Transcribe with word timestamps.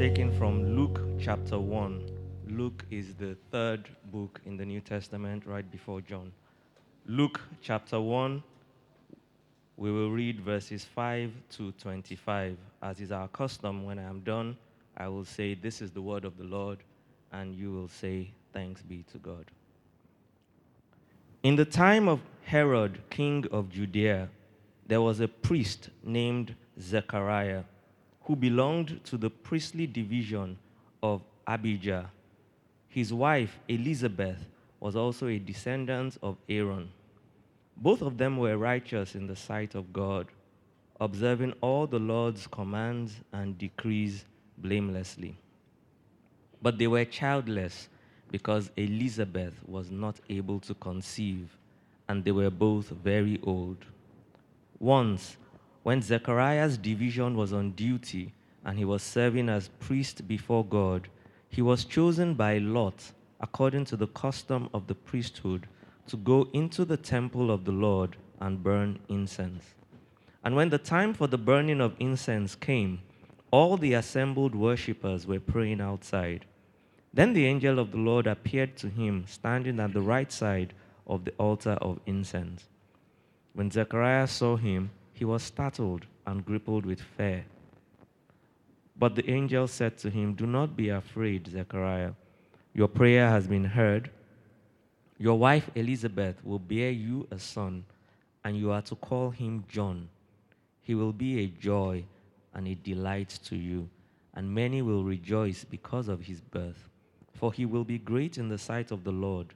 taken 0.00 0.32
from 0.38 0.64
Luke 0.74 0.98
chapter 1.20 1.58
1. 1.58 2.10
Luke 2.48 2.86
is 2.90 3.12
the 3.16 3.36
third 3.50 3.86
book 4.10 4.40
in 4.46 4.56
the 4.56 4.64
New 4.64 4.80
Testament, 4.80 5.44
right 5.44 5.70
before 5.70 6.00
John. 6.00 6.32
Luke 7.04 7.38
chapter 7.60 8.00
1, 8.00 8.42
we 9.76 9.92
will 9.92 10.10
read 10.10 10.40
verses 10.40 10.86
5 10.86 11.30
to 11.50 11.72
25. 11.72 12.56
As 12.82 12.98
is 12.98 13.12
our 13.12 13.28
custom, 13.28 13.84
when 13.84 13.98
I 13.98 14.04
am 14.04 14.20
done, 14.20 14.56
I 14.96 15.08
will 15.08 15.26
say, 15.26 15.52
This 15.52 15.82
is 15.82 15.90
the 15.90 16.00
word 16.00 16.24
of 16.24 16.38
the 16.38 16.44
Lord, 16.44 16.78
and 17.30 17.54
you 17.54 17.70
will 17.70 17.88
say, 17.88 18.30
Thanks 18.54 18.80
be 18.80 19.04
to 19.12 19.18
God. 19.18 19.50
In 21.42 21.56
the 21.56 21.66
time 21.66 22.08
of 22.08 22.20
Herod, 22.44 23.02
king 23.10 23.44
of 23.52 23.68
Judea, 23.68 24.30
there 24.86 25.02
was 25.02 25.20
a 25.20 25.28
priest 25.28 25.90
named 26.02 26.54
Zechariah 26.80 27.64
who 28.30 28.36
belonged 28.36 29.00
to 29.02 29.16
the 29.16 29.28
priestly 29.28 29.88
division 29.88 30.56
of 31.02 31.20
Abijah. 31.48 32.08
His 32.88 33.12
wife, 33.12 33.58
Elizabeth, 33.66 34.46
was 34.78 34.94
also 34.94 35.26
a 35.26 35.40
descendant 35.40 36.16
of 36.22 36.36
Aaron. 36.48 36.90
Both 37.76 38.02
of 38.02 38.18
them 38.18 38.36
were 38.36 38.56
righteous 38.56 39.16
in 39.16 39.26
the 39.26 39.34
sight 39.34 39.74
of 39.74 39.92
God, 39.92 40.28
observing 41.00 41.54
all 41.60 41.88
the 41.88 41.98
Lord's 41.98 42.46
commands 42.46 43.16
and 43.32 43.58
decrees 43.58 44.24
blamelessly. 44.58 45.36
But 46.62 46.78
they 46.78 46.86
were 46.86 47.04
childless 47.04 47.88
because 48.30 48.70
Elizabeth 48.76 49.54
was 49.66 49.90
not 49.90 50.20
able 50.28 50.60
to 50.60 50.74
conceive, 50.74 51.48
and 52.08 52.24
they 52.24 52.30
were 52.30 52.50
both 52.50 52.90
very 52.90 53.40
old. 53.42 53.78
Once, 54.78 55.36
when 55.82 56.02
Zechariah's 56.02 56.76
division 56.76 57.36
was 57.36 57.52
on 57.52 57.72
duty 57.72 58.32
and 58.64 58.78
he 58.78 58.84
was 58.84 59.02
serving 59.02 59.48
as 59.48 59.68
priest 59.80 60.28
before 60.28 60.64
God, 60.64 61.08
he 61.48 61.62
was 61.62 61.84
chosen 61.84 62.34
by 62.34 62.58
Lot, 62.58 63.12
according 63.40 63.86
to 63.86 63.96
the 63.96 64.06
custom 64.08 64.68
of 64.74 64.86
the 64.86 64.94
priesthood, 64.94 65.66
to 66.06 66.16
go 66.16 66.48
into 66.52 66.84
the 66.84 66.96
temple 66.96 67.50
of 67.50 67.64
the 67.64 67.72
Lord 67.72 68.16
and 68.40 68.62
burn 68.62 68.98
incense. 69.08 69.64
And 70.44 70.54
when 70.56 70.70
the 70.70 70.78
time 70.78 71.14
for 71.14 71.26
the 71.26 71.38
burning 71.38 71.80
of 71.80 71.94
incense 71.98 72.54
came, 72.54 73.00
all 73.50 73.76
the 73.76 73.94
assembled 73.94 74.54
worshippers 74.54 75.26
were 75.26 75.40
praying 75.40 75.80
outside. 75.80 76.44
Then 77.12 77.32
the 77.32 77.46
angel 77.46 77.78
of 77.78 77.90
the 77.90 77.98
Lord 77.98 78.26
appeared 78.26 78.76
to 78.78 78.88
him, 78.88 79.24
standing 79.26 79.80
at 79.80 79.92
the 79.92 80.00
right 80.00 80.30
side 80.30 80.72
of 81.06 81.24
the 81.24 81.32
altar 81.32 81.72
of 81.80 82.00
incense. 82.06 82.68
When 83.54 83.70
Zechariah 83.70 84.28
saw 84.28 84.56
him, 84.56 84.90
he 85.20 85.24
was 85.24 85.44
startled 85.44 86.04
and 86.26 86.44
grappled 86.44 86.84
with 86.84 87.00
fear. 87.00 87.44
But 88.98 89.14
the 89.14 89.30
angel 89.30 89.68
said 89.68 89.96
to 89.98 90.10
him, 90.10 90.34
Do 90.34 90.46
not 90.46 90.76
be 90.76 90.88
afraid, 90.88 91.46
Zechariah. 91.46 92.14
Your 92.74 92.88
prayer 92.88 93.28
has 93.28 93.46
been 93.46 93.64
heard. 93.64 94.10
Your 95.16 95.38
wife 95.38 95.70
Elizabeth 95.76 96.44
will 96.44 96.58
bear 96.58 96.90
you 96.90 97.28
a 97.30 97.38
son, 97.38 97.84
and 98.42 98.56
you 98.56 98.72
are 98.72 98.82
to 98.82 98.96
call 98.96 99.30
him 99.30 99.62
John. 99.68 100.08
He 100.82 100.96
will 100.96 101.12
be 101.12 101.44
a 101.44 101.46
joy 101.46 102.04
and 102.52 102.66
a 102.66 102.74
delight 102.74 103.38
to 103.44 103.54
you, 103.54 103.88
and 104.34 104.52
many 104.52 104.82
will 104.82 105.04
rejoice 105.04 105.62
because 105.62 106.08
of 106.08 106.22
his 106.22 106.40
birth 106.40 106.90
for 107.40 107.54
he 107.54 107.64
will 107.64 107.84
be 107.84 107.96
great 107.96 108.36
in 108.36 108.50
the 108.50 108.58
sight 108.58 108.90
of 108.90 109.02
the 109.02 109.10
Lord. 109.10 109.54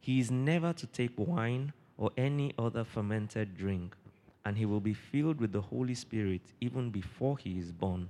He 0.00 0.20
is 0.20 0.30
never 0.30 0.74
to 0.74 0.86
take 0.86 1.12
wine 1.16 1.72
or 1.96 2.10
any 2.18 2.52
other 2.58 2.84
fermented 2.84 3.56
drink, 3.56 3.96
and 4.44 4.56
he 4.56 4.66
will 4.66 4.80
be 4.80 4.94
filled 4.94 5.40
with 5.40 5.52
the 5.52 5.60
Holy 5.60 5.94
Spirit 5.94 6.42
even 6.60 6.90
before 6.90 7.38
he 7.38 7.58
is 7.58 7.72
born. 7.72 8.08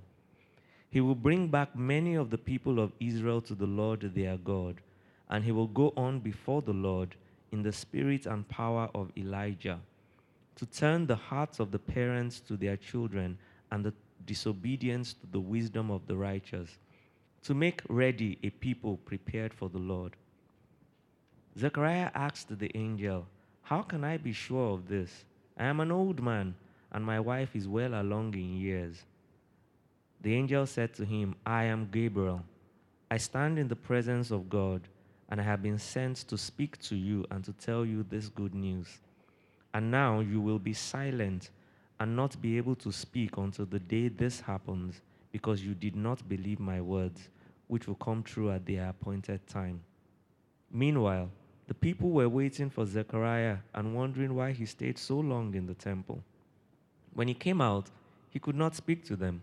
He 0.91 1.01
will 1.01 1.15
bring 1.15 1.49
back 1.49 1.77
many 1.77 2.15
of 2.15 2.31
the 2.31 2.39
people 2.39 2.81
of 2.81 2.93
Israel 3.01 3.41
to 3.43 3.55
the 3.55 3.67
Lord 3.67 4.13
their 4.15 4.37
God, 4.37 4.81
and 5.29 5.45
he 5.45 5.53
will 5.53 5.69
go 5.69 5.93
on 5.97 6.21
before 6.21 6.63
the 6.63 6.73
Lord 6.73 7.15
in 7.53 7.63
the 7.63 7.73
spirit 7.73 8.27
and 8.27 8.49
power 8.49 8.89
of 8.95 9.11
Elijah, 9.17 9.79
to 10.57 10.67
turn 10.67 11.07
the 11.07 11.17
hearts 11.17 11.61
of 11.61 11.71
the 11.71 11.79
parents 11.79 12.41
to 12.41 12.57
their 12.57 12.77
children 12.77 13.39
and 13.71 13.85
the 13.85 13.95
disobedience 14.27 15.15
to 15.15 15.27
the 15.27 15.41
wisdom 15.41 15.91
of 15.91 16.07
the 16.07 16.17
righteous 16.17 16.79
to 17.43 17.55
make 17.55 17.83
ready 17.89 18.39
a 18.43 18.51
people 18.51 18.99
prepared 18.99 19.55
for 19.55 19.69
the 19.69 19.79
Lord. 19.79 20.17
Zechariah 21.59 22.11
asked 22.15 22.59
the 22.59 22.71
angel, 22.77 23.27
How 23.63 23.83
can 23.83 24.05
I 24.05 24.19
be 24.19 24.33
sure 24.33 24.75
of 24.75 24.89
this? 24.89 25.25
I 25.61 25.65
am 25.65 25.81
an 25.81 25.93
old 25.93 26.23
man, 26.23 26.55
and 26.91 27.05
my 27.05 27.21
wife 27.21 27.55
is 27.55 27.69
well 27.69 28.01
along 28.01 28.33
in 28.33 28.57
years. 28.57 29.05
The 30.23 30.35
angel 30.35 30.65
said 30.65 30.95
to 30.95 31.05
him, 31.05 31.35
I 31.45 31.65
am 31.65 31.91
Gabriel. 31.93 32.43
I 33.11 33.19
stand 33.19 33.59
in 33.59 33.69
the 33.69 33.77
presence 33.77 34.31
of 34.31 34.49
God, 34.49 34.81
and 35.29 35.39
I 35.39 35.45
have 35.45 35.63
been 35.63 35.79
sent 35.79 36.17
to 36.29 36.39
speak 36.39 36.79
to 36.85 36.97
you 36.97 37.27
and 37.31 37.45
to 37.45 37.53
tell 37.53 37.85
you 37.85 38.07
this 38.09 38.31
good 38.31 38.55
news. 38.55 38.89
And 39.75 39.91
now 39.91 40.21
you 40.21 40.41
will 40.41 40.59
be 40.59 40.73
silent 40.73 41.51
and 42.01 42.17
not 42.17 42.41
be 42.41 42.57
able 42.57 42.77
to 42.77 42.91
speak 42.91 43.37
until 43.37 43.67
the 43.67 43.81
day 43.81 44.09
this 44.09 44.41
happens 44.41 45.03
because 45.31 45.63
you 45.63 45.75
did 45.75 45.95
not 45.95 46.27
believe 46.27 46.59
my 46.59 46.81
words, 46.81 47.29
which 47.69 47.87
will 47.87 47.97
come 47.97 48.23
true 48.23 48.51
at 48.51 48.65
their 48.65 48.89
appointed 48.89 49.47
time. 49.47 49.83
Meanwhile, 50.73 51.31
the 51.71 51.75
people 51.75 52.11
were 52.11 52.29
waiting 52.29 52.69
for 52.69 52.85
Zechariah 52.85 53.59
and 53.77 53.95
wondering 53.95 54.35
why 54.35 54.51
he 54.51 54.67
stayed 54.67 54.99
so 54.99 55.21
long 55.21 55.55
in 55.55 55.67
the 55.67 55.75
temple. 55.75 56.21
When 57.15 57.29
he 57.29 57.35
came 57.35 57.61
out, 57.61 57.91
he 58.29 58.41
could 58.41 58.57
not 58.57 58.75
speak 58.75 59.05
to 59.05 59.15
them. 59.15 59.41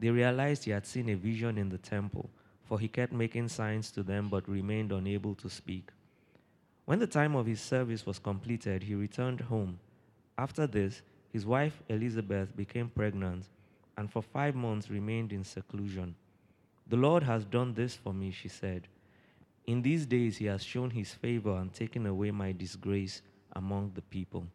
They 0.00 0.10
realized 0.10 0.64
he 0.64 0.72
had 0.72 0.84
seen 0.84 1.08
a 1.08 1.14
vision 1.14 1.56
in 1.56 1.68
the 1.68 1.78
temple, 1.78 2.28
for 2.64 2.80
he 2.80 2.88
kept 2.88 3.12
making 3.12 3.50
signs 3.50 3.92
to 3.92 4.02
them 4.02 4.28
but 4.28 4.48
remained 4.48 4.90
unable 4.90 5.36
to 5.36 5.48
speak. 5.48 5.90
When 6.86 6.98
the 6.98 7.06
time 7.06 7.36
of 7.36 7.46
his 7.46 7.60
service 7.60 8.04
was 8.04 8.18
completed, 8.18 8.82
he 8.82 8.96
returned 8.96 9.42
home. 9.42 9.78
After 10.36 10.66
this, 10.66 11.02
his 11.32 11.46
wife 11.46 11.84
Elizabeth 11.88 12.56
became 12.56 12.88
pregnant 12.88 13.44
and 13.96 14.10
for 14.10 14.22
five 14.22 14.56
months 14.56 14.90
remained 14.90 15.32
in 15.32 15.44
seclusion. 15.44 16.16
The 16.88 16.96
Lord 16.96 17.22
has 17.22 17.44
done 17.44 17.74
this 17.74 17.94
for 17.94 18.12
me, 18.12 18.32
she 18.32 18.48
said. 18.48 18.88
In 19.66 19.80
these 19.80 20.04
days 20.04 20.36
he 20.36 20.44
has 20.44 20.62
shown 20.62 20.90
his 20.90 21.14
favor 21.14 21.56
and 21.56 21.72
taken 21.72 22.04
away 22.04 22.30
my 22.30 22.52
disgrace 22.52 23.22
among 23.54 23.92
the 23.94 24.02
people. 24.02 24.46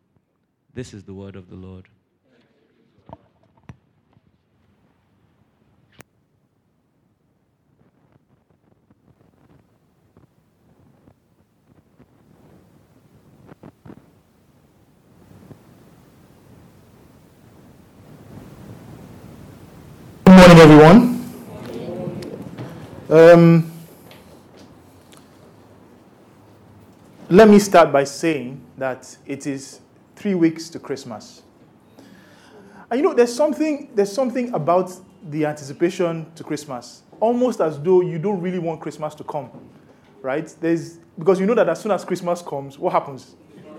This 0.73 0.93
is 0.93 1.03
the 1.03 1.13
word 1.15 1.35
of 1.35 1.49
the 1.49 1.55
Lord. 1.55 1.87
Good 20.25 20.35
morning, 20.35 20.59
everyone. 20.59 21.15
Um, 23.09 23.68
let 27.29 27.47
me 27.47 27.59
start 27.59 27.91
by 27.91 28.03
saying 28.03 28.59
that 28.75 29.15
it 29.27 29.45
is 29.45 29.81
three 30.15 30.33
weeks 30.33 30.67
to 30.69 30.79
Christmas. 30.79 31.43
And 32.89 32.99
you 32.99 33.03
know, 33.03 33.13
there's 33.13 33.33
something, 33.33 33.91
there's 33.93 34.11
something 34.11 34.51
about 34.51 34.91
the 35.29 35.45
anticipation 35.45 36.25
to 36.33 36.43
Christmas, 36.43 37.03
almost 37.19 37.61
as 37.61 37.79
though 37.79 38.01
you 38.01 38.17
don't 38.17 38.41
really 38.41 38.57
want 38.57 38.81
Christmas 38.81 39.13
to 39.13 39.23
come, 39.23 39.51
right? 40.23 40.53
There's, 40.59 40.97
because 41.19 41.39
you 41.39 41.45
know 41.45 41.53
that 41.53 41.69
as 41.69 41.81
soon 41.81 41.91
as 41.91 42.03
Christmas 42.03 42.41
comes, 42.41 42.79
what 42.79 42.93
happens? 42.93 43.35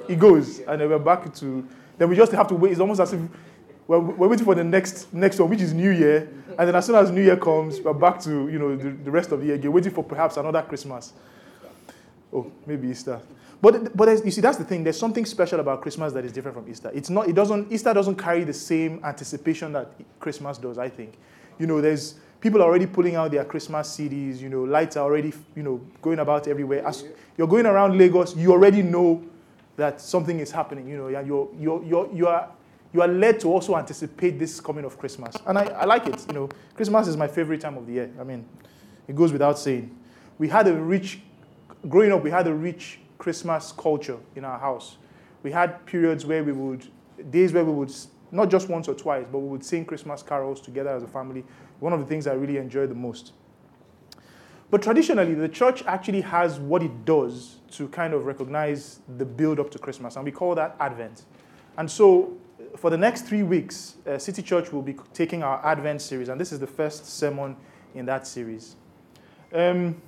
It 0.09 0.21
goes, 0.21 0.61
and 0.61 0.81
then 0.81 0.89
we're 0.89 1.01
back 1.01 1.35
to, 1.35 1.67
then 1.99 2.09
we 2.09 2.15
just 2.15 2.31
have 2.31 2.47
to 2.49 2.55
wait. 2.55 2.71
It's 2.71 2.81
almost 2.81 3.01
as 3.01 3.13
if 3.13 3.21
we're, 3.89 3.99
we're 3.99 4.29
waiting 4.29 4.45
for 4.45 4.55
the 4.55 4.63
next 4.63 5.13
next 5.13 5.41
one, 5.41 5.51
which 5.51 5.61
is 5.61 5.75
New 5.75 5.91
Year, 5.91 6.29
and 6.57 6.69
then 6.69 6.77
as 6.77 6.87
soon 6.87 6.95
as 6.95 7.11
New 7.11 7.23
Year 7.23 7.37
comes, 7.37 7.81
we're 7.81 7.93
back 7.95 8.21
to 8.21 8.49
you 8.49 8.59
know 8.59 8.77
the, 8.77 8.91
the 8.91 9.11
rest 9.11 9.33
of 9.33 9.41
the 9.41 9.47
year. 9.47 9.57
You're 9.57 9.73
waiting 9.73 9.93
for 9.93 10.05
perhaps 10.05 10.37
another 10.37 10.63
Christmas. 10.63 11.13
Oh, 12.33 12.51
maybe 12.67 12.89
Easter. 12.89 13.21
But 13.61 13.97
but 13.97 14.25
you 14.25 14.31
see, 14.31 14.41
that's 14.41 14.57
the 14.57 14.65
thing. 14.65 14.85
There's 14.85 14.99
something 14.99 15.27
special 15.27 15.61
about 15.61 15.83
Christmas 15.83 16.13
that 16.13 16.25
is 16.25 16.33
different 16.33 16.57
from 16.57 16.71
Easter. 16.71 16.91
It's 16.95 17.11
not. 17.11 17.29
It 17.29 17.35
doesn't. 17.35 17.71
Easter 17.71 17.93
doesn't 17.93 18.17
carry 18.17 18.45
the 18.45 18.55
same 18.55 19.01
anticipation 19.05 19.73
that 19.73 19.93
Christmas 20.19 20.59
does. 20.59 20.79
I 20.79 20.89
think. 20.89 21.19
You 21.59 21.67
know, 21.67 21.81
there's 21.81 22.15
People 22.41 22.63
are 22.63 22.65
already 22.65 22.87
pulling 22.87 23.17
out 23.17 23.31
their 23.31 23.45
Christmas 23.45 23.97
CDs, 23.97 24.41
you 24.41 24.49
know, 24.49 24.63
lights 24.63 24.97
are 24.97 25.05
already, 25.05 25.33
you 25.55 25.63
know, 25.63 25.81
going 26.01 26.21
about 26.21 26.49
everywhere. 26.49 26.87
As 26.87 27.05
you're 27.37 27.47
going 27.47 27.67
around 27.67 27.99
Lagos, 27.99 28.35
you 28.35 28.51
already 28.53 28.83
know 28.83 29.23
that 29.77 30.01
something 30.01 30.41
is 30.41 30.51
happening. 30.51 30.89
You 30.89 30.97
know, 30.97 31.09
you're, 31.09 31.49
you're, 31.59 31.85
you're, 31.85 32.15
you, 32.15 32.27
are, 32.27 32.49
you 32.95 33.03
are 33.03 33.09
led 33.09 33.41
to 33.41 33.49
also 33.49 33.77
anticipate 33.77 34.39
this 34.39 34.59
coming 34.59 34.87
of 34.87 34.99
Christmas. 34.99 35.37
And 35.47 35.59
I, 35.59 35.65
I 35.65 35.85
like 35.85 36.07
it. 36.07 36.25
You 36.29 36.35
know, 36.35 36.49
Christmas 36.75 37.09
is 37.09 37.17
my 37.17 37.29
favorite 37.29 37.61
time 37.61 37.77
of 37.77 37.87
the 37.87 37.93
year. 37.93 38.11
I 38.19 38.25
mean, 38.25 38.47
it 39.07 39.15
goes 39.15 39.33
without 39.33 39.59
saying. 39.59 39.95
We 40.39 40.49
had 40.49 40.67
a 40.67 40.73
rich, 40.73 41.21
growing 41.89 42.13
up, 42.13 42.23
we 42.23 42.31
had 42.31 42.47
a 42.47 42.55
rich 42.55 43.01
Christmas 43.19 43.73
culture 43.73 44.19
in 44.37 44.45
our 44.45 44.59
house. 44.59 44.97
We 45.43 45.53
had 45.53 45.85
periods 45.87 46.27
where 46.27 46.45
we 46.45 46.53
would, 46.53 46.87
days 47.31 47.53
where 47.53 47.65
we 47.65 47.73
would, 47.73 47.93
not 48.31 48.51
just 48.51 48.69
once 48.69 48.89
or 48.89 48.95
twice, 48.95 49.27
but 49.31 49.39
we 49.39 49.49
would 49.49 49.65
sing 49.65 49.85
Christmas 49.85 50.23
carols 50.23 50.61
together 50.61 50.91
as 50.91 51.03
a 51.03 51.09
family. 51.09 51.45
One 51.81 51.93
of 51.93 52.01
the 52.01 52.07
things 52.07 52.27
I 52.27 52.35
really 52.35 52.59
enjoy 52.59 52.87
the 52.87 52.95
most. 52.95 53.33
But 54.71 54.83
traditionally, 54.83 55.35
the 55.35 55.49
church 55.49 55.83
actually 55.85 56.21
has 56.21 56.61
what 56.61 56.83
it 56.83 57.05
does 57.05 57.57
to 57.73 57.89
kind 57.89 58.15
of 58.15 58.25
recognize 58.25 59.01
the 59.19 59.25
build 59.25 59.59
up 59.59 59.71
to 59.73 59.79
Christmas, 59.79 60.17
and 60.17 60.25
we 60.25 60.31
call 60.31 60.55
that 60.55 60.77
Advent. 60.79 61.25
And 61.77 61.91
so, 61.91 62.37
for 62.77 62.89
the 62.91 62.97
next 62.97 63.23
three 63.23 63.43
weeks, 63.43 63.97
uh, 64.07 64.19
City 64.19 64.43
Church 64.43 64.73
will 64.73 64.83
be 64.83 64.97
taking 65.13 65.43
our 65.43 65.65
Advent 65.67 66.03
series, 66.03 66.29
and 66.29 66.41
this 66.41 66.53
is 66.53 66.61
the 66.61 66.67
first 66.67 67.07
sermon 67.07 67.57
in 67.95 68.07
that 68.07 68.29
series. 68.29 68.77
Um, 69.53 70.01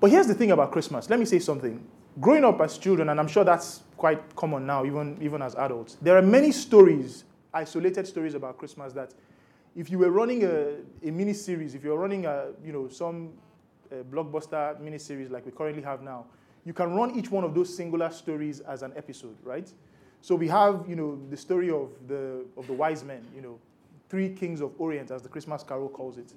but 0.00 0.10
here's 0.10 0.26
the 0.26 0.34
thing 0.34 0.50
about 0.50 0.72
Christmas. 0.72 1.08
Let 1.10 1.18
me 1.18 1.26
say 1.26 1.38
something. 1.38 1.84
Growing 2.20 2.44
up 2.44 2.60
as 2.60 2.78
children, 2.78 3.10
and 3.10 3.20
I'm 3.20 3.28
sure 3.28 3.44
that's 3.44 3.82
quite 3.96 4.34
common 4.34 4.66
now, 4.66 4.84
even, 4.84 5.16
even 5.20 5.42
as 5.42 5.54
adults, 5.54 5.96
there 6.02 6.16
are 6.16 6.22
many 6.22 6.52
stories, 6.52 7.24
isolated 7.52 8.06
stories 8.06 8.34
about 8.34 8.58
Christmas 8.58 8.92
that 8.94 9.12
if 9.76 9.90
you 9.90 9.98
were 9.98 10.10
running 10.10 10.44
a, 10.44 10.76
a 11.06 11.10
mini 11.10 11.32
series, 11.32 11.74
if 11.74 11.84
you're 11.84 11.98
running 11.98 12.26
a, 12.26 12.46
you 12.64 12.72
know, 12.72 12.88
some 12.88 13.30
uh, 13.92 13.96
blockbuster 14.10 14.78
mini 14.80 14.98
series 14.98 15.30
like 15.30 15.46
we 15.46 15.52
currently 15.52 15.82
have 15.82 16.02
now, 16.02 16.26
you 16.64 16.72
can 16.72 16.94
run 16.94 17.16
each 17.16 17.30
one 17.30 17.44
of 17.44 17.54
those 17.54 17.74
singular 17.74 18.10
stories 18.10 18.60
as 18.60 18.82
an 18.82 18.92
episode, 18.96 19.36
right? 19.44 19.72
So 20.20 20.34
we 20.34 20.48
have, 20.48 20.84
you 20.88 20.96
know, 20.96 21.18
the 21.30 21.36
story 21.36 21.70
of 21.70 21.90
the, 22.06 22.44
of 22.56 22.66
the 22.66 22.72
wise 22.72 23.04
men, 23.04 23.24
you 23.34 23.40
know, 23.40 23.58
three 24.08 24.30
kings 24.30 24.60
of 24.60 24.72
Orient, 24.78 25.10
as 25.10 25.22
the 25.22 25.28
Christmas 25.28 25.62
Carol 25.62 25.88
calls 25.88 26.18
it. 26.18 26.34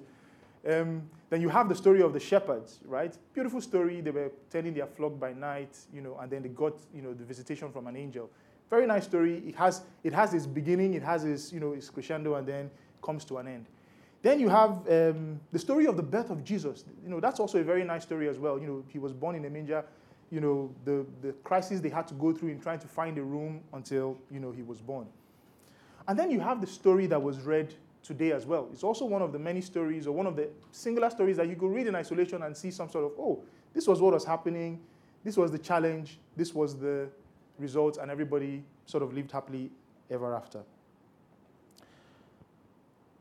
Um, 0.66 1.08
then 1.30 1.40
you 1.40 1.48
have 1.48 1.68
the 1.68 1.74
story 1.74 2.00
of 2.00 2.12
the 2.12 2.20
shepherds, 2.20 2.80
right? 2.84 3.16
Beautiful 3.34 3.60
story. 3.60 4.00
They 4.00 4.10
were 4.10 4.30
tending 4.50 4.74
their 4.74 4.86
flock 4.86 5.18
by 5.18 5.32
night, 5.32 5.76
you 5.92 6.00
know, 6.00 6.16
and 6.20 6.30
then 6.30 6.42
they 6.42 6.48
got, 6.48 6.74
you 6.94 7.02
know, 7.02 7.12
the 7.12 7.24
visitation 7.24 7.70
from 7.70 7.86
an 7.86 7.96
angel. 7.96 8.30
Very 8.70 8.86
nice 8.86 9.04
story. 9.04 9.42
It 9.46 9.54
has, 9.56 9.82
it 10.02 10.12
has 10.12 10.32
its 10.32 10.46
beginning, 10.46 10.94
it 10.94 11.02
has 11.02 11.24
its, 11.24 11.52
you 11.52 11.60
know, 11.60 11.72
its 11.72 11.90
crescendo, 11.90 12.34
and 12.34 12.46
then 12.46 12.70
comes 13.02 13.24
to 13.26 13.38
an 13.38 13.48
end. 13.48 13.66
Then 14.22 14.40
you 14.40 14.48
have 14.48 14.70
um, 14.90 15.38
the 15.52 15.58
story 15.58 15.86
of 15.86 15.98
the 15.98 16.02
birth 16.02 16.30
of 16.30 16.42
Jesus. 16.44 16.84
You 17.02 17.10
know, 17.10 17.20
that's 17.20 17.40
also 17.40 17.58
a 17.58 17.64
very 17.64 17.84
nice 17.84 18.04
story 18.04 18.26
as 18.28 18.38
well. 18.38 18.58
You 18.58 18.66
know, 18.66 18.84
he 18.88 18.98
was 18.98 19.12
born 19.12 19.36
in 19.36 19.44
a 19.44 19.50
manger. 19.50 19.84
You 20.30 20.40
know, 20.40 20.74
the, 20.86 21.04
the 21.20 21.32
crisis 21.44 21.80
they 21.80 21.90
had 21.90 22.08
to 22.08 22.14
go 22.14 22.32
through 22.32 22.48
in 22.48 22.58
trying 22.58 22.78
to 22.78 22.88
find 22.88 23.18
a 23.18 23.22
room 23.22 23.60
until, 23.74 24.16
you 24.30 24.40
know, 24.40 24.50
he 24.50 24.62
was 24.62 24.80
born. 24.80 25.06
And 26.08 26.18
then 26.18 26.30
you 26.30 26.40
have 26.40 26.62
the 26.62 26.66
story 26.66 27.06
that 27.08 27.22
was 27.22 27.40
read 27.40 27.74
today 28.04 28.32
as 28.32 28.46
well. 28.46 28.68
It's 28.70 28.84
also 28.84 29.06
one 29.06 29.22
of 29.22 29.32
the 29.32 29.38
many 29.38 29.60
stories 29.60 30.06
or 30.06 30.12
one 30.12 30.26
of 30.26 30.36
the 30.36 30.50
singular 30.70 31.10
stories 31.10 31.38
that 31.38 31.48
you 31.48 31.56
could 31.56 31.72
read 31.72 31.86
in 31.86 31.96
isolation 31.96 32.42
and 32.42 32.56
see 32.56 32.70
some 32.70 32.88
sort 32.88 33.06
of, 33.06 33.12
oh, 33.18 33.42
this 33.72 33.88
was 33.88 34.00
what 34.00 34.12
was 34.12 34.24
happening, 34.24 34.78
this 35.24 35.36
was 35.36 35.50
the 35.50 35.58
challenge, 35.58 36.20
this 36.36 36.54
was 36.54 36.78
the 36.78 37.08
result, 37.58 37.96
and 37.96 38.10
everybody 38.10 38.62
sort 38.84 39.02
of 39.02 39.14
lived 39.14 39.32
happily 39.32 39.70
ever 40.10 40.34
after. 40.36 40.60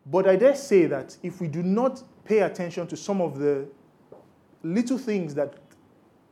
But 0.06 0.28
I 0.28 0.36
dare 0.36 0.56
say 0.56 0.86
that 0.88 1.16
if 1.24 1.40
we 1.40 1.48
do 1.48 1.64
not 1.64 2.04
pay 2.26 2.40
attention 2.40 2.88
to 2.88 2.98
some 2.98 3.22
of 3.22 3.40
the 3.40 3.66
little 4.62 4.98
things 4.98 5.34
that 5.36 5.56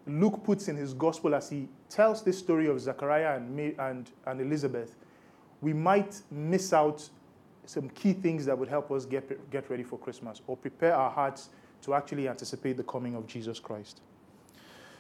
Luke 0.06 0.44
puts 0.44 0.68
in 0.68 0.76
his 0.76 0.94
gospel 0.94 1.34
as 1.36 1.50
he 1.50 1.70
tells 1.90 2.22
this 2.22 2.38
story 2.38 2.68
of 2.68 2.82
Zechariah 2.82 3.38
and, 3.38 3.58
and, 3.80 4.12
and 4.26 4.42
Elizabeth, 4.42 4.96
we 5.62 5.72
might 5.72 6.22
miss 6.30 6.74
out 6.74 7.08
some 7.72 7.90
key 7.90 8.12
things 8.12 8.46
that 8.46 8.58
would 8.58 8.68
help 8.68 8.92
us 8.92 9.06
get, 9.06 9.50
get 9.50 9.70
ready 9.70 9.84
for 9.84 9.98
Christmas 9.98 10.42
or 10.46 10.58
prepare 10.58 10.94
our 10.94 11.10
hearts 11.10 11.50
to 11.82 11.94
actually 11.94 12.28
anticipate 12.28 12.76
the 12.76 12.84
coming 12.84 13.16
of 13.16 13.26
Jesus 13.28 13.60
Christ. 13.60 14.02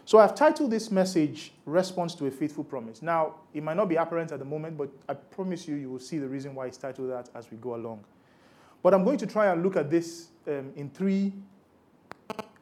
So 0.05 0.19
I've 0.19 0.33
titled 0.33 0.71
this 0.71 0.89
message 0.89 1.51
Response 1.65 2.15
to 2.15 2.27
a 2.27 2.31
Faithful 2.31 2.63
Promise. 2.63 3.01
Now, 3.01 3.35
it 3.53 3.61
might 3.61 3.75
not 3.75 3.89
be 3.89 3.97
apparent 3.97 4.31
at 4.31 4.39
the 4.39 4.45
moment, 4.45 4.77
but 4.77 4.89
I 5.09 5.13
promise 5.15 5.67
you, 5.67 5.75
you 5.75 5.89
will 5.89 5.99
see 5.99 6.17
the 6.17 6.27
reason 6.27 6.55
why 6.55 6.67
it's 6.67 6.77
titled 6.77 7.11
that 7.11 7.29
as 7.35 7.51
we 7.51 7.57
go 7.57 7.75
along. 7.75 8.05
But 8.81 8.93
I'm 8.93 9.03
going 9.03 9.17
to 9.17 9.27
try 9.27 9.51
and 9.51 9.61
look 9.61 9.75
at 9.75 9.91
this 9.91 10.29
um, 10.47 10.71
in 10.77 10.89
three, 10.89 11.33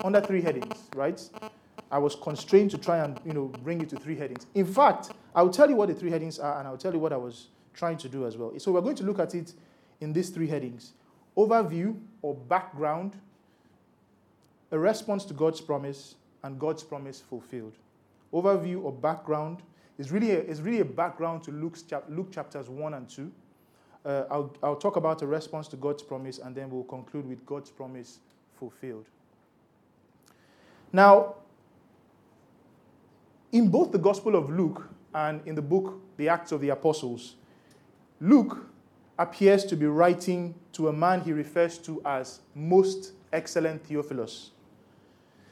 under 0.04 0.20
three 0.22 0.42
headings, 0.42 0.90
right? 0.96 1.22
I 1.92 2.00
was 2.00 2.16
constrained 2.16 2.72
to 2.72 2.78
try 2.78 2.98
and 2.98 3.20
you 3.26 3.34
know 3.34 3.46
bring 3.64 3.80
you 3.80 3.86
to 3.88 3.96
three 3.96 4.16
headings. 4.16 4.48
In 4.56 4.66
fact, 4.66 5.12
I'll 5.34 5.50
tell 5.50 5.70
you 5.70 5.76
what 5.76 5.88
the 5.88 5.96
three 5.96 6.12
headings 6.12 6.40
are, 6.40 6.60
and 6.60 6.68
I'll 6.68 6.78
tell 6.78 6.94
you 6.94 7.00
what 7.00 7.14
I 7.14 7.18
was 7.18 7.48
trying 7.74 7.98
to 7.98 8.10
do 8.10 8.26
as 8.26 8.38
well. 8.38 8.52
So 8.60 8.72
we're 8.72 8.82
going 8.82 8.98
to 8.98 9.04
look 9.04 9.20
at 9.20 9.34
it 9.34 9.54
in 10.02 10.14
these 10.14 10.30
three 10.30 10.48
headings: 10.48 10.94
overview 11.38 11.98
or 12.22 12.36
background, 12.36 13.14
a 14.72 14.80
response 14.80 15.26
to 15.26 15.34
God's 15.34 15.62
promise, 15.62 16.16
and 16.44 16.60
God's 16.60 16.84
promise 16.84 17.20
fulfilled. 17.20 17.74
Overview 18.34 18.84
or 18.84 18.92
background 18.92 19.64
is 19.98 20.12
really 20.12 20.32
a, 20.32 20.40
is 20.40 20.62
really 20.62 20.82
a 20.82 20.86
background 20.86 21.44
to 21.44 21.52
Luke's 21.52 21.82
chap- 21.82 22.06
Luke 22.10 22.32
chapters 22.32 22.70
one 22.70 22.94
and 22.94 23.10
two 23.10 23.32
uh, 24.06 24.24
I'll, 24.32 24.56
I'll 24.64 24.76
talk 24.76 24.96
about 24.96 25.22
a 25.22 25.28
response 25.28 25.68
to 25.70 25.78
God's 25.78 26.04
promise 26.04 26.40
and 26.40 26.56
then 26.56 26.70
we'll 26.70 26.84
conclude 26.84 27.28
with 27.28 27.46
God's 27.46 27.70
promise 27.70 28.20
fulfilled. 28.58 29.06
Now, 30.92 31.36
in 33.52 33.70
both 33.70 33.92
the 33.92 33.98
Gospel 33.98 34.36
of 34.36 34.50
Luke 34.50 34.88
and 35.14 35.46
in 35.46 35.56
the 35.56 35.62
book, 35.62 36.00
The 36.18 36.30
Acts 36.30 36.52
of 36.52 36.62
the 36.62 36.70
Apostles, 36.70 37.36
Luke 38.22 38.69
appears 39.20 39.66
to 39.66 39.76
be 39.76 39.86
writing 39.86 40.56
to 40.72 40.88
a 40.88 40.94
man 40.94 41.20
he 41.22 41.34
refers 41.34 41.78
to 41.78 42.02
as 42.06 42.40
most 42.56 43.12
excellent 43.34 43.86
Theophilus. 43.86 44.52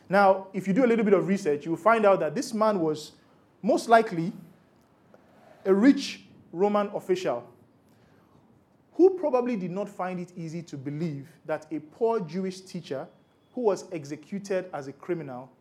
Now, 0.09 0.47
if 0.53 0.67
you 0.67 0.73
do 0.73 0.85
a 0.85 0.87
little 0.87 1.03
bit 1.03 1.13
of 1.13 1.27
research, 1.27 1.65
you'll 1.65 1.75
find 1.75 2.05
out 2.05 2.21
that 2.21 2.33
this 2.33 2.53
man 2.53 2.79
was 2.79 3.11
most 3.61 3.89
likely 3.89 4.31
a 5.65 5.73
rich 5.73 6.23
Roman 6.53 6.87
official 6.95 7.45
who 8.93 9.11
probably 9.11 9.57
did 9.57 9.69
not 9.69 9.89
find 9.89 10.19
it 10.19 10.31
easy 10.37 10.63
to 10.63 10.77
believe 10.77 11.27
that 11.45 11.67
a 11.71 11.79
poor 11.79 12.21
Jewish 12.21 12.61
teacher 12.61 13.05
who 13.53 13.61
was 13.61 13.83
executed 13.91 14.69
as 14.73 14.87
a 14.87 14.93
criminal 14.93 15.51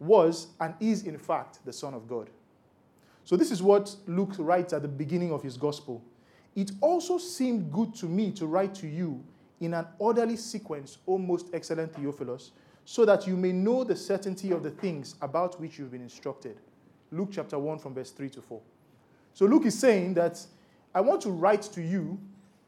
was 0.00 0.48
and 0.60 0.74
is, 0.80 1.04
in 1.04 1.16
fact, 1.16 1.60
the 1.64 1.72
Son 1.72 1.94
of 1.94 2.08
God. 2.08 2.30
So, 3.24 3.36
this 3.36 3.50
is 3.50 3.62
what 3.62 3.94
Luke 4.06 4.32
writes 4.38 4.72
at 4.72 4.82
the 4.82 4.88
beginning 4.88 5.32
of 5.32 5.42
his 5.42 5.56
gospel. 5.56 6.02
It 6.54 6.72
also 6.80 7.18
seemed 7.18 7.72
good 7.72 7.94
to 7.96 8.06
me 8.06 8.32
to 8.32 8.46
write 8.46 8.74
to 8.76 8.88
you 8.88 9.22
in 9.60 9.74
an 9.74 9.86
orderly 9.98 10.36
sequence, 10.36 10.98
O 11.06 11.18
most 11.18 11.46
excellent 11.52 11.94
Theophilus, 11.94 12.52
so 12.84 13.04
that 13.04 13.26
you 13.26 13.36
may 13.36 13.52
know 13.52 13.84
the 13.84 13.96
certainty 13.96 14.50
of 14.50 14.62
the 14.62 14.70
things 14.70 15.14
about 15.20 15.60
which 15.60 15.78
you've 15.78 15.90
been 15.90 16.02
instructed. 16.02 16.56
Luke 17.10 17.28
chapter 17.32 17.58
1, 17.58 17.78
from 17.78 17.94
verse 17.94 18.10
3 18.10 18.28
to 18.30 18.42
4. 18.42 18.60
So, 19.34 19.46
Luke 19.46 19.66
is 19.66 19.78
saying 19.78 20.14
that 20.14 20.44
I 20.94 21.00
want 21.00 21.20
to 21.22 21.30
write 21.30 21.62
to 21.62 21.82
you 21.82 22.18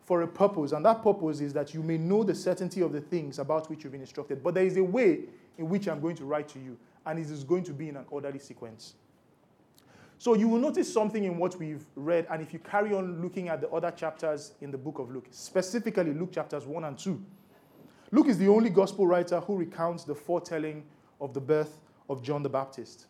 for 0.05 0.23
a 0.23 0.27
purpose, 0.29 0.73
and 0.73 0.85
that 0.85 1.03
purpose 1.03 1.41
is 1.41 1.53
that 1.53 1.73
you 1.73 1.83
may 1.83 1.97
know 1.97 2.23
the 2.23 2.35
certainty 2.35 2.81
of 2.81 2.93
the 2.93 3.01
things 3.01 3.39
about 3.39 3.71
which 3.71 3.83
you've 3.83 3.93
been 3.93 4.01
instructed. 4.01 4.43
But 4.43 4.55
there 4.55 4.65
is 4.65 4.77
a 4.77 4.85
way 4.85 5.21
in 5.57 5.69
which 5.69 5.89
I'm 5.89 6.01
going 6.01 6.17
to 6.17 6.25
write 6.25 6.49
to 6.49 6.59
you, 6.59 6.77
and 7.07 7.19
it 7.19 7.31
is 7.31 7.45
going 7.45 7.65
to 7.65 7.73
be 7.73 7.89
in 7.89 7.97
an 7.97 8.05
orderly 8.11 8.39
sequence. 8.39 8.95
So 10.21 10.35
you 10.35 10.49
will 10.49 10.59
notice 10.59 10.93
something 10.93 11.25
in 11.25 11.39
what 11.39 11.59
we've 11.59 11.87
read, 11.97 12.27
and 12.31 12.43
if 12.43 12.53
you 12.53 12.59
carry 12.59 12.93
on 12.93 13.23
looking 13.23 13.49
at 13.49 13.63
the 13.63 13.71
other 13.71 13.91
chapters 13.91 14.53
in 14.61 14.71
the 14.71 14.77
book 14.77 14.99
of 14.99 15.11
Luke, 15.11 15.25
specifically 15.31 16.13
Luke 16.13 16.31
chapters 16.31 16.67
1 16.67 16.85
and 16.85 16.99
2, 16.99 17.25
Luke 18.11 18.29
is 18.29 18.37
the 18.37 18.49
only 18.49 18.69
gospel 18.69 19.07
writer 19.07 19.41
who 19.41 19.57
recounts 19.57 20.05
the 20.05 20.15
foretelling 20.15 20.85
of 21.23 21.33
the 21.33 21.41
birth 21.41 21.79
of 22.11 22.23
John 22.23 22.43
the 22.43 22.51
Baptist. 22.51 23.07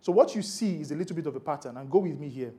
So 0.00 0.10
what 0.10 0.34
you 0.34 0.42
see 0.42 0.80
is 0.80 0.90
a 0.90 0.96
little 0.96 1.14
bit 1.14 1.28
of 1.28 1.36
a 1.36 1.40
pattern, 1.40 1.76
and 1.76 1.88
go 1.88 2.00
with 2.00 2.18
me 2.18 2.28
here. 2.28 2.52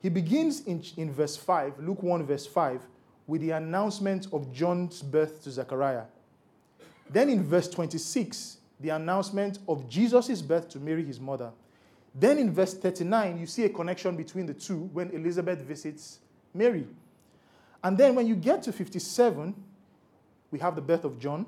He 0.00 0.08
begins 0.08 0.62
in, 0.62 0.82
in 0.96 1.12
verse 1.12 1.36
5, 1.36 1.78
Luke 1.80 2.02
1, 2.02 2.24
verse 2.24 2.46
5, 2.46 2.80
with 3.26 3.42
the 3.42 3.50
announcement 3.50 4.28
of 4.32 4.50
John's 4.50 5.02
birth 5.02 5.42
to 5.42 5.50
Zechariah. 5.50 6.04
Then 7.10 7.28
in 7.28 7.44
verse 7.44 7.68
26, 7.68 8.60
the 8.80 8.88
announcement 8.88 9.58
of 9.68 9.90
Jesus' 9.90 10.40
birth 10.40 10.70
to 10.70 10.78
Mary, 10.80 11.04
his 11.04 11.20
mother. 11.20 11.50
Then 12.14 12.38
in 12.38 12.52
verse 12.52 12.74
39, 12.74 13.38
you 13.38 13.46
see 13.46 13.64
a 13.64 13.68
connection 13.68 14.16
between 14.16 14.46
the 14.46 14.54
two 14.54 14.90
when 14.92 15.10
Elizabeth 15.10 15.60
visits 15.60 16.18
Mary. 16.52 16.86
And 17.82 17.96
then 17.96 18.14
when 18.14 18.26
you 18.26 18.36
get 18.36 18.62
to 18.64 18.72
57, 18.72 19.54
we 20.50 20.58
have 20.58 20.76
the 20.76 20.82
birth 20.82 21.04
of 21.04 21.18
John. 21.18 21.46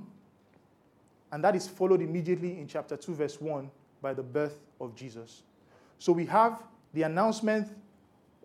And 1.30 1.44
that 1.44 1.54
is 1.54 1.68
followed 1.68 2.00
immediately 2.00 2.59
in 2.59 2.66
chapter 2.66 2.97
2, 2.97 3.14
verse 3.14 3.40
1, 3.40 3.71
by 4.00 4.14
the 4.14 4.23
birth 4.23 4.61
of 4.80 4.94
Jesus. 4.94 5.42
So 5.99 6.12
we 6.12 6.26
have 6.26 6.62
the 6.92 7.02
announcement 7.02 7.68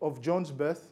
of 0.02 0.22
John's 0.22 0.52
birth, 0.52 0.90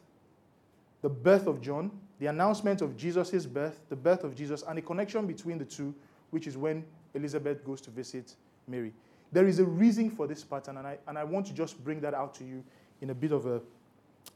the 1.02 1.08
birth 1.08 1.46
of 1.46 1.60
John, 1.60 1.90
the 2.18 2.26
announcement 2.26 2.82
of 2.82 2.96
Jesus' 2.96 3.46
birth, 3.46 3.80
the 3.88 3.96
birth 3.96 4.24
of 4.24 4.34
Jesus, 4.34 4.62
and 4.66 4.78
a 4.78 4.82
connection 4.82 5.26
between 5.26 5.58
the 5.58 5.64
two, 5.64 5.94
which 6.30 6.46
is 6.46 6.56
when 6.56 6.84
Elizabeth 7.14 7.64
goes 7.64 7.80
to 7.82 7.90
visit 7.90 8.34
Mary. 8.66 8.92
There 9.32 9.46
is 9.46 9.58
a 9.58 9.64
reason 9.64 10.10
for 10.10 10.26
this 10.26 10.42
pattern, 10.42 10.78
and 10.78 10.86
I, 10.86 10.98
and 11.06 11.18
I 11.18 11.24
want 11.24 11.46
to 11.46 11.52
just 11.52 11.82
bring 11.84 12.00
that 12.00 12.14
out 12.14 12.34
to 12.36 12.44
you 12.44 12.64
in 13.00 13.10
a 13.10 13.14
bit 13.14 13.32
of 13.32 13.46
a, 13.46 13.60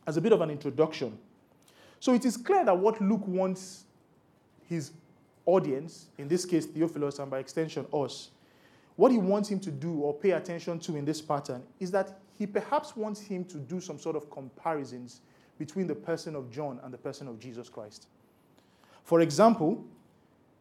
as 0.07 0.17
a 0.17 0.21
bit 0.21 0.33
of 0.33 0.41
an 0.41 0.51
introduction. 0.51 1.19
So 2.01 2.15
it 2.15 2.25
is 2.25 2.37
clear 2.37 2.65
that 2.65 2.77
what 2.77 3.01
Luke 3.01 3.27
wants 3.27 3.85
his 4.69 4.93
audience, 5.47 6.07
in 6.19 6.29
this 6.29 6.45
case 6.45 6.67
Theophilus 6.67 7.19
and 7.19 7.31
by 7.31 7.39
extension 7.39 7.87
us, 7.93 8.31
what 8.97 9.11
he 9.11 9.19
wants 9.19 9.49
him 9.49 9.59
to 9.61 9.71
do 9.71 10.01
or 10.01 10.15
pay 10.15 10.33
attention 10.33 10.79
to 10.81 10.97
in 10.97 11.05
this 11.05 11.21
pattern 11.21 11.63
is 11.81 11.91
that 11.93 12.19
he 12.39 12.47
perhaps 12.47 12.97
wants 12.97 13.21
him 13.21 13.45
to 13.47 13.59
do 13.59 13.81
some 13.81 13.99
sort 13.99 14.17
of 14.17 14.31
comparisons 14.31 15.21
between 15.59 15.87
the 15.87 15.95
person 15.95 16.35
of 16.35 16.51
John 16.51 16.81
and 16.83 16.93
the 16.93 16.99
person 16.99 17.29
of 17.29 17.39
Jesus 17.39 17.69
Christ. 17.69 18.09
For 19.05 19.21
example, 19.21 19.85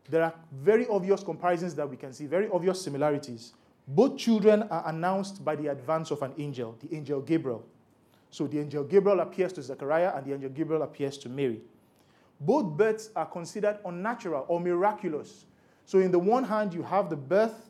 there 0.10 0.24
are 0.24 0.34
very 0.52 0.88
obvious 0.88 1.24
comparisons 1.24 1.76
that 1.76 1.90
we 1.90 1.98
can 1.98 2.14
see, 2.14 2.26
very 2.26 2.50
obvious 2.50 2.82
similarities. 2.82 3.54
Both 3.94 4.18
children 4.18 4.64
are 4.64 4.88
announced 4.88 5.44
by 5.44 5.58
the 5.58 5.68
advance 5.68 6.12
of 6.12 6.22
an 6.22 6.32
angel, 6.38 6.78
the 6.80 6.96
angel 6.96 7.20
Gabriel. 7.20 7.62
So 8.30 8.48
the 8.48 8.60
angel 8.60 8.86
Gabriel 8.86 9.20
appears 9.20 9.52
to 9.54 9.62
Zechariah 9.62 10.14
and 10.16 10.26
the 10.26 10.34
angel 10.34 10.50
Gabriel 10.50 10.84
appears 10.84 11.18
to 11.20 11.30
Mary. 11.30 11.60
Both 12.40 12.78
births 12.78 13.10
are 13.18 13.26
considered 13.26 13.80
unnatural 13.84 14.46
or 14.48 14.62
miraculous. 14.62 15.46
So, 15.86 16.00
in 16.00 16.10
the 16.10 16.20
one 16.20 16.46
hand, 16.46 16.74
you 16.74 16.82
have 16.84 17.10
the 17.10 17.18
birth 17.18 17.70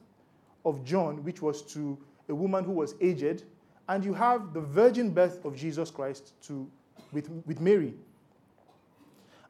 of 0.64 0.86
John, 0.86 1.24
which 1.24 1.42
was 1.42 1.64
to 1.74 1.98
a 2.30 2.36
woman 2.36 2.64
who 2.64 2.74
was 2.74 2.94
aged, 3.02 3.44
and 3.90 4.06
you 4.06 4.14
have 4.14 4.54
the 4.54 4.62
virgin 4.62 5.10
birth 5.10 5.44
of 5.44 5.56
Jesus 5.56 5.90
Christ 5.90 6.34
to, 6.44 6.70
with, 7.12 7.30
with 7.48 7.60
Mary. 7.60 7.96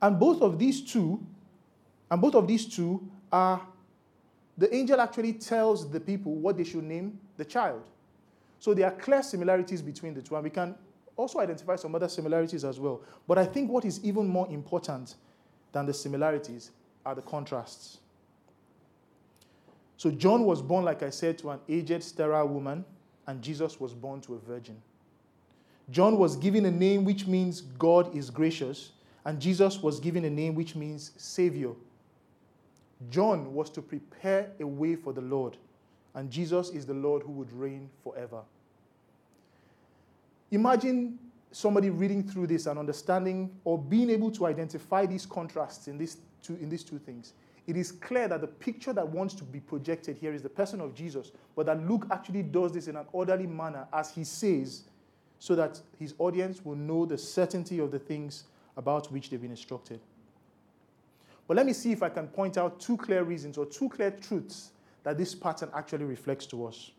And 0.01 0.17
both 0.17 0.41
of 0.41 0.57
these 0.57 0.81
two, 0.81 1.23
and 2.09 2.21
both 2.21 2.33
of 2.33 2.47
these 2.47 2.65
two 2.65 3.05
are, 3.31 3.61
the 4.61 4.71
angel 4.75 5.01
actually 5.01 5.33
tells 5.33 5.89
the 5.89 5.99
people 5.99 6.35
what 6.35 6.55
they 6.55 6.63
should 6.63 6.83
name 6.83 7.19
the 7.35 7.43
child. 7.43 7.81
So 8.59 8.75
there 8.75 8.85
are 8.85 8.91
clear 8.91 9.23
similarities 9.23 9.81
between 9.81 10.13
the 10.13 10.21
two, 10.21 10.35
and 10.35 10.43
we 10.43 10.51
can 10.51 10.75
also 11.17 11.39
identify 11.39 11.77
some 11.77 11.95
other 11.95 12.07
similarities 12.07 12.63
as 12.63 12.79
well. 12.79 13.01
But 13.27 13.39
I 13.39 13.45
think 13.45 13.71
what 13.71 13.85
is 13.85 14.05
even 14.05 14.27
more 14.27 14.47
important 14.51 15.15
than 15.71 15.87
the 15.87 15.93
similarities 15.95 16.69
are 17.03 17.15
the 17.15 17.23
contrasts. 17.23 17.97
So 19.97 20.11
John 20.11 20.45
was 20.45 20.61
born, 20.61 20.85
like 20.85 21.01
I 21.01 21.09
said, 21.09 21.39
to 21.39 21.49
an 21.49 21.59
aged, 21.67 22.03
sterile 22.03 22.47
woman, 22.47 22.85
and 23.25 23.41
Jesus 23.41 23.79
was 23.79 23.95
born 23.95 24.21
to 24.21 24.35
a 24.35 24.37
virgin. 24.37 24.79
John 25.89 26.19
was 26.19 26.35
given 26.35 26.67
a 26.67 26.71
name 26.71 27.03
which 27.03 27.25
means 27.25 27.61
God 27.61 28.15
is 28.15 28.29
gracious, 28.29 28.91
and 29.25 29.41
Jesus 29.41 29.81
was 29.81 29.99
given 29.99 30.23
a 30.25 30.29
name 30.29 30.53
which 30.53 30.75
means 30.75 31.13
Savior. 31.17 31.71
John 33.09 33.53
was 33.53 33.69
to 33.71 33.81
prepare 33.81 34.51
a 34.59 34.67
way 34.67 34.95
for 34.95 35.13
the 35.13 35.21
Lord, 35.21 35.57
and 36.13 36.29
Jesus 36.29 36.69
is 36.69 36.85
the 36.85 36.93
Lord 36.93 37.23
who 37.23 37.31
would 37.33 37.51
reign 37.53 37.89
forever. 38.03 38.41
Imagine 40.51 41.17
somebody 41.51 41.89
reading 41.89 42.23
through 42.23 42.47
this 42.47 42.65
and 42.65 42.77
understanding 42.77 43.51
or 43.63 43.77
being 43.77 44.09
able 44.09 44.31
to 44.31 44.45
identify 44.45 45.05
these 45.05 45.25
contrasts 45.25 45.87
in, 45.87 45.97
this 45.97 46.17
two, 46.43 46.55
in 46.61 46.69
these 46.69 46.83
two 46.83 46.99
things 46.99 47.33
it 47.67 47.77
is 47.77 47.91
clear 47.91 48.27
that 48.27 48.41
the 48.41 48.47
picture 48.47 48.91
that 48.93 49.07
wants 49.07 49.33
to 49.35 49.43
be 49.43 49.59
projected 49.59 50.17
here 50.17 50.33
is 50.33 50.41
the 50.41 50.49
person 50.49 50.81
of 50.81 50.95
Jesus, 50.95 51.31
but 51.55 51.67
that 51.67 51.87
Luke 51.87 52.07
actually 52.11 52.43
does 52.43 52.73
this 52.73 52.87
in 52.87 52.95
an 52.95 53.05
orderly 53.11 53.47
manner, 53.47 53.87
as 53.93 54.13
he 54.13 54.23
says, 54.23 54.83
so 55.39 55.55
that 55.55 55.79
his 55.97 56.13
audience 56.17 56.65
will 56.65 56.75
know 56.75 57.05
the 57.05 57.17
certainty 57.17 57.79
of 57.79 57.91
the 57.91 57.99
things 57.99 58.45
about 58.77 59.11
which 59.11 59.29
they've 59.29 59.41
been 59.41 59.51
instructed. 59.51 59.99
But 61.51 61.57
let 61.57 61.65
me 61.65 61.73
see 61.73 61.91
if 61.91 62.01
I 62.01 62.07
can 62.07 62.29
point 62.29 62.57
out 62.57 62.79
two 62.79 62.95
clear 62.95 63.23
reasons 63.23 63.57
or 63.57 63.65
two 63.65 63.89
clear 63.89 64.09
truths 64.09 64.71
that 65.03 65.17
this 65.17 65.35
pattern 65.35 65.69
actually 65.75 66.05
reflects 66.05 66.45
to 66.45 66.65
us. 66.65 66.91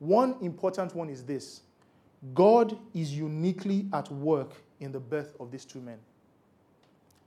One 0.00 0.34
important 0.40 0.92
one 0.92 1.08
is 1.08 1.22
this 1.22 1.60
God 2.34 2.76
is 2.94 3.16
uniquely 3.16 3.86
at 3.92 4.10
work 4.10 4.54
in 4.80 4.90
the 4.90 4.98
birth 4.98 5.36
of 5.38 5.52
these 5.52 5.64
two 5.64 5.80
men. 5.80 5.98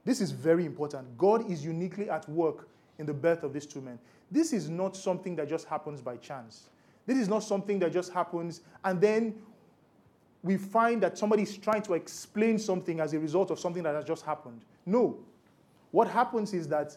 This 0.04 0.20
is 0.20 0.32
very 0.32 0.66
important. 0.66 1.16
God 1.16 1.50
is 1.50 1.64
uniquely 1.64 2.10
at 2.10 2.28
work 2.28 2.68
in 2.98 3.06
the 3.06 3.14
birth 3.14 3.42
of 3.42 3.54
these 3.54 3.64
two 3.64 3.80
men. 3.80 3.98
This 4.30 4.52
is 4.52 4.68
not 4.68 4.98
something 4.98 5.34
that 5.36 5.48
just 5.48 5.66
happens 5.66 6.02
by 6.02 6.18
chance. 6.18 6.68
This 7.06 7.16
is 7.16 7.26
not 7.26 7.42
something 7.42 7.78
that 7.78 7.90
just 7.90 8.12
happens 8.12 8.60
and 8.84 9.00
then 9.00 9.34
we 10.42 10.58
find 10.58 11.02
that 11.04 11.16
somebody 11.16 11.44
is 11.44 11.56
trying 11.56 11.80
to 11.84 11.94
explain 11.94 12.58
something 12.58 13.00
as 13.00 13.14
a 13.14 13.18
result 13.18 13.50
of 13.50 13.58
something 13.58 13.82
that 13.84 13.94
has 13.94 14.04
just 14.04 14.26
happened. 14.26 14.60
No. 14.84 15.20
What 15.94 16.08
happens 16.08 16.52
is 16.52 16.66
that 16.70 16.96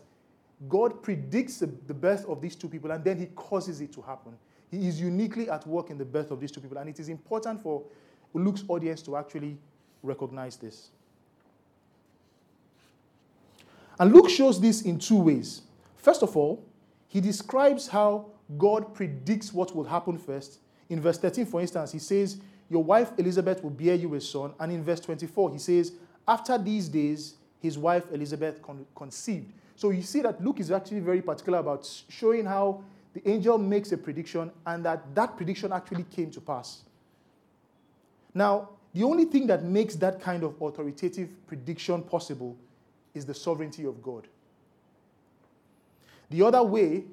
God 0.68 1.04
predicts 1.04 1.60
the 1.60 1.68
birth 1.68 2.26
of 2.26 2.42
these 2.42 2.56
two 2.56 2.68
people 2.68 2.90
and 2.90 3.04
then 3.04 3.20
he 3.20 3.28
causes 3.28 3.80
it 3.80 3.94
to 3.94 4.02
happen. 4.02 4.34
He 4.72 4.88
is 4.88 5.00
uniquely 5.00 5.52
at 5.52 5.68
work 5.68 5.92
in 5.92 6.00
the 6.00 6.04
birth 6.04 6.32
of 6.32 6.40
these 6.40 6.52
two 6.52 6.62
people, 6.62 6.80
and 6.80 6.90
it 6.90 7.00
is 7.00 7.08
important 7.08 7.62
for 7.62 7.84
Luke's 8.34 8.64
audience 8.68 9.04
to 9.04 9.16
actually 9.16 9.56
recognize 10.02 10.58
this. 10.58 10.90
And 14.00 14.12
Luke 14.12 14.32
shows 14.32 14.60
this 14.60 14.82
in 14.82 14.98
two 14.98 15.20
ways. 15.20 15.62
First 15.96 16.24
of 16.24 16.36
all, 16.36 16.66
he 17.08 17.22
describes 17.22 17.88
how 17.88 18.32
God 18.58 18.96
predicts 18.96 19.54
what 19.54 19.76
will 19.76 19.84
happen 19.84 20.18
first. 20.18 20.58
In 20.90 21.02
verse 21.02 21.20
13, 21.20 21.46
for 21.46 21.62
instance, 21.62 21.92
he 21.92 22.00
says, 22.00 22.42
Your 22.68 22.84
wife 22.84 23.12
Elizabeth 23.20 23.62
will 23.62 23.70
bear 23.70 23.94
you 23.94 24.16
a 24.16 24.22
son. 24.22 24.56
And 24.60 24.72
in 24.72 24.84
verse 24.84 25.02
24, 25.02 25.52
he 25.52 25.60
says, 25.60 25.92
After 26.28 26.58
these 26.58 26.90
days, 26.90 27.36
his 27.62 27.78
wife 27.78 28.04
Elizabeth 28.12 28.62
con- 28.62 28.86
conceived. 28.96 29.52
So 29.76 29.92
you 29.92 30.02
see 30.02 30.22
that 30.22 30.44
Luke 30.44 30.60
is 30.60 30.72
actually 30.72 31.00
very 31.00 31.22
particular 31.22 31.60
about 31.60 31.88
showing 32.10 32.46
how 32.46 32.84
the 33.14 33.28
angel 33.30 33.58
makes 33.58 33.92
a 33.92 33.98
prediction 33.98 34.52
and 34.66 34.84
that 34.86 35.16
that 35.16 35.38
prediction 35.38 35.72
actually 35.72 36.04
came 36.04 36.32
to 36.32 36.42
pass. 36.42 36.84
Now, 38.34 38.70
the 38.94 39.04
only 39.04 39.26
thing 39.26 39.48
that 39.48 39.64
makes 39.64 39.96
that 39.96 40.22
kind 40.22 40.44
of 40.44 40.60
authoritative 40.62 41.30
prediction 41.48 42.02
possible 42.04 42.56
is 43.14 43.26
the 43.26 43.34
sovereignty 43.34 43.86
of 43.86 44.02
God. 44.02 44.28
The 46.30 46.44
other 46.44 46.64
way 46.64 47.06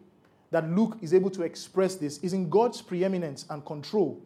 that 0.50 0.68
Luke 0.68 0.98
is 1.00 1.14
able 1.14 1.30
to 1.30 1.42
express 1.42 1.96
this 1.96 2.18
is 2.18 2.32
in 2.32 2.48
God's 2.48 2.80
preeminence 2.80 3.46
and 3.50 3.64
control 3.64 4.20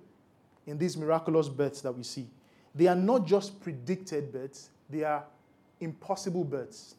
in 0.67 0.79
these 0.79 0.97
miraculous 0.97 1.49
births 1.49 1.81
that 1.81 1.93
we 1.93 2.03
see. 2.03 2.27
They 2.75 2.87
are 2.87 2.97
not 2.97 3.27
just 3.27 3.61
predicted 3.61 4.33
births, 4.33 4.71
they 4.91 5.05
are 5.05 5.25
impossible 5.81 6.45
births. 6.45 6.95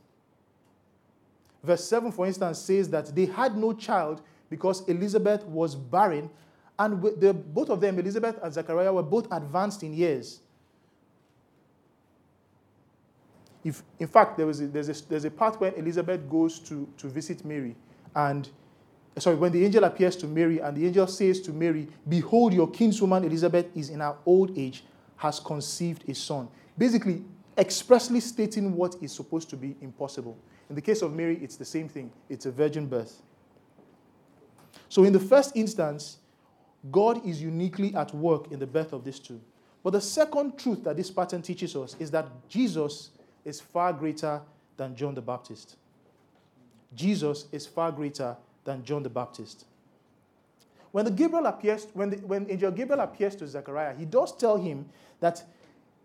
Verse 1.63 1.83
7, 1.85 2.11
for 2.11 2.25
instance, 2.25 2.59
says 2.59 2.89
that 2.89 3.13
they 3.15 3.25
had 3.25 3.57
no 3.57 3.73
child 3.73 4.21
because 4.49 4.87
Elizabeth 4.87 5.43
was 5.45 5.75
barren, 5.75 6.29
and 6.77 7.01
the, 7.19 7.33
both 7.33 7.69
of 7.69 7.81
them, 7.81 7.99
Elizabeth 7.99 8.37
and 8.41 8.53
Zechariah, 8.53 8.93
were 8.93 9.03
both 9.03 9.27
advanced 9.31 9.83
in 9.83 9.93
years. 9.93 10.39
If, 13.63 13.83
in 13.99 14.07
fact, 14.07 14.37
there 14.37 14.47
was 14.47 14.61
a, 14.61 14.67
there's, 14.67 14.87
a, 14.87 15.09
there's 15.09 15.25
a 15.25 15.31
part 15.31 15.59
when 15.59 15.73
Elizabeth 15.73 16.29
goes 16.29 16.59
to, 16.59 16.87
to 16.97 17.07
visit 17.07 17.43
Mary, 17.43 17.75
and 18.15 18.49
sorry, 19.17 19.35
when 19.35 19.51
the 19.51 19.63
angel 19.63 19.83
appears 19.83 20.15
to 20.15 20.27
Mary, 20.27 20.59
and 20.59 20.75
the 20.77 20.85
angel 20.85 21.07
says 21.07 21.41
to 21.41 21.51
Mary, 21.51 21.87
Behold, 22.07 22.53
your 22.53 22.69
kinswoman 22.69 23.25
Elizabeth 23.25 23.65
is 23.75 23.89
in 23.89 23.99
her 23.99 24.15
old 24.25 24.57
age, 24.57 24.85
has 25.17 25.39
conceived 25.39 26.07
a 26.07 26.15
son. 26.15 26.47
Basically, 26.77 27.23
expressly 27.59 28.19
stating 28.19 28.75
what 28.75 28.95
is 29.01 29.11
supposed 29.11 29.49
to 29.49 29.57
be 29.57 29.75
impossible. 29.81 30.37
In 30.69 30.75
the 30.75 30.81
case 30.81 31.01
of 31.01 31.13
Mary, 31.13 31.37
it's 31.41 31.57
the 31.57 31.65
same 31.65 31.89
thing 31.89 32.11
it's 32.29 32.45
a 32.45 32.51
virgin 32.51 32.87
birth. 32.87 33.21
So, 34.87 35.03
in 35.03 35.13
the 35.13 35.19
first 35.19 35.55
instance, 35.55 36.17
God 36.91 37.25
is 37.25 37.41
uniquely 37.41 37.93
at 37.95 38.13
work 38.15 38.51
in 38.51 38.59
the 38.59 38.67
birth 38.67 38.93
of 38.93 39.03
these 39.03 39.19
two. 39.19 39.39
But 39.83 39.91
the 39.91 40.01
second 40.01 40.57
truth 40.57 40.83
that 40.83 40.97
this 40.97 41.11
pattern 41.11 41.41
teaches 41.41 41.75
us 41.75 41.95
is 41.99 42.11
that 42.11 42.27
Jesus 42.47 43.11
is 43.45 43.59
far 43.61 43.93
greater 43.93 44.41
than 44.77 44.95
John 44.95 45.13
the 45.13 45.21
Baptist. 45.21 45.77
Jesus 46.95 47.47
is 47.51 47.67
far 47.67 47.91
greater 47.91 48.35
than 48.63 48.83
John 48.83 49.03
the 49.03 49.09
Baptist. 49.09 49.65
When 50.91 51.05
the 51.05 51.11
Gabriel 51.11 51.45
appears, 51.45 51.87
when, 51.93 52.09
the, 52.09 52.17
when 52.17 52.49
angel 52.49 52.71
Gabriel 52.71 53.01
appears 53.01 53.35
to 53.37 53.47
Zechariah, 53.47 53.95
he 53.95 54.05
does 54.05 54.35
tell 54.35 54.57
him 54.57 54.85
that 55.19 55.43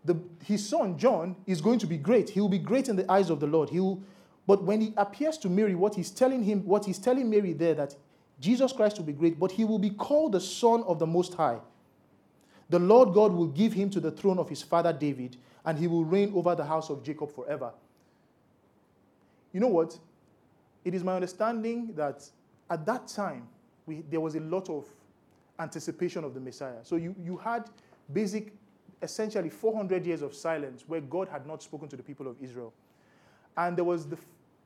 the, 0.05 0.15
his 0.43 0.67
son 0.67 0.97
John 0.97 1.35
is 1.45 1.61
going 1.61 1.79
to 1.79 1.87
be 1.87 1.97
great. 1.97 2.29
He 2.29 2.39
will 2.39 2.49
be 2.49 2.59
great 2.59 2.87
in 2.87 2.95
the 2.95 3.11
eyes 3.11 3.29
of 3.29 3.39
the 3.39 3.47
Lord. 3.47 3.69
He 3.69 3.79
will, 3.79 4.01
but 4.47 4.63
when 4.63 4.79
he 4.81 4.93
appears 4.97 5.37
to 5.39 5.49
Mary, 5.49 5.75
what 5.75 5.95
he's 5.95 6.11
telling 6.11 6.43
him, 6.43 6.65
what 6.65 6.85
he's 6.85 6.99
telling 6.99 7.29
Mary 7.29 7.53
there, 7.53 7.73
that 7.73 7.95
Jesus 8.39 8.71
Christ 8.71 8.97
will 8.97 9.05
be 9.05 9.13
great, 9.13 9.39
but 9.39 9.51
he 9.51 9.65
will 9.65 9.79
be 9.79 9.89
called 9.89 10.33
the 10.33 10.41
Son 10.41 10.83
of 10.83 10.99
the 10.99 11.07
Most 11.07 11.33
High. 11.33 11.59
The 12.69 12.79
Lord 12.79 13.13
God 13.13 13.31
will 13.31 13.47
give 13.47 13.73
him 13.73 13.89
to 13.91 13.99
the 13.99 14.11
throne 14.11 14.39
of 14.39 14.49
his 14.49 14.61
father 14.61 14.93
David, 14.93 15.37
and 15.65 15.77
he 15.77 15.87
will 15.87 16.03
reign 16.03 16.31
over 16.35 16.55
the 16.55 16.65
house 16.65 16.89
of 16.89 17.03
Jacob 17.03 17.31
forever. 17.33 17.71
You 19.51 19.59
know 19.59 19.67
what? 19.67 19.97
It 20.83 20.93
is 20.93 21.03
my 21.03 21.15
understanding 21.15 21.93
that 21.95 22.27
at 22.69 22.85
that 22.85 23.07
time, 23.07 23.47
we, 23.85 24.03
there 24.09 24.19
was 24.19 24.35
a 24.35 24.39
lot 24.41 24.69
of 24.69 24.85
anticipation 25.59 26.23
of 26.23 26.33
the 26.33 26.39
Messiah. 26.39 26.83
So 26.83 26.95
you, 26.95 27.15
you 27.23 27.37
had 27.37 27.69
basic 28.11 28.51
essentially 29.01 29.49
400 29.49 30.05
years 30.05 30.21
of 30.21 30.33
silence 30.33 30.83
where 30.87 31.01
God 31.01 31.27
had 31.27 31.45
not 31.45 31.61
spoken 31.61 31.87
to 31.89 31.95
the 31.95 32.03
people 32.03 32.27
of 32.27 32.35
Israel. 32.41 32.73
And 33.57 33.77
there 33.77 33.83
was 33.83 34.07
the, 34.07 34.17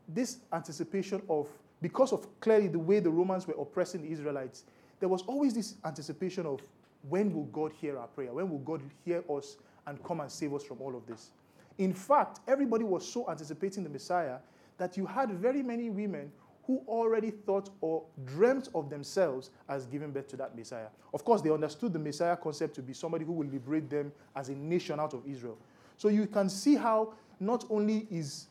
this 0.08 0.38
anticipation 0.54 1.22
of, 1.30 1.48
because 1.82 2.12
of 2.12 2.28
clearly 2.40 2.68
the 2.68 2.80
way 2.80 3.00
the 3.00 3.10
Romans 3.10 3.48
were 3.48 3.56
oppressing 3.60 4.02
the 4.02 4.12
Israelites, 4.12 4.64
there 5.00 5.10
was 5.10 5.22
always 5.24 5.54
this 5.54 5.76
anticipation 5.86 6.46
of 6.46 6.62
when 7.08 7.34
will 7.34 7.46
God 7.46 7.72
hear 7.72 7.98
our 7.98 8.08
prayer? 8.08 8.34
When 8.34 8.50
will 8.50 8.60
God 8.60 8.82
hear 9.06 9.24
us 9.30 9.58
and 9.88 10.04
come 10.04 10.20
and 10.20 10.32
save 10.32 10.54
us 10.54 10.64
from 10.64 10.82
all 10.82 10.96
of 10.96 11.06
this? 11.06 11.32
In 11.78 11.94
fact, 11.94 12.42
everybody 12.48 12.84
was 12.84 13.08
so 13.08 13.30
anticipating 13.30 13.84
the 13.84 13.90
Messiah 13.90 14.38
that 14.78 14.98
you 14.98 15.06
had 15.06 15.32
very 15.32 15.64
many 15.64 15.90
women 15.90 16.32
who 16.70 16.84
already 16.88 17.32
thought 17.32 17.72
or 17.82 18.04
dreamt 18.26 18.70
of 18.76 18.92
themselves 18.92 19.50
as 19.70 19.88
giving 19.88 20.12
birth 20.12 20.28
to 20.28 20.38
that 20.38 20.56
Messiah. 20.56 20.86
Of 21.16 21.26
course, 21.26 21.42
they 21.42 21.50
understood 21.50 21.94
the 21.94 21.98
Messiah 21.98 22.38
concept 22.38 22.76
to 22.76 22.84
be 22.84 22.94
somebody 22.94 23.26
who 23.26 23.32
will 23.32 23.48
liberate 23.48 23.90
them 23.90 24.12
as 24.36 24.50
a 24.50 24.54
nation 24.54 25.00
out 25.00 25.16
of 25.16 25.26
Israel. 25.26 25.58
So 25.98 26.10
you 26.10 26.28
can 26.28 26.48
see 26.48 26.76
how 26.76 27.16
not 27.40 27.66
only 27.72 28.06
is 28.12 28.50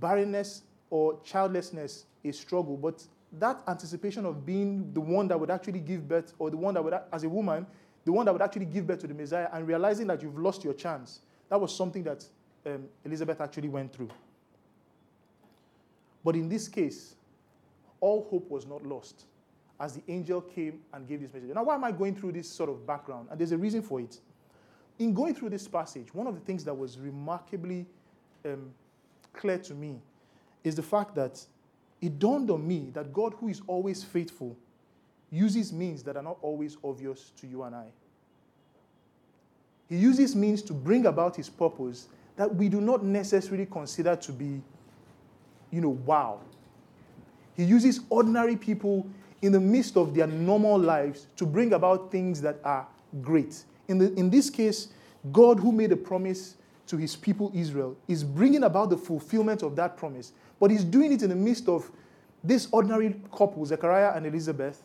barrenness 0.00 0.62
or 0.88 1.20
childlessness 1.22 2.06
a 2.24 2.32
struggle, 2.32 2.78
but 2.78 3.06
that 3.32 3.62
anticipation 3.68 4.24
of 4.24 4.46
being 4.46 4.90
the 4.94 5.00
one 5.02 5.28
that 5.28 5.38
would 5.38 5.50
actually 5.50 5.80
give 5.80 6.08
birth, 6.08 6.32
or 6.38 6.48
the 6.48 6.56
one 6.56 6.72
that 6.72 6.82
would, 6.82 6.94
as 7.12 7.22
a 7.22 7.28
woman, 7.28 7.66
the 8.06 8.12
one 8.12 8.24
that 8.24 8.32
would 8.32 8.40
actually 8.40 8.64
give 8.64 8.86
birth 8.86 9.00
to 9.00 9.06
the 9.06 9.12
Messiah, 9.12 9.50
and 9.52 9.66
realizing 9.66 10.06
that 10.06 10.22
you've 10.22 10.38
lost 10.38 10.64
your 10.64 10.72
chance, 10.72 11.20
that 11.50 11.60
was 11.60 11.76
something 11.76 12.02
that 12.04 12.24
um, 12.64 12.86
Elizabeth 13.04 13.42
actually 13.42 13.68
went 13.68 13.92
through. 13.92 14.08
But 16.28 16.36
in 16.36 16.46
this 16.46 16.68
case, 16.68 17.14
all 18.00 18.28
hope 18.30 18.50
was 18.50 18.66
not 18.66 18.84
lost 18.84 19.24
as 19.80 19.94
the 19.94 20.02
angel 20.08 20.42
came 20.42 20.80
and 20.92 21.08
gave 21.08 21.22
this 21.22 21.32
message. 21.32 21.54
Now, 21.54 21.64
why 21.64 21.74
am 21.74 21.84
I 21.84 21.90
going 21.90 22.14
through 22.14 22.32
this 22.32 22.50
sort 22.50 22.68
of 22.68 22.86
background? 22.86 23.28
And 23.30 23.40
there's 23.40 23.52
a 23.52 23.56
reason 23.56 23.80
for 23.80 23.98
it. 23.98 24.20
In 24.98 25.14
going 25.14 25.34
through 25.34 25.48
this 25.48 25.66
passage, 25.66 26.12
one 26.12 26.26
of 26.26 26.34
the 26.34 26.42
things 26.42 26.64
that 26.64 26.74
was 26.74 26.98
remarkably 26.98 27.86
um, 28.44 28.74
clear 29.32 29.56
to 29.56 29.72
me 29.72 30.02
is 30.64 30.74
the 30.74 30.82
fact 30.82 31.14
that 31.14 31.42
it 32.02 32.18
dawned 32.18 32.50
on 32.50 32.68
me 32.68 32.90
that 32.92 33.10
God, 33.10 33.32
who 33.40 33.48
is 33.48 33.62
always 33.66 34.04
faithful, 34.04 34.54
uses 35.30 35.72
means 35.72 36.02
that 36.02 36.18
are 36.18 36.22
not 36.22 36.36
always 36.42 36.76
obvious 36.84 37.32
to 37.40 37.46
you 37.46 37.62
and 37.62 37.74
I. 37.74 37.86
He 39.88 39.96
uses 39.96 40.36
means 40.36 40.60
to 40.64 40.74
bring 40.74 41.06
about 41.06 41.36
his 41.36 41.48
purpose 41.48 42.08
that 42.36 42.54
we 42.54 42.68
do 42.68 42.82
not 42.82 43.02
necessarily 43.02 43.64
consider 43.64 44.14
to 44.14 44.32
be, 44.32 44.60
you 45.70 45.80
know, 45.80 45.90
wow. 46.06 46.40
He 47.56 47.64
uses 47.64 48.00
ordinary 48.08 48.56
people 48.56 49.06
in 49.42 49.52
the 49.52 49.60
midst 49.60 49.96
of 49.96 50.14
their 50.14 50.26
normal 50.26 50.78
lives 50.78 51.26
to 51.36 51.46
bring 51.46 51.72
about 51.72 52.10
things 52.10 52.40
that 52.40 52.58
are 52.64 52.86
great. 53.22 53.64
In, 53.88 53.98
the, 53.98 54.12
in 54.14 54.30
this 54.30 54.50
case, 54.50 54.88
God, 55.32 55.60
who 55.60 55.72
made 55.72 55.92
a 55.92 55.96
promise 55.96 56.56
to 56.86 56.96
his 56.96 57.16
people 57.16 57.50
Israel, 57.54 57.96
is 58.06 58.24
bringing 58.24 58.64
about 58.64 58.90
the 58.90 58.96
fulfillment 58.96 59.62
of 59.62 59.76
that 59.76 59.96
promise. 59.96 60.32
But 60.58 60.70
he's 60.70 60.84
doing 60.84 61.12
it 61.12 61.22
in 61.22 61.30
the 61.30 61.36
midst 61.36 61.68
of 61.68 61.90
this 62.42 62.68
ordinary 62.72 63.20
couple, 63.32 63.64
Zechariah 63.66 64.12
and 64.14 64.26
Elizabeth. 64.26 64.82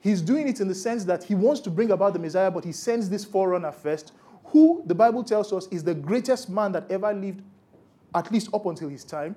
He's 0.00 0.22
doing 0.22 0.48
it 0.48 0.60
in 0.60 0.68
the 0.68 0.74
sense 0.74 1.04
that 1.04 1.22
he 1.24 1.34
wants 1.34 1.60
to 1.62 1.70
bring 1.70 1.90
about 1.90 2.14
the 2.14 2.18
Messiah, 2.18 2.50
but 2.50 2.64
he 2.64 2.72
sends 2.72 3.08
this 3.08 3.24
forerunner 3.24 3.72
first, 3.72 4.12
who 4.44 4.82
the 4.86 4.94
Bible 4.94 5.22
tells 5.22 5.52
us 5.52 5.68
is 5.70 5.84
the 5.84 5.94
greatest 5.94 6.48
man 6.48 6.72
that 6.72 6.90
ever 6.90 7.12
lived, 7.12 7.42
at 8.14 8.32
least 8.32 8.48
up 8.54 8.66
until 8.66 8.88
his 8.88 9.04
time. 9.04 9.36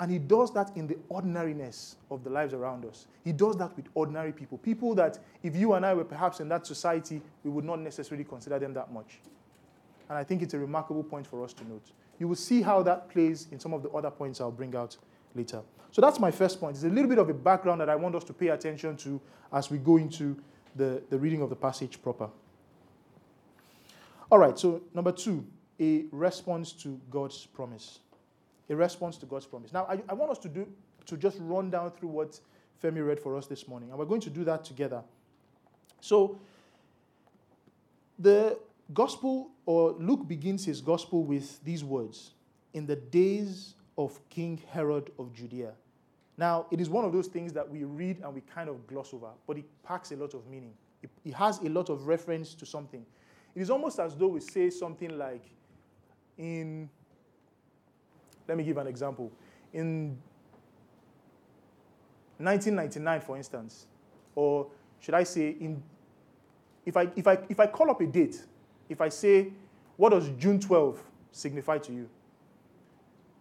And 0.00 0.10
he 0.10 0.18
does 0.18 0.52
that 0.54 0.76
in 0.76 0.88
the 0.88 0.96
ordinariness 1.08 1.96
of 2.10 2.24
the 2.24 2.30
lives 2.30 2.52
around 2.52 2.84
us. 2.84 3.06
He 3.22 3.32
does 3.32 3.56
that 3.58 3.76
with 3.76 3.86
ordinary 3.94 4.32
people. 4.32 4.58
People 4.58 4.94
that, 4.96 5.18
if 5.42 5.54
you 5.54 5.74
and 5.74 5.86
I 5.86 5.94
were 5.94 6.04
perhaps 6.04 6.40
in 6.40 6.48
that 6.48 6.66
society, 6.66 7.22
we 7.44 7.50
would 7.50 7.64
not 7.64 7.78
necessarily 7.78 8.24
consider 8.24 8.58
them 8.58 8.74
that 8.74 8.92
much. 8.92 9.20
And 10.08 10.18
I 10.18 10.24
think 10.24 10.42
it's 10.42 10.54
a 10.54 10.58
remarkable 10.58 11.04
point 11.04 11.26
for 11.26 11.44
us 11.44 11.52
to 11.54 11.68
note. 11.68 11.92
You 12.18 12.28
will 12.28 12.36
see 12.36 12.60
how 12.60 12.82
that 12.82 13.08
plays 13.08 13.46
in 13.52 13.60
some 13.60 13.72
of 13.72 13.82
the 13.82 13.90
other 13.90 14.10
points 14.10 14.40
I'll 14.40 14.50
bring 14.50 14.74
out 14.74 14.96
later. 15.34 15.62
So 15.92 16.02
that's 16.02 16.18
my 16.18 16.30
first 16.30 16.58
point. 16.58 16.76
It's 16.76 16.84
a 16.84 16.88
little 16.88 17.08
bit 17.08 17.18
of 17.18 17.28
a 17.28 17.34
background 17.34 17.80
that 17.80 17.88
I 17.88 17.94
want 17.94 18.16
us 18.16 18.24
to 18.24 18.32
pay 18.32 18.48
attention 18.48 18.96
to 18.98 19.20
as 19.52 19.70
we 19.70 19.78
go 19.78 19.96
into 19.96 20.36
the, 20.74 21.02
the 21.08 21.18
reading 21.18 21.40
of 21.40 21.50
the 21.50 21.56
passage 21.56 22.02
proper. 22.02 22.28
All 24.30 24.38
right, 24.38 24.58
so 24.58 24.82
number 24.92 25.12
two, 25.12 25.46
a 25.78 26.04
response 26.10 26.72
to 26.72 27.00
God's 27.10 27.46
promise. 27.46 28.00
A 28.70 28.76
response 28.76 29.16
to 29.18 29.26
God's 29.26 29.46
promise. 29.46 29.72
Now, 29.72 29.84
I, 29.84 30.02
I 30.08 30.14
want 30.14 30.30
us 30.30 30.38
to 30.38 30.48
do 30.48 30.66
to 31.06 31.16
just 31.16 31.36
run 31.40 31.70
down 31.70 31.90
through 31.90 32.08
what 32.08 32.40
Femi 32.82 33.06
read 33.06 33.20
for 33.20 33.36
us 33.36 33.46
this 33.46 33.68
morning, 33.68 33.90
and 33.90 33.98
we're 33.98 34.06
going 34.06 34.20
to 34.22 34.30
do 34.30 34.44
that 34.44 34.64
together. 34.64 35.02
So, 36.00 36.38
the 38.18 38.58
gospel, 38.92 39.50
or 39.66 39.92
Luke 39.98 40.26
begins 40.28 40.64
his 40.64 40.80
gospel 40.80 41.24
with 41.24 41.62
these 41.64 41.82
words 41.82 42.32
In 42.72 42.86
the 42.86 42.96
days 42.96 43.74
of 43.96 44.18
King 44.28 44.60
Herod 44.70 45.10
of 45.18 45.32
Judea. 45.32 45.72
Now, 46.36 46.66
it 46.70 46.80
is 46.80 46.90
one 46.90 47.04
of 47.04 47.12
those 47.12 47.28
things 47.28 47.52
that 47.52 47.68
we 47.68 47.84
read 47.84 48.20
and 48.22 48.34
we 48.34 48.40
kind 48.40 48.68
of 48.68 48.86
gloss 48.86 49.14
over, 49.14 49.28
but 49.46 49.56
it 49.56 49.64
packs 49.84 50.10
a 50.10 50.16
lot 50.16 50.34
of 50.34 50.46
meaning. 50.48 50.72
It, 51.02 51.10
it 51.24 51.34
has 51.34 51.58
a 51.60 51.68
lot 51.68 51.90
of 51.90 52.06
reference 52.06 52.54
to 52.54 52.66
something. 52.66 53.04
It 53.54 53.62
is 53.62 53.70
almost 53.70 54.00
as 54.00 54.16
though 54.16 54.28
we 54.28 54.40
say 54.40 54.70
something 54.70 55.16
like, 55.16 55.44
in, 56.36 56.90
let 58.48 58.56
me 58.56 58.64
give 58.64 58.76
an 58.76 58.86
example. 58.86 59.30
In 59.72 60.16
1999, 62.38 63.20
for 63.20 63.36
instance, 63.36 63.86
or 64.34 64.66
should 65.00 65.14
I 65.14 65.22
say, 65.22 65.56
in, 65.60 65.82
if, 66.84 66.96
I, 66.96 67.08
if, 67.16 67.26
I, 67.26 67.38
if 67.48 67.60
I 67.60 67.66
call 67.66 67.90
up 67.90 68.00
a 68.00 68.06
date, 68.06 68.42
if 68.88 69.00
I 69.00 69.08
say, 69.08 69.52
what 69.96 70.10
does 70.10 70.28
June 70.38 70.60
12 70.60 71.02
signify 71.32 71.78
to 71.78 71.92
you? 71.92 72.08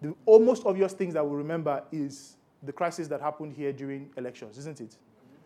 The 0.01 0.13
almost 0.25 0.65
obvious 0.65 0.93
things 0.93 1.13
that 1.13 1.25
we 1.25 1.35
remember 1.35 1.83
is 1.91 2.35
the 2.61 2.71
crisis 2.71 3.07
that 3.07 3.21
happened 3.21 3.53
here 3.53 3.73
during 3.73 4.09
elections, 4.17 4.57
isn't 4.57 4.81
it? 4.81 4.97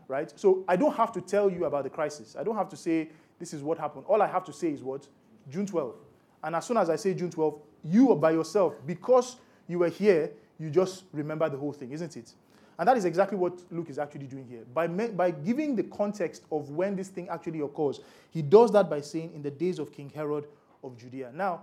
Right? 0.08 0.32
So 0.36 0.64
I 0.68 0.76
don't 0.76 0.96
have 0.96 1.12
to 1.14 1.22
tell 1.22 1.50
you 1.50 1.66
about 1.66 1.84
the 1.84 1.90
crisis. 1.90 2.36
I 2.38 2.44
don't 2.44 2.56
have 2.56 2.70
to 2.70 2.78
say 2.78 3.10
this 3.40 3.54
is 3.54 3.62
what 3.62 3.78
happened. 3.78 4.06
All 4.08 4.22
I 4.22 4.28
have 4.28 4.44
to 4.46 4.54
say 4.54 4.70
is 4.70 4.82
what? 4.82 5.08
June 5.50 5.66
12. 5.66 5.96
And 6.44 6.56
as 6.56 6.66
soon 6.66 6.78
as 6.78 6.90
I 6.90 6.96
say 6.96 7.14
June 7.14 7.30
12, 7.30 7.60
you 7.84 8.12
are 8.12 8.16
by 8.16 8.32
yourself, 8.32 8.76
because 8.86 9.38
you 9.68 9.80
were 9.80 9.90
here, 9.90 10.32
you 10.60 10.70
just 10.70 11.04
remember 11.12 11.50
the 11.50 11.58
whole 11.58 11.74
thing, 11.74 11.92
isn't 11.92 12.18
it? 12.18 12.34
And 12.80 12.88
that 12.88 12.98
is 12.98 13.06
exactly 13.06 13.38
what 13.38 13.60
Luke 13.72 13.90
is 13.90 13.98
actually 13.98 14.28
doing 14.28 14.46
here. 14.48 14.64
By, 14.74 14.88
by 14.88 15.32
giving 15.32 15.76
the 15.76 15.84
context 15.84 16.44
of 16.52 16.70
when 16.70 16.96
this 16.96 17.10
thing 17.10 17.28
actually 17.30 17.62
occurs, 17.62 18.02
he 18.32 18.42
does 18.42 18.72
that 18.74 18.90
by 18.90 19.02
saying, 19.02 19.32
in 19.34 19.42
the 19.42 19.50
days 19.50 19.80
of 19.80 19.92
King 19.92 20.12
Herod 20.14 20.46
of 20.84 20.96
Judea. 20.98 21.32
Now, 21.34 21.62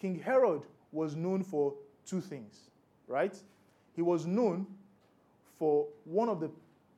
King 0.00 0.18
Herod 0.18 0.62
was 0.90 1.14
known 1.14 1.44
for 1.44 1.72
two 2.04 2.20
things, 2.20 2.70
right? 3.06 3.34
He 3.94 4.02
was 4.02 4.26
known 4.26 4.66
for 5.58 5.86
one 6.04 6.28
of 6.28 6.40
the 6.40 6.50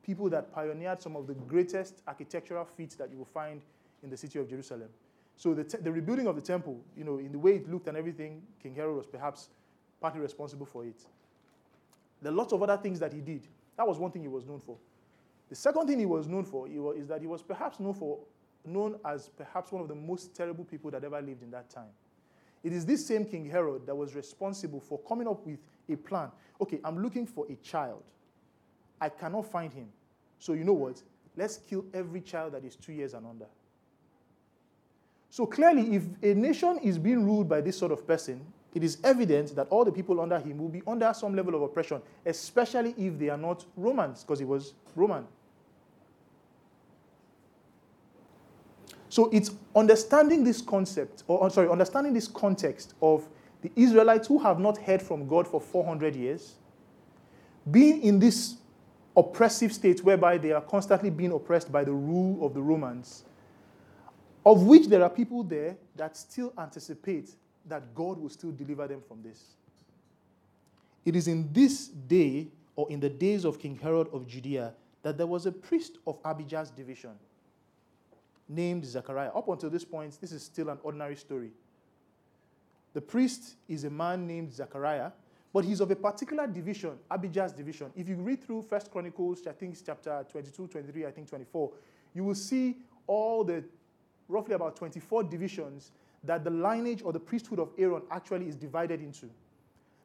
people 0.03 0.29
that 0.29 0.51
pioneered 0.51 1.01
some 1.01 1.15
of 1.15 1.27
the 1.27 1.35
greatest 1.35 2.01
architectural 2.07 2.65
feats 2.65 2.95
that 2.95 3.11
you 3.11 3.17
will 3.17 3.25
find 3.25 3.61
in 4.03 4.09
the 4.09 4.17
city 4.17 4.39
of 4.39 4.49
Jerusalem. 4.49 4.89
So 5.37 5.53
the, 5.53 5.63
te- 5.63 5.77
the 5.77 5.91
rebuilding 5.91 6.27
of 6.27 6.35
the 6.35 6.41
temple, 6.41 6.81
you 6.97 7.03
know, 7.03 7.19
in 7.19 7.31
the 7.31 7.39
way 7.39 7.55
it 7.55 7.69
looked 7.69 7.87
and 7.87 7.95
everything, 7.95 8.41
King 8.61 8.75
Herod 8.75 8.95
was 8.95 9.05
perhaps 9.05 9.49
partly 10.01 10.21
responsible 10.21 10.65
for 10.65 10.85
it. 10.85 11.01
There 12.21 12.31
are 12.31 12.35
lots 12.35 12.53
of 12.53 12.61
other 12.61 12.77
things 12.77 12.99
that 12.99 13.13
he 13.13 13.21
did. 13.21 13.47
That 13.77 13.87
was 13.87 13.97
one 13.97 14.11
thing 14.11 14.21
he 14.21 14.27
was 14.27 14.45
known 14.45 14.59
for. 14.59 14.77
The 15.49 15.55
second 15.55 15.87
thing 15.87 15.99
he 15.99 16.05
was 16.05 16.27
known 16.27 16.45
for 16.45 16.67
was, 16.67 16.97
is 16.97 17.07
that 17.07 17.21
he 17.21 17.27
was 17.27 17.41
perhaps 17.41 17.79
known 17.79 17.93
for 17.93 18.19
known 18.65 18.99
as 19.05 19.29
perhaps 19.29 19.71
one 19.71 19.81
of 19.81 19.87
the 19.87 19.95
most 19.95 20.35
terrible 20.35 20.63
people 20.65 20.91
that 20.91 21.03
ever 21.03 21.21
lived 21.21 21.41
in 21.41 21.51
that 21.51 21.69
time. 21.69 21.89
It 22.63 22.73
is 22.73 22.85
this 22.85 23.05
same 23.05 23.25
King 23.25 23.49
Herod 23.49 23.85
that 23.87 23.95
was 23.95 24.15
responsible 24.15 24.81
for 24.81 24.99
coming 25.07 25.27
up 25.27 25.45
with 25.45 25.59
a 25.87 25.95
plan. 25.95 26.29
Okay, 26.61 26.79
I'm 26.83 27.01
looking 27.01 27.25
for 27.25 27.45
a 27.49 27.55
child. 27.55 28.03
I 28.99 29.09
cannot 29.09 29.49
find 29.49 29.71
him. 29.71 29.87
So 30.39 30.53
you 30.53 30.65
know 30.65 30.73
what? 30.73 31.01
Let's 31.37 31.57
kill 31.57 31.85
every 31.93 32.21
child 32.21 32.53
that 32.53 32.65
is 32.65 32.75
two 32.75 32.91
years 32.91 33.13
and 33.13 33.25
under. 33.25 33.45
So 35.29 35.45
clearly, 35.45 35.95
if 35.95 36.03
a 36.21 36.33
nation 36.33 36.79
is 36.79 36.97
being 36.97 37.23
ruled 37.23 37.47
by 37.47 37.61
this 37.61 37.77
sort 37.77 37.91
of 37.91 38.05
person, 38.05 38.45
it 38.73 38.83
is 38.83 38.97
evident 39.03 39.55
that 39.55 39.67
all 39.69 39.83
the 39.83 39.91
people 39.91 40.21
under 40.21 40.39
him 40.39 40.57
will 40.59 40.69
be 40.69 40.81
under 40.85 41.11
some 41.13 41.35
level 41.35 41.55
of 41.55 41.61
oppression, 41.61 42.01
especially 42.25 42.93
if 42.97 43.17
they 43.17 43.29
are 43.29 43.37
not 43.37 43.65
Romans, 43.75 44.23
because 44.23 44.39
he 44.39 44.45
was 44.45 44.73
Roman. 44.95 45.25
So 49.09 49.27
it's 49.31 49.51
understanding 49.75 50.43
this 50.43 50.61
concept, 50.61 51.23
or 51.27 51.49
sorry, 51.49 51.67
understanding 51.67 52.13
this 52.13 52.27
context 52.27 52.93
of 53.01 53.27
the 53.61 53.71
Israelites 53.75 54.27
who 54.27 54.37
have 54.37 54.59
not 54.59 54.77
heard 54.77 55.01
from 55.01 55.27
God 55.27 55.47
for 55.47 55.59
400 55.59 56.15
years, 56.15 56.55
being 57.71 58.01
in 58.03 58.19
this 58.19 58.57
oppressive 59.17 59.73
state 59.73 60.03
whereby 60.03 60.37
they 60.37 60.51
are 60.51 60.61
constantly 60.61 61.09
being 61.09 61.31
oppressed 61.31 61.71
by 61.71 61.83
the 61.83 61.91
rule 61.91 62.45
of 62.45 62.53
the 62.53 62.61
Romans, 62.61 63.25
of 64.45 64.63
which 64.63 64.87
there 64.87 65.03
are 65.03 65.09
people 65.09 65.43
there 65.43 65.75
that 65.95 66.15
still 66.15 66.53
anticipate 66.57 67.31
that 67.67 67.93
God 67.95 68.17
will 68.17 68.29
still 68.29 68.51
deliver 68.51 68.87
them 68.87 69.01
from 69.07 69.21
this. 69.21 69.55
It 71.05 71.15
is 71.15 71.27
in 71.27 71.51
this 71.53 71.87
day, 71.87 72.47
or 72.75 72.89
in 72.89 72.99
the 72.99 73.09
days 73.09 73.45
of 73.45 73.59
King 73.59 73.77
Herod 73.81 74.07
of 74.13 74.27
Judea, 74.27 74.73
that 75.01 75.17
there 75.17 75.27
was 75.27 75.45
a 75.45 75.51
priest 75.51 75.97
of 76.05 76.21
Abijah's 76.23 76.69
division. 76.69 77.11
named 78.49 78.83
Zechariah. 78.83 79.29
Up 79.29 79.47
until 79.47 79.69
this 79.69 79.85
point, 79.85 80.17
this 80.19 80.31
is 80.31 80.43
still 80.43 80.69
an 80.69 80.79
ordinary 80.83 81.15
story. 81.15 81.51
The 82.93 83.01
priest 83.01 83.55
is 83.67 83.83
a 83.83 83.89
man 83.89 84.25
named 84.25 84.51
Zechariah, 84.51 85.11
but 85.53 85.63
he's 85.63 85.79
of 85.79 85.91
a 85.91 85.95
particular 85.95 86.47
division, 86.47 86.97
Abijah's 87.09 87.53
division. 87.53 87.91
If 87.95 88.09
you 88.09 88.15
read 88.15 88.43
through 88.43 88.63
First 88.63 88.91
Chronicles, 88.91 89.45
I 89.47 89.51
think 89.51 89.77
chapter 89.85 90.25
22, 90.29 90.67
23, 90.67 91.05
I 91.05 91.11
think 91.11 91.29
24, 91.29 91.71
you 92.15 92.23
will 92.23 92.35
see 92.35 92.77
all 93.05 93.43
the 93.43 93.63
roughly 94.27 94.55
about 94.55 94.75
24 94.75 95.23
divisions 95.23 95.91
that 96.23 96.43
the 96.43 96.49
lineage 96.49 97.01
or 97.03 97.13
the 97.13 97.19
priesthood 97.19 97.59
of 97.59 97.69
Aaron 97.77 98.01
actually 98.11 98.47
is 98.47 98.55
divided 98.55 99.01
into. 99.01 99.29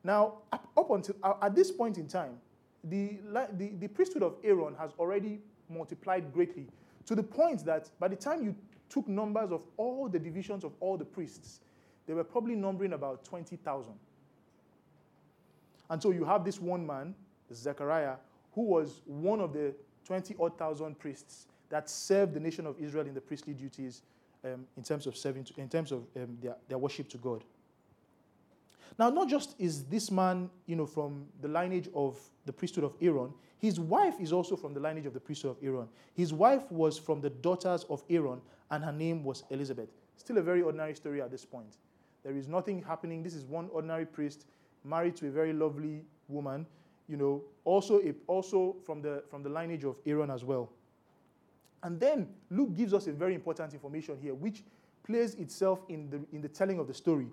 Now, 0.02 0.34
up 0.52 0.90
until 0.90 1.16
uh, 1.22 1.34
at 1.42 1.54
this 1.54 1.70
point 1.70 1.98
in 1.98 2.06
time, 2.06 2.38
the, 2.84 3.18
the, 3.56 3.72
the 3.80 3.88
priesthood 3.88 4.22
of 4.22 4.36
Aaron 4.44 4.74
has 4.78 4.92
already 4.98 5.40
multiplied 5.68 6.32
greatly 6.32 6.66
to 7.06 7.14
the 7.14 7.22
point 7.22 7.64
that 7.64 7.88
by 7.98 8.08
the 8.08 8.16
time 8.16 8.44
you 8.44 8.54
took 8.88 9.08
numbers 9.08 9.50
of 9.50 9.66
all 9.76 10.08
the 10.08 10.18
divisions 10.18 10.64
of 10.64 10.72
all 10.80 10.96
the 10.96 11.04
priests, 11.04 11.60
they 12.06 12.12
were 12.12 12.24
probably 12.24 12.54
numbering 12.54 12.92
about 12.92 13.24
20,000. 13.24 13.92
And 15.90 16.02
so 16.02 16.10
you 16.10 16.24
have 16.24 16.44
this 16.44 16.60
one 16.60 16.86
man, 16.86 17.14
Zechariah, 17.52 18.16
who 18.54 18.62
was 18.62 19.02
one 19.06 19.40
of 19.40 19.52
the 19.52 19.74
20 20.04 20.36
odd 20.38 20.58
thousand 20.58 20.98
priests 20.98 21.46
that 21.70 21.88
served 21.88 22.34
the 22.34 22.40
nation 22.40 22.66
of 22.66 22.78
Israel 22.78 23.06
in 23.06 23.14
the 23.14 23.20
priestly 23.20 23.54
duties 23.54 24.02
um, 24.44 24.66
in 24.76 24.82
terms 24.82 25.06
of 25.06 25.16
serving, 25.16 25.44
to, 25.44 25.54
in 25.56 25.68
terms 25.68 25.92
of 25.92 26.06
um, 26.16 26.36
their, 26.40 26.56
their 26.68 26.78
worship 26.78 27.08
to 27.10 27.18
God. 27.18 27.44
Now, 28.98 29.10
not 29.10 29.28
just 29.28 29.56
is 29.58 29.84
this 29.84 30.10
man, 30.10 30.50
you 30.66 30.76
know, 30.76 30.86
from 30.86 31.26
the 31.40 31.48
lineage 31.48 31.88
of 31.94 32.18
the 32.46 32.52
priesthood 32.52 32.84
of 32.84 32.94
Aaron, 33.00 33.32
his 33.58 33.80
wife 33.80 34.14
is 34.20 34.32
also 34.32 34.56
from 34.56 34.74
the 34.74 34.80
lineage 34.80 35.06
of 35.06 35.14
the 35.14 35.20
priesthood 35.20 35.52
of 35.52 35.64
Aaron. 35.64 35.88
His 36.12 36.32
wife 36.32 36.70
was 36.70 36.98
from 36.98 37.20
the 37.20 37.30
daughters 37.30 37.84
of 37.88 38.04
Aaron, 38.10 38.40
and 38.70 38.84
her 38.84 38.92
name 38.92 39.24
was 39.24 39.42
Elizabeth. 39.50 39.88
Still 40.16 40.38
a 40.38 40.42
very 40.42 40.62
ordinary 40.62 40.94
story 40.94 41.20
at 41.20 41.30
this 41.30 41.44
point. 41.44 41.78
There 42.22 42.36
is 42.36 42.46
nothing 42.46 42.82
happening. 42.82 43.22
This 43.22 43.34
is 43.34 43.44
one 43.44 43.68
ordinary 43.72 44.06
priest 44.06 44.46
married 44.84 45.16
to 45.16 45.28
a 45.28 45.30
very 45.30 45.52
lovely 45.52 46.04
woman, 46.28 46.66
you 47.08 47.16
know, 47.16 47.42
also, 47.64 48.00
a, 48.00 48.14
also 48.26 48.76
from, 48.84 49.02
the, 49.02 49.22
from 49.28 49.42
the 49.42 49.48
lineage 49.48 49.84
of 49.84 49.98
Aaron 50.06 50.30
as 50.30 50.44
well. 50.44 50.70
And 51.84 52.00
then 52.00 52.28
Luke 52.50 52.74
gives 52.74 52.94
us 52.94 53.06
a 53.06 53.12
very 53.12 53.34
important 53.34 53.74
information 53.74 54.16
here, 54.20 54.34
which 54.34 54.64
plays 55.06 55.34
itself 55.34 55.80
in 55.88 56.08
the, 56.10 56.20
in 56.34 56.40
the 56.40 56.48
telling 56.48 56.78
of 56.78 56.88
the 56.88 56.94
story. 56.94 57.28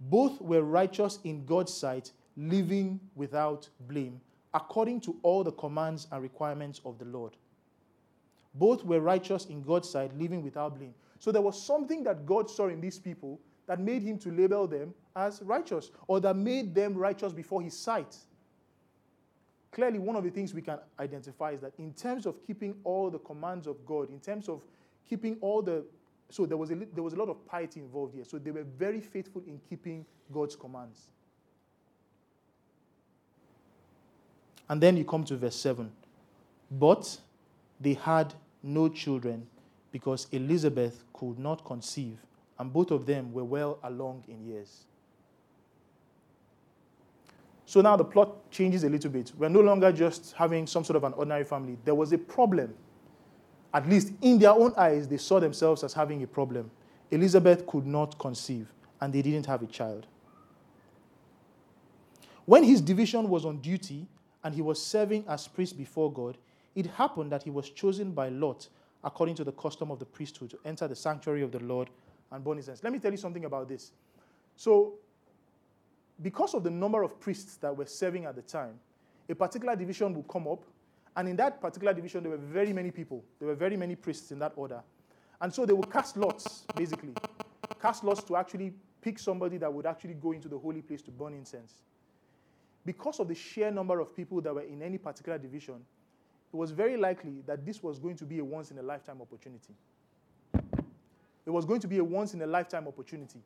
Both 0.00 0.40
were 0.40 0.62
righteous 0.62 1.18
in 1.24 1.44
God's 1.44 1.74
sight, 1.74 2.12
living 2.36 3.00
without 3.16 3.68
blame, 3.88 4.20
according 4.54 5.00
to 5.02 5.16
all 5.22 5.42
the 5.42 5.50
commands 5.50 6.06
and 6.12 6.22
requirements 6.22 6.80
of 6.84 6.98
the 7.00 7.04
Lord. 7.06 7.36
Both 8.54 8.84
were 8.84 9.00
righteous 9.00 9.46
in 9.46 9.62
God's 9.62 9.90
sight, 9.90 10.16
living 10.16 10.44
without 10.44 10.78
blame. 10.78 10.94
So 11.18 11.32
there 11.32 11.42
was 11.42 11.60
something 11.60 12.04
that 12.04 12.24
God 12.24 12.48
saw 12.48 12.68
in 12.68 12.80
these 12.80 13.00
people 13.00 13.40
that 13.66 13.80
made 13.80 14.02
him 14.02 14.16
to 14.20 14.30
label 14.30 14.68
them 14.68 14.94
as 15.16 15.42
righteous, 15.42 15.90
or 16.06 16.20
that 16.20 16.36
made 16.36 16.72
them 16.72 16.94
righteous 16.94 17.32
before 17.32 17.60
his 17.60 17.76
sight. 17.76 18.16
Clearly, 19.70 19.98
one 19.98 20.16
of 20.16 20.24
the 20.24 20.30
things 20.30 20.54
we 20.54 20.62
can 20.62 20.78
identify 20.98 21.52
is 21.52 21.60
that 21.60 21.72
in 21.78 21.92
terms 21.92 22.26
of 22.26 22.44
keeping 22.46 22.74
all 22.84 23.10
the 23.10 23.18
commands 23.18 23.66
of 23.66 23.84
God, 23.84 24.10
in 24.10 24.18
terms 24.18 24.48
of 24.48 24.62
keeping 25.08 25.36
all 25.40 25.62
the 25.62 25.84
so 26.30 26.44
there 26.44 26.56
was, 26.56 26.70
a, 26.70 26.74
there 26.74 27.02
was 27.02 27.14
a 27.14 27.16
lot 27.16 27.28
of 27.28 27.46
piety 27.46 27.80
involved 27.80 28.14
here. 28.14 28.24
So 28.24 28.38
they 28.38 28.50
were 28.50 28.64
very 28.64 29.00
faithful 29.00 29.42
in 29.46 29.60
keeping 29.68 30.04
God's 30.32 30.56
commands. 30.56 31.08
And 34.68 34.80
then 34.80 34.96
you 34.96 35.04
come 35.04 35.24
to 35.24 35.36
verse 35.36 35.56
7. 35.56 35.90
But 36.70 37.18
they 37.80 37.94
had 37.94 38.34
no 38.62 38.88
children 38.88 39.46
because 39.90 40.26
Elizabeth 40.32 41.02
could 41.14 41.38
not 41.38 41.64
conceive, 41.64 42.18
and 42.58 42.70
both 42.70 42.90
of 42.90 43.06
them 43.06 43.32
were 43.32 43.44
well 43.44 43.78
along 43.82 44.24
in 44.28 44.44
years. 44.44 44.84
So 47.68 47.82
now 47.82 47.96
the 47.96 48.04
plot 48.04 48.50
changes 48.50 48.82
a 48.84 48.88
little 48.88 49.10
bit. 49.10 49.30
We're 49.36 49.50
no 49.50 49.60
longer 49.60 49.92
just 49.92 50.32
having 50.32 50.66
some 50.66 50.84
sort 50.84 50.96
of 50.96 51.04
an 51.04 51.12
ordinary 51.12 51.44
family. 51.44 51.76
There 51.84 51.94
was 51.94 52.14
a 52.14 52.18
problem 52.18 52.72
at 53.74 53.86
least 53.86 54.12
in 54.22 54.38
their 54.38 54.52
own 54.52 54.72
eyes, 54.76 55.06
they 55.06 55.18
saw 55.18 55.38
themselves 55.38 55.84
as 55.84 55.92
having 55.92 56.22
a 56.22 56.26
problem. 56.26 56.70
Elizabeth 57.10 57.66
could 57.66 57.86
not 57.86 58.18
conceive, 58.18 58.72
and 59.02 59.12
they 59.12 59.20
didn't 59.20 59.44
have 59.44 59.62
a 59.62 59.66
child. 59.66 60.06
When 62.46 62.64
his 62.64 62.80
division 62.80 63.28
was 63.28 63.44
on 63.44 63.58
duty 63.58 64.06
and 64.42 64.54
he 64.54 64.62
was 64.62 64.82
serving 64.82 65.26
as 65.28 65.46
priest 65.46 65.76
before 65.76 66.10
God, 66.10 66.38
it 66.74 66.86
happened 66.86 67.30
that 67.32 67.42
he 67.42 67.50
was 67.50 67.68
chosen 67.68 68.12
by 68.12 68.30
Lot, 68.30 68.68
according 69.04 69.34
to 69.34 69.44
the 69.44 69.52
custom 69.52 69.90
of 69.90 69.98
the 69.98 70.06
priesthood, 70.06 70.48
to 70.50 70.58
enter 70.64 70.88
the 70.88 70.96
sanctuary 70.96 71.42
of 71.42 71.52
the 71.52 71.60
Lord 71.60 71.90
and 72.32 72.42
burn 72.42 72.56
incense. 72.56 72.82
Let 72.82 72.94
me 72.94 72.98
tell 72.98 73.10
you 73.10 73.18
something 73.18 73.44
about 73.44 73.68
this. 73.68 73.92
So, 74.56 74.94
because 76.20 76.54
of 76.54 76.64
the 76.64 76.70
number 76.70 77.02
of 77.02 77.20
priests 77.20 77.56
that 77.56 77.76
were 77.76 77.86
serving 77.86 78.24
at 78.24 78.34
the 78.34 78.42
time, 78.42 78.78
a 79.28 79.34
particular 79.34 79.76
division 79.76 80.14
would 80.14 80.28
come 80.28 80.48
up 80.48 80.64
and 81.18 81.28
in 81.28 81.34
that 81.34 81.60
particular 81.60 81.92
division, 81.92 82.22
there 82.22 82.30
were 82.30 82.36
very 82.36 82.72
many 82.72 82.92
people. 82.92 83.24
There 83.40 83.48
were 83.48 83.56
very 83.56 83.76
many 83.76 83.96
priests 83.96 84.30
in 84.30 84.38
that 84.38 84.52
order. 84.54 84.80
And 85.40 85.52
so 85.52 85.66
they 85.66 85.72
would 85.72 85.90
cast 85.90 86.16
lots, 86.16 86.64
basically. 86.76 87.12
Cast 87.82 88.04
lots 88.04 88.22
to 88.22 88.36
actually 88.36 88.72
pick 89.00 89.18
somebody 89.18 89.58
that 89.58 89.72
would 89.72 89.84
actually 89.84 90.14
go 90.14 90.30
into 90.30 90.46
the 90.46 90.56
holy 90.56 90.80
place 90.80 91.02
to 91.02 91.10
burn 91.10 91.34
incense. 91.34 91.82
Because 92.86 93.18
of 93.18 93.26
the 93.26 93.34
sheer 93.34 93.72
number 93.72 93.98
of 93.98 94.14
people 94.14 94.40
that 94.42 94.54
were 94.54 94.62
in 94.62 94.80
any 94.80 94.96
particular 94.96 95.38
division, 95.38 95.84
it 96.52 96.56
was 96.56 96.70
very 96.70 96.96
likely 96.96 97.42
that 97.46 97.66
this 97.66 97.82
was 97.82 97.98
going 97.98 98.14
to 98.14 98.24
be 98.24 98.38
a 98.38 98.44
once 98.44 98.70
in 98.70 98.78
a 98.78 98.82
lifetime 98.82 99.20
opportunity. 99.20 99.74
It 101.44 101.50
was 101.50 101.64
going 101.64 101.80
to 101.80 101.88
be 101.88 101.98
a 101.98 102.04
once 102.04 102.32
in 102.32 102.42
a 102.42 102.46
lifetime 102.46 102.86
opportunity. 102.86 103.40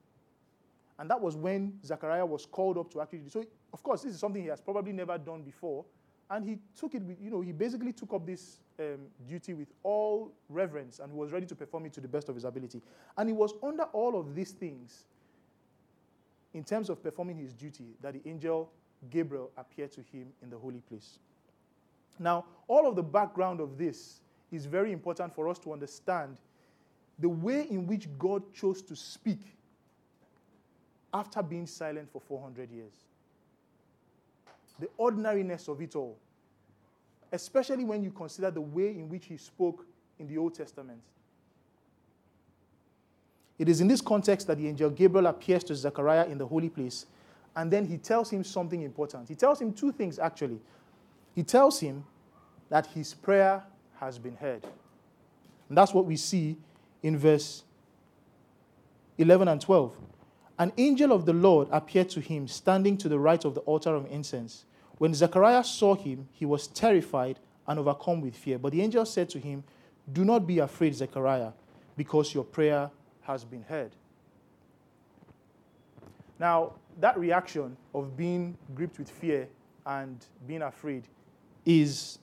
And 1.03 1.11
that 1.11 1.21
was 1.21 1.35
when 1.35 1.81
Zechariah 1.85 2.25
was 2.25 2.47
called 2.47 2.79
up 2.79 2.89
to 2.93 3.01
actually. 3.01 3.29
So, 3.29 3.45
of 3.73 3.83
course, 3.83 4.03
this 4.03 4.15
is 4.15 4.21
something 4.21 4.41
he 4.41 4.49
has 4.51 4.61
probably 4.61 4.93
never 4.93 5.19
done 5.19 5.43
before. 5.43 5.85
And 6.31 6.45
he 6.45 6.59
took 6.79 6.95
it 6.95 7.03
with, 7.03 7.21
you 7.21 7.29
know, 7.29 7.41
he 7.41 7.51
basically 7.51 7.93
took 7.93 8.13
up 8.13 8.25
this 8.25 8.61
um, 8.79 9.09
duty 9.29 9.53
with 9.53 9.67
all 9.83 10.31
reverence 10.49 11.01
and 11.01 11.13
was 11.13 11.33
ready 11.33 11.45
to 11.47 11.57
perform 11.57 11.87
it 11.87 11.93
to 11.95 12.01
the 12.01 12.07
best 12.07 12.29
of 12.29 12.37
his 12.37 12.45
ability. 12.45 12.81
And 13.19 13.29
it 13.29 13.33
was 13.33 13.53
under 13.65 13.83
all 13.93 14.17
of 14.17 14.37
these 14.37 14.53
things 14.53 15.07
in 16.55 16.63
terms 16.63 16.89
of 16.89 17.03
performing 17.03 17.37
his 17.37 17.53
duty 17.53 17.97
that 18.01 18.13
the 18.13 18.21
angel 18.25 18.71
Gabriel 19.11 19.51
appeared 19.57 19.91
to 19.95 20.03
him 20.03 20.29
in 20.41 20.51
the 20.51 20.57
holy 20.57 20.83
place. 20.83 21.19
Now, 22.21 22.45
all 22.69 22.87
of 22.87 22.95
the 22.95 23.03
background 23.03 23.59
of 23.59 23.77
this 23.77 24.21
is 24.53 24.67
very 24.67 24.93
important 24.93 25.35
for 25.35 25.49
us 25.49 25.59
to 25.59 25.73
understand 25.73 26.37
the 27.19 27.29
way 27.29 27.67
in 27.69 27.89
which 27.89 28.07
God 28.21 28.45
chose 28.55 28.83
to 28.83 28.95
speak 28.95 29.41
after 31.13 31.43
being 31.43 31.67
silent 31.67 32.11
for 32.11 32.21
400 32.21 32.71
years 32.71 32.93
the 34.83 34.89
ordinariness 34.97 35.69
of 35.69 35.81
it 35.81 35.95
all, 35.95 36.19
especially 37.31 37.85
when 37.85 38.03
you 38.03 38.11
consider 38.11 38.51
the 38.51 38.61
way 38.61 38.89
in 38.89 39.09
which 39.09 39.27
he 39.27 39.37
spoke 39.37 39.87
in 40.19 40.27
the 40.27 40.37
Old 40.37 40.55
Testament. 40.55 41.01
It 43.61 43.69
is 43.69 43.81
in 43.81 43.87
this 43.87 44.01
context 44.01 44.49
that 44.49 44.59
the 44.59 44.67
angel 44.67 44.91
Gabriel 44.91 45.29
appears 45.29 45.63
to 45.65 45.77
Zechariah 45.77 46.27
in 46.27 46.37
the 46.37 46.47
holy 46.47 46.69
place, 46.69 47.07
and 47.55 47.71
then 47.71 47.87
he 47.87 47.97
tells 47.97 48.29
him 48.31 48.43
something 48.43 48.83
important. 48.83 49.29
He 49.29 49.37
tells 49.37 49.61
him 49.61 49.73
two 49.73 49.93
things, 49.93 50.19
actually. 50.19 50.59
He 51.35 51.45
tells 51.45 51.79
him 51.79 52.05
that 52.69 52.87
his 52.87 53.15
prayer 53.15 53.63
has 54.01 54.19
been 54.19 54.35
heard. 54.35 54.65
And 55.69 55.79
that's 55.79 55.95
what 55.95 56.07
we 56.07 56.17
see 56.17 56.57
in 57.05 57.17
verse 57.17 57.63
11 59.17 59.47
and 59.47 59.61
12. 59.61 59.95
An 60.59 60.73
angel 60.77 61.13
of 61.13 61.27
the 61.27 61.33
Lord 61.33 61.69
appeared 61.71 62.11
to 62.11 62.21
him, 62.21 62.47
standing 62.47 62.97
to 62.99 63.09
the 63.09 63.19
right 63.19 63.45
of 63.45 63.55
the 63.55 63.61
altar 63.61 63.95
of 63.95 64.07
incense. 64.11 64.65
When 64.99 65.15
Zechariah 65.15 65.65
saw 65.65 65.95
him, 65.95 66.29
he 66.33 66.45
was 66.45 66.69
terrified 66.69 67.39
and 67.67 67.79
overcome 67.79 68.21
with 68.21 68.37
fear. 68.37 68.59
But 68.59 68.73
the 68.73 68.83
angel 68.83 69.05
said 69.07 69.29
to 69.31 69.39
him, 69.39 69.65
Do 70.13 70.25
not 70.25 70.47
be 70.47 70.59
afraid, 70.59 70.95
Zechariah, 70.95 71.53
because 71.97 72.35
your 72.35 72.45
prayer 72.45 72.91
has 73.23 73.45
been 73.45 73.63
heard. 73.63 73.93
Now, 76.39 76.73
that 77.01 77.19
reaction 77.19 77.77
of 77.95 78.17
being 78.17 78.57
gripped 78.75 78.99
with 78.99 79.09
fear 79.09 79.49
and 79.87 80.25
being 80.47 80.63
afraid 80.63 81.05
is 81.65 82.19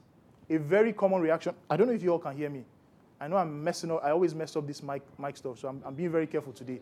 a 0.49 0.57
very 0.57 0.93
common 0.93 1.21
reaction. 1.21 1.53
I 1.69 1.77
don't 1.77 1.87
know 1.87 1.93
if 1.93 2.03
you 2.03 2.11
all 2.11 2.19
can 2.19 2.35
hear 2.35 2.49
me. 2.49 2.63
I 3.19 3.27
know 3.27 3.37
I'm 3.37 3.63
messing 3.63 3.91
up. 3.91 4.01
I 4.03 4.11
always 4.11 4.33
mess 4.33 4.55
up 4.55 4.65
this 4.65 4.81
mic, 4.81 5.01
mic 5.17 5.37
stuff, 5.37 5.59
so 5.59 5.67
I'm, 5.67 5.81
I'm 5.85 5.95
being 5.95 6.11
very 6.11 6.27
careful 6.27 6.53
today. 6.53 6.79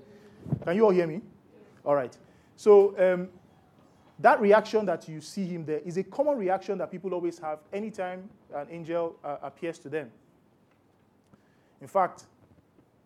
Can 0.63 0.75
you 0.75 0.85
all 0.85 0.91
hear 0.91 1.07
me? 1.07 1.21
All 1.85 1.95
right. 1.95 2.15
So, 2.55 2.95
um, 2.97 3.29
that 4.19 4.41
reaction 4.41 4.85
that 4.87 5.07
you 5.07 5.21
see 5.21 5.45
him 5.45 5.63
there 5.63 5.79
is 5.79 5.97
a 5.97 6.03
common 6.03 6.37
reaction 6.37 6.77
that 6.79 6.89
people 6.89 7.13
always 7.13 7.37
have 7.37 7.59
anytime 7.71 8.27
an 8.53 8.67
angel 8.71 9.15
uh, 9.23 9.37
appears 9.43 9.77
to 9.79 9.89
them. 9.89 10.11
In 11.81 11.87
fact, 11.87 12.25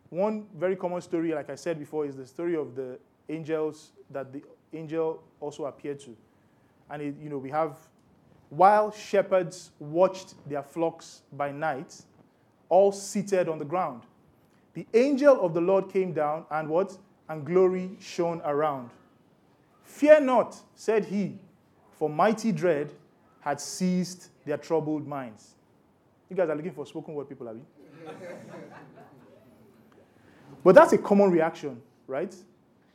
one 0.10 0.46
very 0.58 0.76
common 0.76 1.02
story, 1.02 1.34
like 1.34 1.50
I 1.50 1.56
said 1.56 1.80
before, 1.80 2.06
is 2.06 2.16
the 2.16 2.26
story 2.26 2.56
of 2.56 2.76
the 2.76 2.98
angels 3.28 3.92
that 4.10 4.32
the 4.32 4.42
angel 4.74 5.22
also 5.42 5.66
appeared 5.66 6.00
to. 6.02 6.16
And 6.90 7.02
it, 7.02 7.16
you 7.22 7.30
know, 7.30 7.38
we 7.38 7.50
have 7.50 7.78
while 8.50 8.92
shepherds 8.92 9.72
watched 9.80 10.36
their 10.48 10.62
flocks 10.62 11.22
by 11.32 11.52
night, 11.52 12.02
all 12.68 12.92
seated 12.92 13.48
on 13.48 13.58
the 13.58 13.66
ground. 13.66 14.04
The 14.74 14.86
angel 14.94 15.42
of 15.42 15.54
the 15.54 15.62
Lord 15.62 15.90
came 15.90 16.12
down, 16.14 16.46
and 16.52 16.68
what? 16.68 16.98
And 17.32 17.46
glory 17.46 17.91
shone 18.02 18.41
around. 18.44 18.89
Fear 19.86 20.20
not, 20.20 20.54
said 20.76 21.06
he, 21.06 21.39
for 21.94 22.10
mighty 22.10 22.52
dread 22.52 22.91
had 23.39 23.62
seized 23.62 24.28
their 24.46 24.58
troubled 24.58 25.08
minds. 25.08 25.56
You 26.30 26.36
guys 26.36 26.50
are 26.50 26.56
looking 26.58 26.74
for 26.74 26.86
spoken 26.86 27.13
word 27.13 27.30
people, 27.30 27.48
are 27.48 27.54
you? 27.54 27.65
but 30.62 30.76
that's 30.76 30.91
a 30.91 30.98
common 30.98 31.32
reaction, 31.32 31.82
right? 32.06 32.36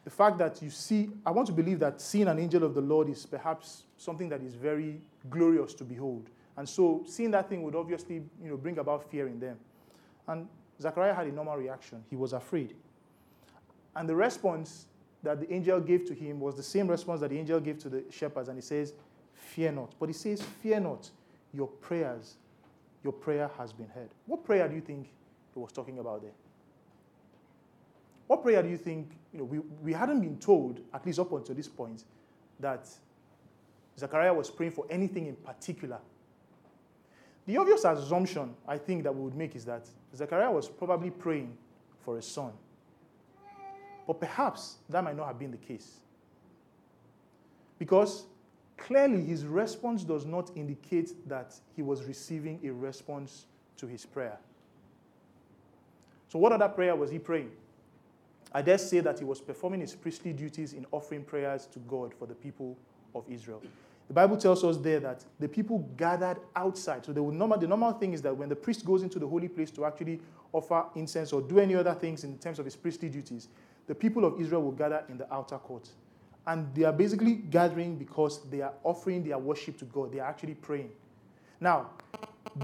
The 0.05 0.11
fact 0.11 0.37
that 0.37 0.61
you 0.61 0.69
see, 0.69 1.09
I 1.25 1.31
want 1.31 1.47
to 1.47 1.55
believe 1.55 1.79
that 1.79 2.03
seeing 2.03 2.29
an 2.29 2.39
angel 2.39 2.63
of 2.63 2.75
the 2.75 2.83
Lord 2.83 3.09
is 3.09 3.25
perhaps 3.25 3.85
something 3.97 4.29
that 4.29 4.43
is 4.43 4.55
very 4.55 5.01
glorious 5.31 5.73
to 5.73 5.85
behold. 5.85 6.29
And 6.59 6.69
so 6.69 7.05
seeing 7.07 7.31
that 7.31 7.49
thing 7.49 7.63
would 7.63 7.75
obviously 7.75 8.17
you 8.43 8.51
know, 8.51 8.59
bring 8.59 8.77
about 8.77 9.11
fear 9.11 9.29
in 9.29 9.41
them. 9.41 9.57
And 10.29 10.47
Zechariah 10.79 11.15
had 11.15 11.27
a 11.27 11.33
normal 11.33 11.57
reaction. 11.57 12.05
He 12.11 12.17
was 12.17 12.35
afraid. 12.35 12.75
And 13.97 14.09
the 14.09 14.15
response 14.15 14.87
that 15.23 15.41
the 15.41 15.53
angel 15.53 15.81
gave 15.81 16.07
to 16.07 16.15
him 16.15 16.39
was 16.39 16.55
the 16.55 16.63
same 16.63 16.87
response 16.87 17.21
that 17.23 17.31
the 17.31 17.39
angel 17.39 17.59
gave 17.59 17.79
to 17.79 17.89
the 17.89 18.05
shepherds. 18.11 18.49
And 18.49 18.59
he 18.59 18.63
says, 18.63 18.93
Fear 19.33 19.73
not. 19.73 19.95
But 19.99 20.11
he 20.11 20.13
says, 20.13 20.43
Fear 20.63 20.81
not. 20.81 21.11
Your 21.53 21.67
prayers, 21.67 22.37
your 23.03 23.15
prayer 23.15 23.51
has 23.59 23.73
been 23.73 23.89
heard. 23.89 24.11
What 24.27 24.45
prayer 24.45 24.69
do 24.69 24.75
you 24.75 24.83
think 24.83 25.09
he 25.55 25.59
was 25.59 25.73
talking 25.73 25.99
about 25.99 26.23
there? 26.23 26.33
What 28.27 28.43
prayer 28.43 28.63
do 28.63 28.69
you 28.69 28.77
think, 28.77 29.11
you 29.33 29.39
know, 29.39 29.45
we, 29.45 29.59
we 29.59 29.93
hadn't 29.93 30.21
been 30.21 30.39
told, 30.39 30.81
at 30.93 31.07
least 31.07 31.19
up 31.19 31.33
until 31.33 31.55
this 31.55 31.69
point, 31.69 32.05
that 32.61 32.89
Zechariah 33.99 34.35
was 34.35 34.51
praying 34.51 34.73
for 34.73 34.85
anything 34.91 35.27
in 35.27 35.37
particular. 35.37 35.99
The 37.47 37.57
obvious 37.57 37.85
assumption 37.85 38.55
I 38.67 38.77
think 38.77 39.05
that 39.05 39.15
we 39.15 39.23
would 39.23 39.37
make 39.37 39.55
is 39.57 39.65
that 39.67 39.89
Zechariah 40.15 40.51
was 40.51 40.69
probably 40.69 41.11
praying 41.11 41.57
for 42.05 42.19
a 42.19 42.23
son. 42.23 42.53
But 44.07 44.21
perhaps 44.21 44.77
that 44.89 45.03
might 45.03 45.17
not 45.17 45.27
have 45.27 45.39
been 45.39 45.51
the 45.51 45.57
case. 45.57 46.01
Because 47.79 48.25
clearly 48.77 49.23
his 49.23 49.45
response 49.45 50.05
does 50.05 50.25
not 50.25 50.51
indicate 50.55 51.29
that 51.29 51.55
he 51.75 51.83
was 51.83 52.05
receiving 52.05 52.61
a 52.65 52.71
response 52.71 53.47
to 53.77 53.87
his 53.87 54.07
prayer. 54.07 54.39
So, 56.29 56.39
what 56.39 56.53
other 56.53 56.69
prayer 56.69 56.95
was 56.95 57.11
he 57.11 57.19
praying? 57.19 57.51
I 58.53 58.63
dare 58.63 58.79
say 58.79 59.01
that 59.01 59.19
he 59.19 59.25
was 59.25 59.41
performing 59.41 59.81
his 59.81 59.95
priestly 59.95 60.33
duties 60.33 60.73
in 60.73 60.87
offering 60.93 61.25
prayers 61.25 61.67
to 61.67 61.79
God 61.81 62.15
for 62.15 62.27
the 62.27 62.35
people 62.35 62.77
of 63.15 63.25
Israel. 63.29 63.63
The 64.09 64.15
Bible 64.15 64.37
tells 64.37 64.63
us 64.63 64.77
there 64.77 65.01
that 65.01 65.25
the 65.41 65.49
people 65.49 65.81
gathered 65.97 66.39
outside. 66.55 67.05
So 67.05 67.13
the 67.13 67.21
normal, 67.21 67.59
the 67.59 67.67
normal 67.67 67.93
thing 67.93 68.13
is 68.13 68.23
that 68.23 68.37
when 68.37 68.49
the 68.49 68.57
priest 68.57 68.85
goes 68.85 69.03
into 69.03 69.19
the 69.19 69.27
holy 69.27 69.49
place 69.49 69.71
to 69.73 69.85
actually 69.85 70.21
offer 70.53 70.85
incense 70.95 71.33
or 71.33 71.43
do 71.43 71.59
any 71.59 71.75
other 71.75 71.93
things 71.93 72.23
in 72.23 72.39
terms 72.39 72.59
of 72.59 72.65
his 72.65 72.77
priestly 72.77 73.09
duties, 73.09 73.49
the 73.87 73.95
people 73.95 74.25
of 74.25 74.41
Israel 74.41 74.63
will 74.63 74.73
gather 74.73 75.05
in 75.09 75.19
the 75.19 75.33
outer 75.33 75.59
court. 75.59 75.89
And 76.47 76.73
they 76.75 76.85
are 76.85 76.93
basically 76.93 77.35
gathering 77.35 77.97
because 77.97 78.49
they 78.51 78.61
are 78.61 78.73
offering 78.85 79.25
their 79.25 79.39
worship 79.39 79.79
to 79.79 79.85
God. 79.87 80.13
They 80.13 80.21
are 80.21 80.29
actually 80.29 80.55
praying. 80.55 80.91
Now, 81.61 81.91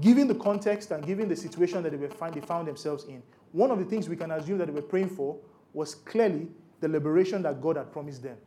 given 0.01 0.27
the 0.27 0.35
context 0.35 0.91
and 0.91 1.05
given 1.05 1.27
the 1.27 1.35
situation 1.35 1.83
that 1.83 1.91
they, 1.91 1.97
were 1.97 2.09
find, 2.09 2.33
they 2.33 2.41
found 2.41 2.67
themselves 2.67 3.05
in, 3.05 3.21
one 3.51 3.71
of 3.71 3.79
the 3.79 3.85
things 3.85 4.07
we 4.07 4.15
can 4.15 4.31
assume 4.31 4.57
that 4.59 4.67
they 4.67 4.73
were 4.73 4.81
praying 4.81 5.09
for 5.09 5.37
was 5.73 5.95
clearly 5.95 6.47
the 6.79 6.87
liberation 6.87 7.41
that 7.43 7.61
God 7.61 7.77
had 7.77 7.91
promised 7.91 8.23
them. 8.23 8.37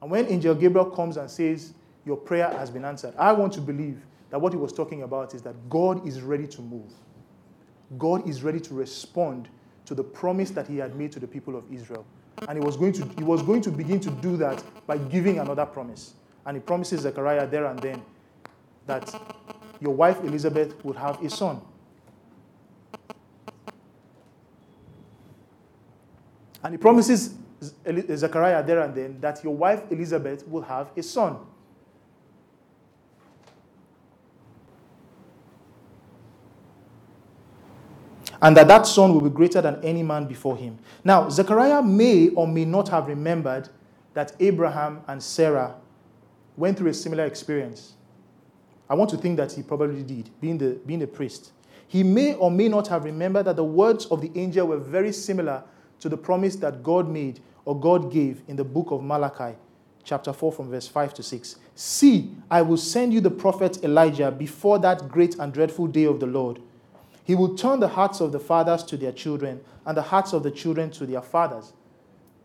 And 0.00 0.10
when 0.10 0.26
Angel 0.26 0.54
Gabriel 0.54 0.90
comes 0.90 1.16
and 1.16 1.30
says, 1.30 1.72
Your 2.04 2.16
prayer 2.16 2.50
has 2.50 2.70
been 2.70 2.84
answered, 2.84 3.14
I 3.18 3.32
want 3.32 3.52
to 3.54 3.60
believe 3.60 4.00
that 4.30 4.40
what 4.40 4.52
he 4.52 4.58
was 4.58 4.72
talking 4.72 5.02
about 5.02 5.34
is 5.34 5.42
that 5.42 5.54
God 5.68 6.06
is 6.06 6.20
ready 6.20 6.46
to 6.48 6.62
move. 6.62 6.92
God 7.96 8.28
is 8.28 8.42
ready 8.42 8.60
to 8.60 8.74
respond 8.74 9.48
to 9.88 9.94
the 9.94 10.04
promise 10.04 10.50
that 10.50 10.66
he 10.66 10.76
had 10.76 10.94
made 10.94 11.10
to 11.10 11.18
the 11.18 11.26
people 11.26 11.56
of 11.56 11.64
Israel. 11.72 12.04
And 12.46 12.58
he 12.58 12.64
was 12.64 12.76
going 12.76 12.92
to, 12.92 13.08
he 13.16 13.24
was 13.24 13.42
going 13.42 13.62
to 13.62 13.70
begin 13.70 13.98
to 14.00 14.10
do 14.10 14.36
that 14.36 14.62
by 14.86 14.98
giving 14.98 15.38
another 15.38 15.64
promise. 15.64 16.12
And 16.44 16.58
he 16.58 16.60
promises 16.60 17.00
Zechariah 17.00 17.46
there 17.46 17.64
and 17.64 17.78
then 17.78 18.02
that 18.86 19.10
your 19.80 19.94
wife 19.94 20.22
Elizabeth 20.22 20.84
would 20.84 20.96
have 20.96 21.22
a 21.24 21.30
son. 21.30 21.62
And 26.62 26.74
he 26.74 26.78
promises 26.78 27.34
Zechariah 28.14 28.62
there 28.62 28.80
and 28.80 28.94
then 28.94 29.18
that 29.22 29.42
your 29.42 29.56
wife 29.56 29.90
Elizabeth 29.90 30.46
will 30.46 30.62
have 30.62 30.90
a 30.98 31.02
son. 31.02 31.38
And 38.40 38.56
that 38.56 38.68
that 38.68 38.86
son 38.86 39.12
will 39.14 39.20
be 39.20 39.30
greater 39.30 39.60
than 39.60 39.82
any 39.84 40.02
man 40.02 40.26
before 40.26 40.56
him. 40.56 40.78
Now, 41.02 41.28
Zechariah 41.28 41.82
may 41.82 42.28
or 42.30 42.46
may 42.46 42.64
not 42.64 42.88
have 42.88 43.08
remembered 43.08 43.68
that 44.14 44.32
Abraham 44.40 45.02
and 45.08 45.22
Sarah 45.22 45.74
went 46.56 46.78
through 46.78 46.90
a 46.90 46.94
similar 46.94 47.24
experience. 47.24 47.94
I 48.88 48.94
want 48.94 49.10
to 49.10 49.16
think 49.16 49.36
that 49.36 49.52
he 49.52 49.62
probably 49.62 50.02
did, 50.02 50.30
being 50.40 50.58
the, 50.58 50.78
being 50.86 51.02
a 51.02 51.06
priest. 51.06 51.52
He 51.88 52.02
may 52.02 52.34
or 52.34 52.50
may 52.50 52.68
not 52.68 52.88
have 52.88 53.04
remembered 53.04 53.46
that 53.46 53.56
the 53.56 53.64
words 53.64 54.06
of 54.06 54.20
the 54.20 54.30
angel 54.34 54.68
were 54.68 54.78
very 54.78 55.12
similar 55.12 55.64
to 56.00 56.08
the 56.08 56.16
promise 56.16 56.56
that 56.56 56.82
God 56.82 57.08
made 57.08 57.40
or 57.64 57.78
God 57.78 58.12
gave 58.12 58.42
in 58.48 58.56
the 58.56 58.64
book 58.64 58.90
of 58.90 59.02
Malachi, 59.02 59.56
chapter 60.04 60.32
4, 60.32 60.52
from 60.52 60.70
verse 60.70 60.88
5 60.88 61.14
to 61.14 61.22
6. 61.22 61.56
See, 61.74 62.34
I 62.50 62.62
will 62.62 62.76
send 62.76 63.12
you 63.12 63.20
the 63.20 63.30
prophet 63.30 63.84
Elijah 63.84 64.30
before 64.30 64.78
that 64.80 65.08
great 65.08 65.36
and 65.38 65.52
dreadful 65.52 65.86
day 65.86 66.04
of 66.04 66.20
the 66.20 66.26
Lord. 66.26 66.60
He 67.28 67.34
will 67.34 67.54
turn 67.56 67.78
the 67.78 67.88
hearts 67.88 68.22
of 68.22 68.32
the 68.32 68.40
fathers 68.40 68.82
to 68.84 68.96
their 68.96 69.12
children 69.12 69.60
and 69.84 69.94
the 69.94 70.00
hearts 70.00 70.32
of 70.32 70.42
the 70.42 70.50
children 70.50 70.90
to 70.92 71.04
their 71.04 71.20
fathers. 71.20 71.74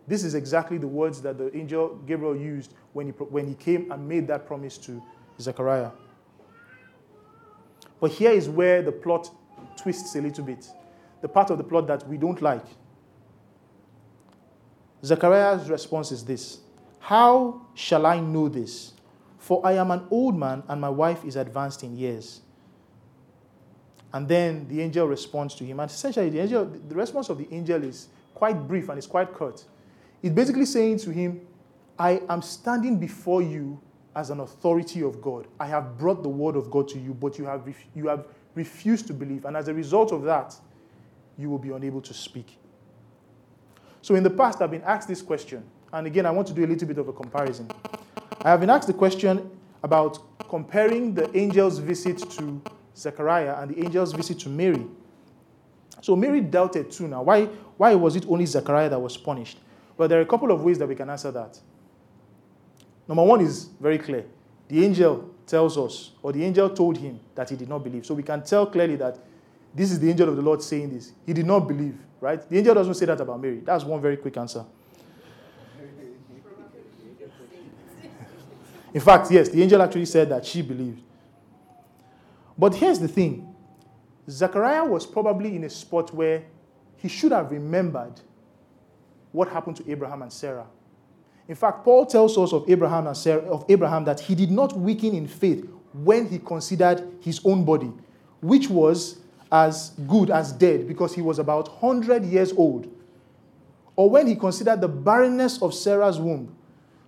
This 0.07 0.25
is 0.25 0.35
exactly 0.35 0.77
the 0.77 0.89
words 0.89 1.21
that 1.21 1.37
the 1.37 1.55
angel 1.55 1.95
Gabriel 2.05 2.35
used 2.35 2.73
when 2.91 3.05
he, 3.05 3.11
when 3.13 3.47
he 3.47 3.53
came 3.53 3.93
and 3.93 4.05
made 4.05 4.27
that 4.27 4.45
promise 4.45 4.77
to 4.79 5.01
Zechariah. 5.39 5.91
But 8.01 8.11
here 8.11 8.31
is 8.31 8.49
where 8.49 8.81
the 8.81 8.91
plot 8.91 9.31
twists 9.77 10.15
a 10.15 10.21
little 10.21 10.43
bit. 10.43 10.67
The 11.21 11.29
part 11.29 11.49
of 11.49 11.59
the 11.59 11.63
plot 11.63 11.87
that 11.87 12.05
we 12.05 12.17
don't 12.17 12.41
like. 12.41 12.65
Zechariah's 15.05 15.69
response 15.69 16.11
is 16.11 16.25
this 16.25 16.59
How 16.99 17.61
shall 17.73 18.05
I 18.05 18.19
know 18.19 18.49
this? 18.49 18.91
For 19.37 19.65
I 19.65 19.73
am 19.73 19.91
an 19.91 20.07
old 20.11 20.37
man 20.37 20.61
and 20.67 20.81
my 20.81 20.89
wife 20.89 21.23
is 21.23 21.37
advanced 21.37 21.83
in 21.83 21.95
years. 21.95 22.41
And 24.13 24.28
then 24.28 24.67
the 24.67 24.80
angel 24.82 25.08
responds 25.08 25.56
to 25.56 25.65
him. 25.65 25.80
And 25.80 25.89
essentially, 25.89 26.30
the, 26.30 26.39
angel, 26.39 26.65
the 26.65 26.95
response 26.95 27.30
of 27.30 27.39
the 27.39 27.47
angel 27.52 27.84
is 27.84 28.08
quite 28.36 28.67
brief 28.67 28.89
and 28.89 28.97
it's 28.97 29.08
quite 29.08 29.34
curt. 29.34 29.65
It's 30.21 30.34
basically 30.34 30.65
saying 30.65 30.99
to 30.99 31.10
him, 31.10 31.41
I 31.97 32.21
am 32.30 32.41
standing 32.41 32.99
before 32.99 33.41
you 33.41 33.80
as 34.15 34.30
an 34.30 34.39
authority 34.39 35.02
of 35.02 35.21
God. 35.21 35.47
I 35.60 35.65
have 35.65 35.97
brought 35.97 36.21
the 36.21 36.30
word 36.30 36.56
of 36.56 36.69
God 36.69 36.88
to 36.89 36.99
you, 36.99 37.13
but 37.13 37.39
you 37.39 37.45
have, 37.45 37.65
ref- 37.65 37.86
you 37.95 38.08
have 38.08 38.28
refused 38.54 39.08
to 39.08 39.13
believe. 39.13 39.45
And 39.45 39.58
as 39.58 39.67
a 39.67 39.73
result 39.73 40.12
of 40.12 40.23
that, 40.23 40.56
you 41.38 41.49
will 41.49 41.58
be 41.58 41.71
unable 41.71 42.02
to 42.02 42.13
speak. 42.13 42.58
So 44.02 44.13
in 44.15 44.21
the 44.21 44.30
past, 44.30 44.62
I've 44.62 44.71
been 44.71 44.84
asked 44.84 45.08
this 45.08 45.21
question. 45.21 45.63
And 45.91 46.06
again, 46.06 46.26
I 46.26 46.32
want 46.32 46.47
to 46.49 46.54
do 46.54 46.63
a 46.63 46.67
little 46.67 46.88
bit 46.88 46.97
of 46.99 47.08
a 47.08 47.13
comparison. 47.13 47.69
I 48.41 48.49
have 48.49 48.60
been 48.60 48.69
asked 48.69 48.88
the 48.88 48.93
question 48.93 49.49
about 49.82 50.19
comparing 50.49 51.13
the 51.13 51.30
angel's 51.36 51.80
visit 51.80 52.19
to 52.32 52.62
Zechariah 52.95 53.56
and 53.60 53.75
the 53.75 53.84
angel's 53.84 54.13
visit 54.13 54.39
to 54.39 54.49
Mary. 54.49 54.86
So 56.01 56.15
Mary 56.15 56.41
doubted 56.41 56.91
too 56.91 57.08
now. 57.08 57.23
Why, 57.23 57.45
why 57.77 57.95
was 57.95 58.15
it 58.15 58.25
only 58.27 58.45
Zechariah 58.45 58.89
that 58.89 58.99
was 58.99 59.17
punished? 59.17 59.60
Well, 59.97 60.08
there 60.08 60.19
are 60.19 60.23
a 60.23 60.25
couple 60.25 60.51
of 60.51 60.63
ways 60.63 60.77
that 60.79 60.88
we 60.88 60.95
can 60.95 61.10
answer 61.10 61.32
that. 61.32 61.60
Number 63.08 63.23
one 63.23 63.41
is 63.41 63.65
very 63.79 63.97
clear. 63.97 64.25
The 64.67 64.84
angel 64.84 65.29
tells 65.45 65.77
us, 65.77 66.12
or 66.21 66.32
the 66.32 66.43
angel 66.43 66.69
told 66.69 66.97
him 66.97 67.19
that 67.36 67.49
he 67.49 67.56
did 67.56 67.69
not 67.69 67.84
believe. 67.84 68.06
So 68.06 68.13
we 68.13 68.23
can 68.23 68.43
tell 68.43 68.65
clearly 68.65 68.95
that 68.97 69.19
this 69.75 69.91
is 69.91 69.99
the 69.99 70.10
angel 70.10 70.29
of 70.29 70.36
the 70.36 70.41
Lord 70.41 70.62
saying 70.62 70.93
this. 70.93 71.12
He 71.25 71.34
did 71.34 71.45
not 71.45 71.67
believe 71.67 71.97
right? 72.23 72.49
The 72.49 72.58
angel 72.58 72.73
doesn't 72.73 72.93
say 72.93 73.06
that 73.06 73.19
about 73.19 73.41
Mary. 73.41 73.60
That's 73.65 73.84
one 73.84 74.01
very 74.01 74.15
quick 74.15 74.38
answer. 74.38 74.63
In 78.93 79.01
fact, 79.01 79.29
yes, 79.29 79.49
the 79.49 79.62
angel 79.62 79.82
actually 79.82 80.06
said 80.06 80.29
that 80.29 80.45
she 80.45 80.62
believed. 80.62 81.02
But 82.57 82.75
here's 82.75 82.99
the 82.99 83.07
thing 83.07 83.53
Zechariah 84.29 84.85
was 84.85 85.05
probably 85.05 85.55
in 85.55 85.63
a 85.63 85.69
spot 85.69 86.13
where 86.13 86.43
he 86.97 87.07
should 87.07 87.31
have 87.31 87.51
remembered 87.51 88.21
what 89.31 89.49
happened 89.49 89.77
to 89.77 89.91
Abraham 89.91 90.21
and 90.21 90.31
Sarah. 90.31 90.67
In 91.47 91.55
fact, 91.55 91.83
Paul 91.83 92.05
tells 92.05 92.37
us 92.37 92.53
of 92.53 92.69
Abraham 92.69 93.07
and 93.07 93.17
Sarah, 93.17 93.41
of 93.41 93.65
Abraham 93.67 94.05
that 94.05 94.19
he 94.19 94.35
did 94.35 94.51
not 94.51 94.77
weaken 94.77 95.13
in 95.13 95.27
faith 95.27 95.67
when 95.91 96.27
he 96.27 96.39
considered 96.39 97.03
his 97.19 97.41
own 97.43 97.65
body, 97.65 97.91
which 98.41 98.69
was 98.69 99.17
as 99.51 99.91
good 100.07 100.29
as 100.31 100.51
dead 100.51 100.87
because 100.87 101.13
he 101.13 101.21
was 101.21 101.39
about 101.39 101.69
100 101.81 102.25
years 102.25 102.53
old. 102.53 102.89
Or 103.95 104.09
when 104.09 104.25
he 104.27 104.35
considered 104.35 104.81
the 104.81 104.87
barrenness 104.87 105.61
of 105.61 105.73
Sarah's 105.73 106.19
womb, 106.19 106.55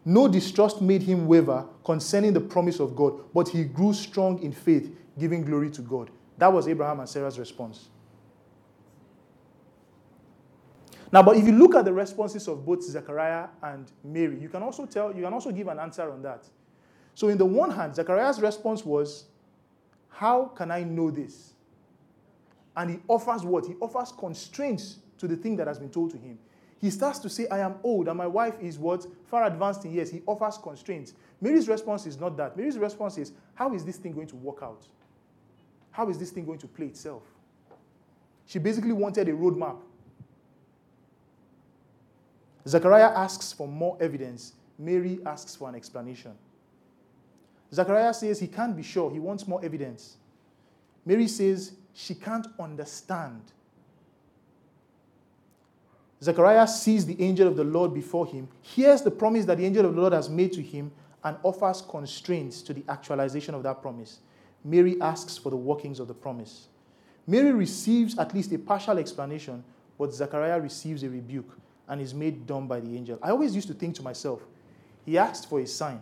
no 0.04 0.28
distrust 0.28 0.82
made 0.82 1.02
him 1.02 1.26
waver 1.26 1.66
concerning 1.84 2.34
the 2.34 2.42
promise 2.42 2.80
of 2.80 2.96
God, 2.96 3.20
but 3.34 3.50
he 3.50 3.64
grew 3.64 3.94
strong 3.94 4.42
in 4.44 4.52
faith, 4.52 4.96
giving 5.18 5.44
glory 5.44 5.70
to 5.72 5.82
God. 5.82 6.10
That 6.38 6.52
was 6.52 6.68
Abraham 6.68 7.00
and 7.00 7.10
Sarah's 7.10 7.40
response. 7.40 7.90
Now, 11.12 11.24
but 11.24 11.38
if 11.38 11.46
you 11.46 11.54
look 11.54 11.76
at 11.76 11.86
the 11.86 11.94
responses 11.94 12.48
of 12.48 12.66
both 12.66 12.84
Zechariah 12.84 13.48
and 13.64 13.90
Mary, 14.04 14.40
you 14.40 14.50
can 14.50 14.64
also 14.64 14.86
tell, 14.86 15.16
you 15.16 15.24
can 15.24 15.34
also 15.34 15.52
give 15.52 15.68
an 15.68 15.80
answer 15.80 16.12
on 16.12 16.22
that. 16.24 16.46
So, 17.14 17.30
in 17.30 17.38
the 17.38 17.46
one 17.46 17.72
hand, 17.72 17.96
Zechariah's 17.96 18.42
response 18.42 18.84
was, 18.84 19.26
How 20.10 20.46
can 20.46 20.72
I 20.72 20.84
know 20.84 21.12
this? 21.12 21.54
And 22.76 22.90
he 22.90 23.00
offers 23.08 23.44
what? 23.44 23.66
He 23.66 23.76
offers 23.80 24.12
constraints 24.12 24.98
to 25.18 25.28
the 25.28 25.38
thing 25.38 25.56
that 25.56 25.68
has 25.68 25.80
been 25.80 25.90
told 25.90 26.12
to 26.12 26.18
him. 26.18 26.38
He 26.82 26.90
starts 26.90 27.20
to 27.20 27.30
say, 27.30 27.48
I 27.48 27.60
am 27.60 27.76
old, 27.84 28.10
and 28.10 28.18
my 28.18 28.28
wife 28.28 28.56
is 28.60 28.78
what? 28.78 29.06
Far 29.28 29.46
advanced 29.46 29.86
in 29.86 29.94
years. 29.94 30.12
He 30.12 30.22
offers 30.28 30.58
constraints. 30.58 31.14
Mary's 31.40 31.70
response 31.70 32.06
is 32.06 32.20
not 32.20 32.36
that. 32.36 32.58
Mary's 32.58 32.78
response 32.78 33.18
is, 33.18 33.32
How 33.54 33.74
is 33.74 33.86
this 33.86 33.96
thing 33.96 34.12
going 34.12 34.28
to 34.28 34.36
work 34.36 34.60
out? 34.62 34.86
How 35.96 36.10
is 36.10 36.18
this 36.18 36.30
thing 36.30 36.46
going 36.46 36.60
to 36.60 36.68
play 36.68 36.88
itself? 36.88 37.24
She 38.46 38.60
basically 38.60 38.92
wanted 38.92 39.30
a 39.30 39.32
roadmap. 39.32 39.78
Zechariah 42.68 43.14
asks 43.16 43.54
for 43.54 43.66
more 43.66 43.98
evidence. 44.02 44.56
Mary 44.78 45.20
asks 45.26 45.56
for 45.56 45.70
an 45.70 45.76
explanation. 45.76 46.34
Zechariah 47.74 48.14
says 48.14 48.42
he 48.42 48.48
can't 48.48 48.76
be 48.76 48.84
sure. 48.84 49.10
He 49.10 49.20
wants 49.20 49.48
more 49.48 49.64
evidence. 49.64 50.18
Mary 51.06 51.30
says 51.30 51.72
she 51.94 52.14
can't 52.14 52.48
understand. 52.60 53.42
Zechariah 56.22 56.68
sees 56.68 57.06
the 57.06 57.22
angel 57.24 57.48
of 57.48 57.56
the 57.56 57.64
Lord 57.64 57.94
before 57.94 58.26
him, 58.26 58.50
hears 58.62 59.02
the 59.02 59.12
promise 59.12 59.46
that 59.46 59.60
the 59.60 59.66
angel 59.66 59.86
of 59.86 59.96
the 59.96 60.02
Lord 60.02 60.12
has 60.12 60.30
made 60.30 60.52
to 60.54 60.62
him, 60.62 60.92
and 61.24 61.38
offers 61.42 61.82
constraints 61.82 62.62
to 62.64 62.74
the 62.74 62.84
actualization 62.90 63.56
of 63.56 63.64
that 63.64 63.82
promise. 63.82 64.20
Mary 64.66 65.00
asks 65.00 65.38
for 65.38 65.52
the 65.52 65.56
workings 65.56 66.00
of 66.00 66.08
the 66.08 66.14
promise. 66.14 66.68
Mary 67.28 67.52
receives 67.52 68.18
at 68.18 68.34
least 68.34 68.52
a 68.52 68.58
partial 68.58 68.98
explanation, 68.98 69.64
but 69.98 70.12
Zechariah 70.12 70.60
receives 70.60 71.04
a 71.04 71.10
rebuke 71.10 71.58
and 71.88 72.02
is 72.02 72.14
made 72.16 72.48
dumb 72.48 72.68
by 72.68 72.80
the 72.80 72.98
angel. 72.98 73.20
I 73.22 73.30
always 73.30 73.56
used 73.56 73.68
to 73.68 73.76
think 73.76 73.96
to 73.96 74.02
myself, 74.02 74.42
he 75.06 75.20
asked 75.20 75.48
for 75.48 75.60
a 75.60 75.68
sign. 75.68 76.02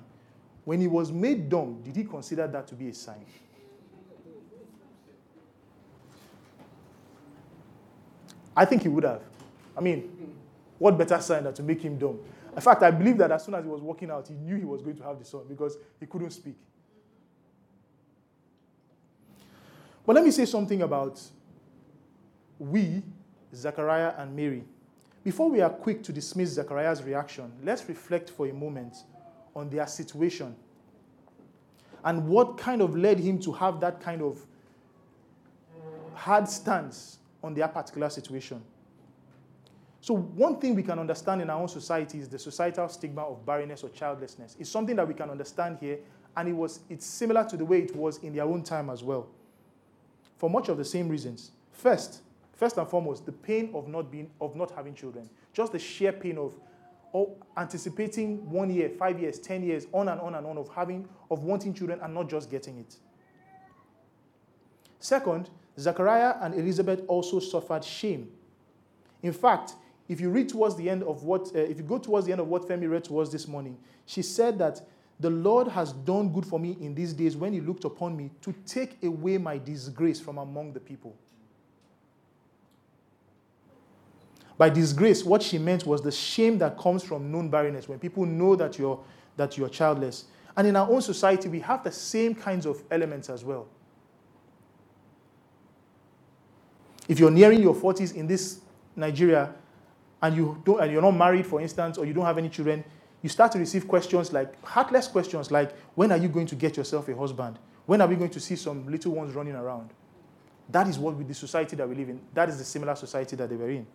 When 0.63 0.79
he 0.79 0.87
was 0.87 1.11
made 1.11 1.49
dumb, 1.49 1.81
did 1.83 1.97
he 1.97 2.05
consider 2.05 2.47
that 2.47 2.67
to 2.67 2.75
be 2.75 2.87
a 2.87 2.93
sign? 2.93 3.25
I 8.55 8.63
think 8.63 8.83
he 8.83 8.87
would 8.87 9.03
have. 9.03 9.21
I 9.75 9.81
mean, 9.81 10.35
what 10.77 10.97
better 10.97 11.19
sign 11.19 11.43
than 11.43 11.53
to 11.55 11.63
make 11.63 11.81
him 11.81 11.97
dumb? 11.97 12.19
In 12.55 12.61
fact, 12.61 12.81
I 12.83 12.91
believe 12.91 13.17
that 13.17 13.31
as 13.31 13.43
soon 13.43 13.55
as 13.55 13.63
he 13.63 13.69
was 13.69 13.81
walking 13.81 14.09
out, 14.09 14.27
he 14.27 14.35
knew 14.35 14.55
he 14.55 14.63
was 14.63 14.81
going 14.81 14.95
to 14.97 15.03
have 15.03 15.19
the 15.19 15.25
son 15.25 15.41
because 15.49 15.75
he 15.99 16.05
couldn't 16.05 16.31
speak. 16.31 16.55
But 20.05 20.15
let 20.15 20.25
me 20.25 20.31
say 20.31 20.45
something 20.45 20.81
about 20.81 21.21
we, 22.59 23.03
Zechariah 23.53 24.13
and 24.17 24.35
Mary. 24.35 24.63
Before 25.23 25.49
we 25.49 25.61
are 25.61 25.69
quick 25.69 26.03
to 26.03 26.13
dismiss 26.13 26.51
Zechariah's 26.51 27.01
reaction, 27.03 27.51
let's 27.63 27.87
reflect 27.87 28.29
for 28.29 28.47
a 28.47 28.53
moment 28.53 28.97
on 29.55 29.69
their 29.69 29.87
situation 29.87 30.55
and 32.03 32.27
what 32.27 32.57
kind 32.57 32.81
of 32.81 32.95
led 32.95 33.19
him 33.19 33.39
to 33.39 33.51
have 33.53 33.79
that 33.79 34.01
kind 34.01 34.21
of 34.21 34.45
hard 36.13 36.47
stance 36.47 37.19
on 37.41 37.53
their 37.53 37.67
particular 37.67 38.09
situation. 38.09 38.61
So, 40.01 40.15
one 40.15 40.59
thing 40.59 40.75
we 40.75 40.83
can 40.83 40.99
understand 40.99 41.41
in 41.41 41.49
our 41.49 41.61
own 41.61 41.69
society 41.69 42.19
is 42.19 42.27
the 42.27 42.37
societal 42.37 42.89
stigma 42.89 43.21
of 43.21 43.45
barrenness 43.45 43.83
or 43.83 43.89
childlessness. 43.89 44.57
It's 44.59 44.69
something 44.69 44.97
that 44.97 45.07
we 45.07 45.13
can 45.13 45.29
understand 45.29 45.77
here, 45.79 45.99
and 46.35 46.49
it 46.49 46.53
was, 46.53 46.81
it's 46.89 47.05
similar 47.05 47.45
to 47.45 47.55
the 47.55 47.63
way 47.63 47.83
it 47.83 47.95
was 47.95 48.17
in 48.17 48.33
their 48.33 48.43
own 48.43 48.63
time 48.63 48.89
as 48.89 49.01
well. 49.01 49.29
For 50.43 50.49
much 50.49 50.67
of 50.67 50.75
the 50.75 50.83
same 50.83 51.07
reasons. 51.07 51.51
First, 51.71 52.21
first 52.51 52.77
and 52.77 52.85
foremost, 52.85 53.25
the 53.25 53.31
pain 53.31 53.71
of 53.73 53.87
not, 53.87 54.11
being, 54.11 54.29
of 54.41 54.57
not 54.57 54.71
having 54.71 54.93
children. 54.93 55.29
Just 55.53 55.71
the 55.71 55.79
sheer 55.79 56.11
pain 56.11 56.37
of 56.37 56.53
oh, 57.13 57.37
anticipating 57.55 58.51
one 58.51 58.69
year, 58.69 58.89
five 58.89 59.21
years, 59.21 59.39
ten 59.39 59.63
years, 59.63 59.87
on 59.93 60.09
and 60.09 60.19
on 60.19 60.35
and 60.35 60.45
on 60.45 60.57
of 60.57 60.67
having, 60.67 61.07
of 61.31 61.45
wanting 61.45 61.73
children 61.73 61.97
and 62.03 62.13
not 62.13 62.27
just 62.27 62.51
getting 62.51 62.77
it. 62.77 62.97
Second, 64.99 65.49
Zechariah 65.79 66.35
and 66.41 66.55
Elizabeth 66.55 67.03
also 67.07 67.39
suffered 67.39 67.85
shame. 67.85 68.29
In 69.21 69.31
fact, 69.31 69.75
if 70.09 70.19
you 70.19 70.29
read 70.29 70.49
towards 70.49 70.75
the 70.75 70.89
end 70.89 71.03
of 71.03 71.23
what, 71.23 71.55
uh, 71.55 71.59
if 71.59 71.77
you 71.77 71.85
go 71.85 71.99
towards 71.99 72.25
the 72.25 72.33
end 72.33 72.41
of 72.41 72.49
what 72.49 72.67
Femi 72.67 72.91
read 72.91 73.05
to 73.05 73.17
us 73.19 73.29
this 73.29 73.47
morning, 73.47 73.77
she 74.05 74.21
said 74.21 74.59
that 74.59 74.81
the 75.19 75.29
Lord 75.29 75.67
has 75.67 75.93
done 75.93 76.29
good 76.29 76.45
for 76.45 76.59
me 76.59 76.77
in 76.81 76.95
these 76.95 77.13
days 77.13 77.35
when 77.35 77.53
He 77.53 77.61
looked 77.61 77.85
upon 77.85 78.15
me 78.17 78.31
to 78.41 78.53
take 78.65 79.01
away 79.03 79.37
my 79.37 79.57
disgrace 79.57 80.19
from 80.19 80.37
among 80.37 80.73
the 80.73 80.79
people. 80.79 81.15
By 84.57 84.69
disgrace, 84.69 85.23
what 85.23 85.41
she 85.41 85.57
meant 85.57 85.85
was 85.85 86.01
the 86.01 86.11
shame 86.11 86.57
that 86.59 86.77
comes 86.77 87.03
from 87.03 87.31
known 87.31 87.49
barrenness 87.49 87.87
when 87.87 87.99
people 87.99 88.25
know 88.25 88.55
that 88.55 88.77
you're, 88.77 88.99
that 89.35 89.57
you're 89.57 89.69
childless. 89.69 90.25
And 90.55 90.67
in 90.67 90.75
our 90.75 90.89
own 90.89 91.01
society, 91.01 91.49
we 91.49 91.59
have 91.61 91.83
the 91.83 91.91
same 91.91 92.35
kinds 92.35 92.65
of 92.65 92.83
elements 92.91 93.29
as 93.29 93.43
well. 93.43 93.67
If 97.07 97.19
you're 97.19 97.31
nearing 97.31 97.61
your 97.61 97.75
40s 97.75 98.15
in 98.15 98.27
this 98.27 98.59
Nigeria, 98.95 99.53
and, 100.21 100.35
you 100.35 100.61
don't, 100.63 100.79
and 100.81 100.91
you're 100.91 101.01
not 101.01 101.11
married, 101.11 101.45
for 101.45 101.59
instance, 101.59 101.97
or 101.97 102.05
you 102.05 102.13
don't 102.13 102.25
have 102.25 102.37
any 102.37 102.49
children, 102.49 102.83
you 103.23 103.29
start 103.29 103.53
to 103.53 103.57
receive 103.57 103.87
questions 103.87 104.31
like, 104.31 104.63
heartless 104.63 105.07
questions 105.07 105.49
like, 105.49 105.73
when 105.95 106.11
are 106.11 106.17
you 106.17 106.27
going 106.27 106.45
to 106.45 106.55
get 106.55 106.77
yourself 106.77 107.07
a 107.07 107.15
husband? 107.15 107.57
When 107.85 108.01
are 108.01 108.07
we 108.07 108.15
going 108.15 108.29
to 108.29 108.39
see 108.39 108.57
some 108.57 108.85
little 108.85 109.13
ones 109.13 109.33
running 109.33 109.55
around? 109.55 109.91
That 110.69 110.87
is 110.87 110.99
what 110.99 111.15
with 111.15 111.27
the 111.27 111.33
society 111.33 111.75
that 111.77 111.87
we 111.87 111.95
live 111.95 112.09
in. 112.09 112.19
That 112.33 112.49
is 112.49 112.57
the 112.57 112.65
similar 112.65 112.95
society 112.95 113.35
that 113.37 113.49
they 113.49 113.55
were 113.55 113.69
in. 113.69 113.87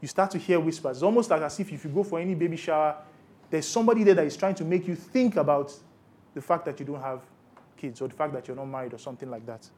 You 0.00 0.08
start 0.08 0.32
to 0.32 0.38
hear 0.38 0.58
whispers. 0.58 0.98
It's 0.98 1.02
almost 1.02 1.30
like 1.30 1.42
as 1.42 1.58
if 1.60 1.72
if 1.72 1.84
you 1.84 1.90
go 1.90 2.02
for 2.02 2.18
any 2.18 2.34
baby 2.34 2.56
shower, 2.56 2.96
there's 3.48 3.66
somebody 3.66 4.02
there 4.02 4.14
that 4.14 4.26
is 4.26 4.36
trying 4.36 4.56
to 4.56 4.64
make 4.64 4.88
you 4.88 4.96
think 4.96 5.36
about 5.36 5.72
the 6.34 6.42
fact 6.42 6.64
that 6.64 6.78
you 6.80 6.86
don't 6.86 7.00
have 7.00 7.22
kids 7.76 8.00
or 8.00 8.08
the 8.08 8.14
fact 8.14 8.32
that 8.32 8.48
you're 8.48 8.56
not 8.56 8.66
married 8.66 8.92
or 8.92 8.98
something 8.98 9.30
like 9.30 9.46
that. 9.46 9.68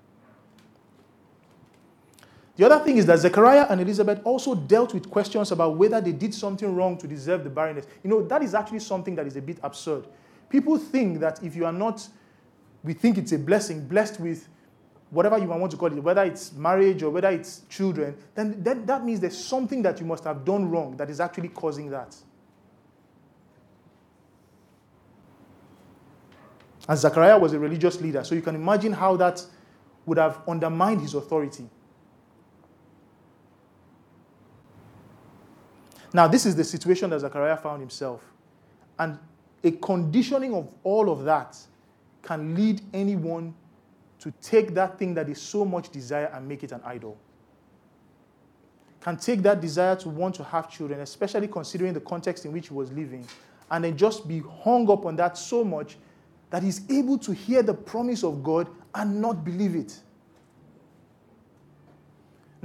The 2.56 2.64
other 2.64 2.82
thing 2.82 2.96
is 2.96 3.04
that 3.06 3.18
Zechariah 3.18 3.66
and 3.68 3.80
Elizabeth 3.82 4.20
also 4.24 4.54
dealt 4.54 4.94
with 4.94 5.10
questions 5.10 5.52
about 5.52 5.76
whether 5.76 6.00
they 6.00 6.12
did 6.12 6.32
something 6.32 6.74
wrong 6.74 6.96
to 6.98 7.06
deserve 7.06 7.44
the 7.44 7.50
barrenness. 7.50 7.86
You 8.02 8.08
know, 8.08 8.22
that 8.22 8.42
is 8.42 8.54
actually 8.54 8.78
something 8.78 9.14
that 9.16 9.26
is 9.26 9.36
a 9.36 9.42
bit 9.42 9.58
absurd. 9.62 10.06
People 10.48 10.78
think 10.78 11.20
that 11.20 11.42
if 11.42 11.54
you 11.54 11.66
are 11.66 11.72
not, 11.72 12.06
we 12.82 12.94
think 12.94 13.18
it's 13.18 13.32
a 13.32 13.38
blessing, 13.38 13.86
blessed 13.86 14.20
with 14.20 14.48
whatever 15.10 15.38
you 15.38 15.46
want 15.46 15.70
to 15.70 15.76
call 15.76 15.92
it, 15.92 16.02
whether 16.02 16.24
it's 16.24 16.52
marriage 16.52 17.02
or 17.02 17.10
whether 17.10 17.28
it's 17.28 17.60
children, 17.68 18.16
then 18.34 18.62
that, 18.62 18.86
that 18.86 19.04
means 19.04 19.20
there's 19.20 19.36
something 19.36 19.82
that 19.82 20.00
you 20.00 20.06
must 20.06 20.24
have 20.24 20.44
done 20.44 20.70
wrong 20.70 20.96
that 20.96 21.10
is 21.10 21.20
actually 21.20 21.48
causing 21.48 21.90
that. 21.90 22.16
And 26.88 26.98
Zechariah 26.98 27.38
was 27.38 27.52
a 27.52 27.58
religious 27.58 28.00
leader, 28.00 28.24
so 28.24 28.34
you 28.34 28.42
can 28.42 28.54
imagine 28.54 28.92
how 28.92 29.16
that 29.16 29.44
would 30.06 30.18
have 30.18 30.40
undermined 30.48 31.00
his 31.00 31.14
authority. 31.14 31.68
Now, 36.16 36.26
this 36.26 36.46
is 36.46 36.56
the 36.56 36.64
situation 36.64 37.10
that 37.10 37.20
Zechariah 37.20 37.58
found 37.58 37.82
himself. 37.82 38.24
And 38.98 39.18
a 39.62 39.70
conditioning 39.72 40.54
of 40.54 40.72
all 40.82 41.10
of 41.10 41.24
that 41.24 41.58
can 42.22 42.54
lead 42.54 42.80
anyone 42.94 43.54
to 44.20 44.32
take 44.40 44.72
that 44.72 44.98
thing 44.98 45.12
that 45.12 45.28
is 45.28 45.38
so 45.38 45.62
much 45.62 45.90
desire 45.90 46.30
and 46.32 46.48
make 46.48 46.64
it 46.64 46.72
an 46.72 46.80
idol. 46.86 47.18
Can 49.02 49.18
take 49.18 49.42
that 49.42 49.60
desire 49.60 49.94
to 49.96 50.08
want 50.08 50.34
to 50.36 50.44
have 50.44 50.70
children, 50.70 51.00
especially 51.00 51.48
considering 51.48 51.92
the 51.92 52.00
context 52.00 52.46
in 52.46 52.52
which 52.52 52.68
he 52.68 52.72
was 52.72 52.90
living, 52.92 53.28
and 53.70 53.84
then 53.84 53.94
just 53.94 54.26
be 54.26 54.42
hung 54.64 54.90
up 54.90 55.04
on 55.04 55.16
that 55.16 55.36
so 55.36 55.62
much 55.62 55.98
that 56.48 56.62
he's 56.62 56.90
able 56.90 57.18
to 57.18 57.34
hear 57.34 57.62
the 57.62 57.74
promise 57.74 58.24
of 58.24 58.42
God 58.42 58.70
and 58.94 59.20
not 59.20 59.44
believe 59.44 59.76
it. 59.76 60.00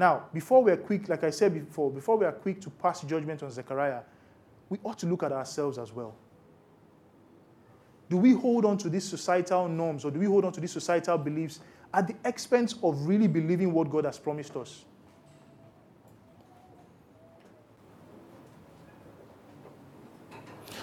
Now, 0.01 0.23
before 0.33 0.63
we 0.63 0.71
are 0.71 0.77
quick, 0.77 1.09
like 1.09 1.23
I 1.23 1.29
said 1.29 1.53
before, 1.53 1.91
before 1.91 2.17
we 2.17 2.25
are 2.25 2.31
quick 2.31 2.59
to 2.61 2.71
pass 2.71 3.01
judgment 3.01 3.43
on 3.43 3.51
Zechariah, 3.51 4.01
we 4.67 4.79
ought 4.83 4.97
to 4.97 5.05
look 5.05 5.21
at 5.21 5.31
ourselves 5.31 5.77
as 5.77 5.93
well. 5.93 6.15
Do 8.09 8.17
we 8.17 8.31
hold 8.31 8.65
on 8.65 8.79
to 8.79 8.89
these 8.89 9.03
societal 9.03 9.67
norms 9.67 10.03
or 10.03 10.09
do 10.09 10.17
we 10.17 10.25
hold 10.25 10.43
on 10.43 10.53
to 10.53 10.59
these 10.59 10.71
societal 10.71 11.19
beliefs 11.19 11.59
at 11.93 12.07
the 12.07 12.15
expense 12.25 12.73
of 12.81 13.05
really 13.05 13.27
believing 13.27 13.71
what 13.73 13.91
God 13.91 14.05
has 14.05 14.17
promised 14.17 14.55
us? 14.55 14.85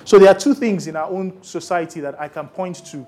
So 0.05 0.21
there 0.21 0.29
are 0.29 0.39
two 0.39 0.55
things 0.55 0.87
in 0.87 0.95
our 0.95 1.11
own 1.11 1.43
society 1.43 1.99
that 2.03 2.21
I 2.21 2.29
can 2.29 2.47
point 2.47 2.87
to. 2.93 3.05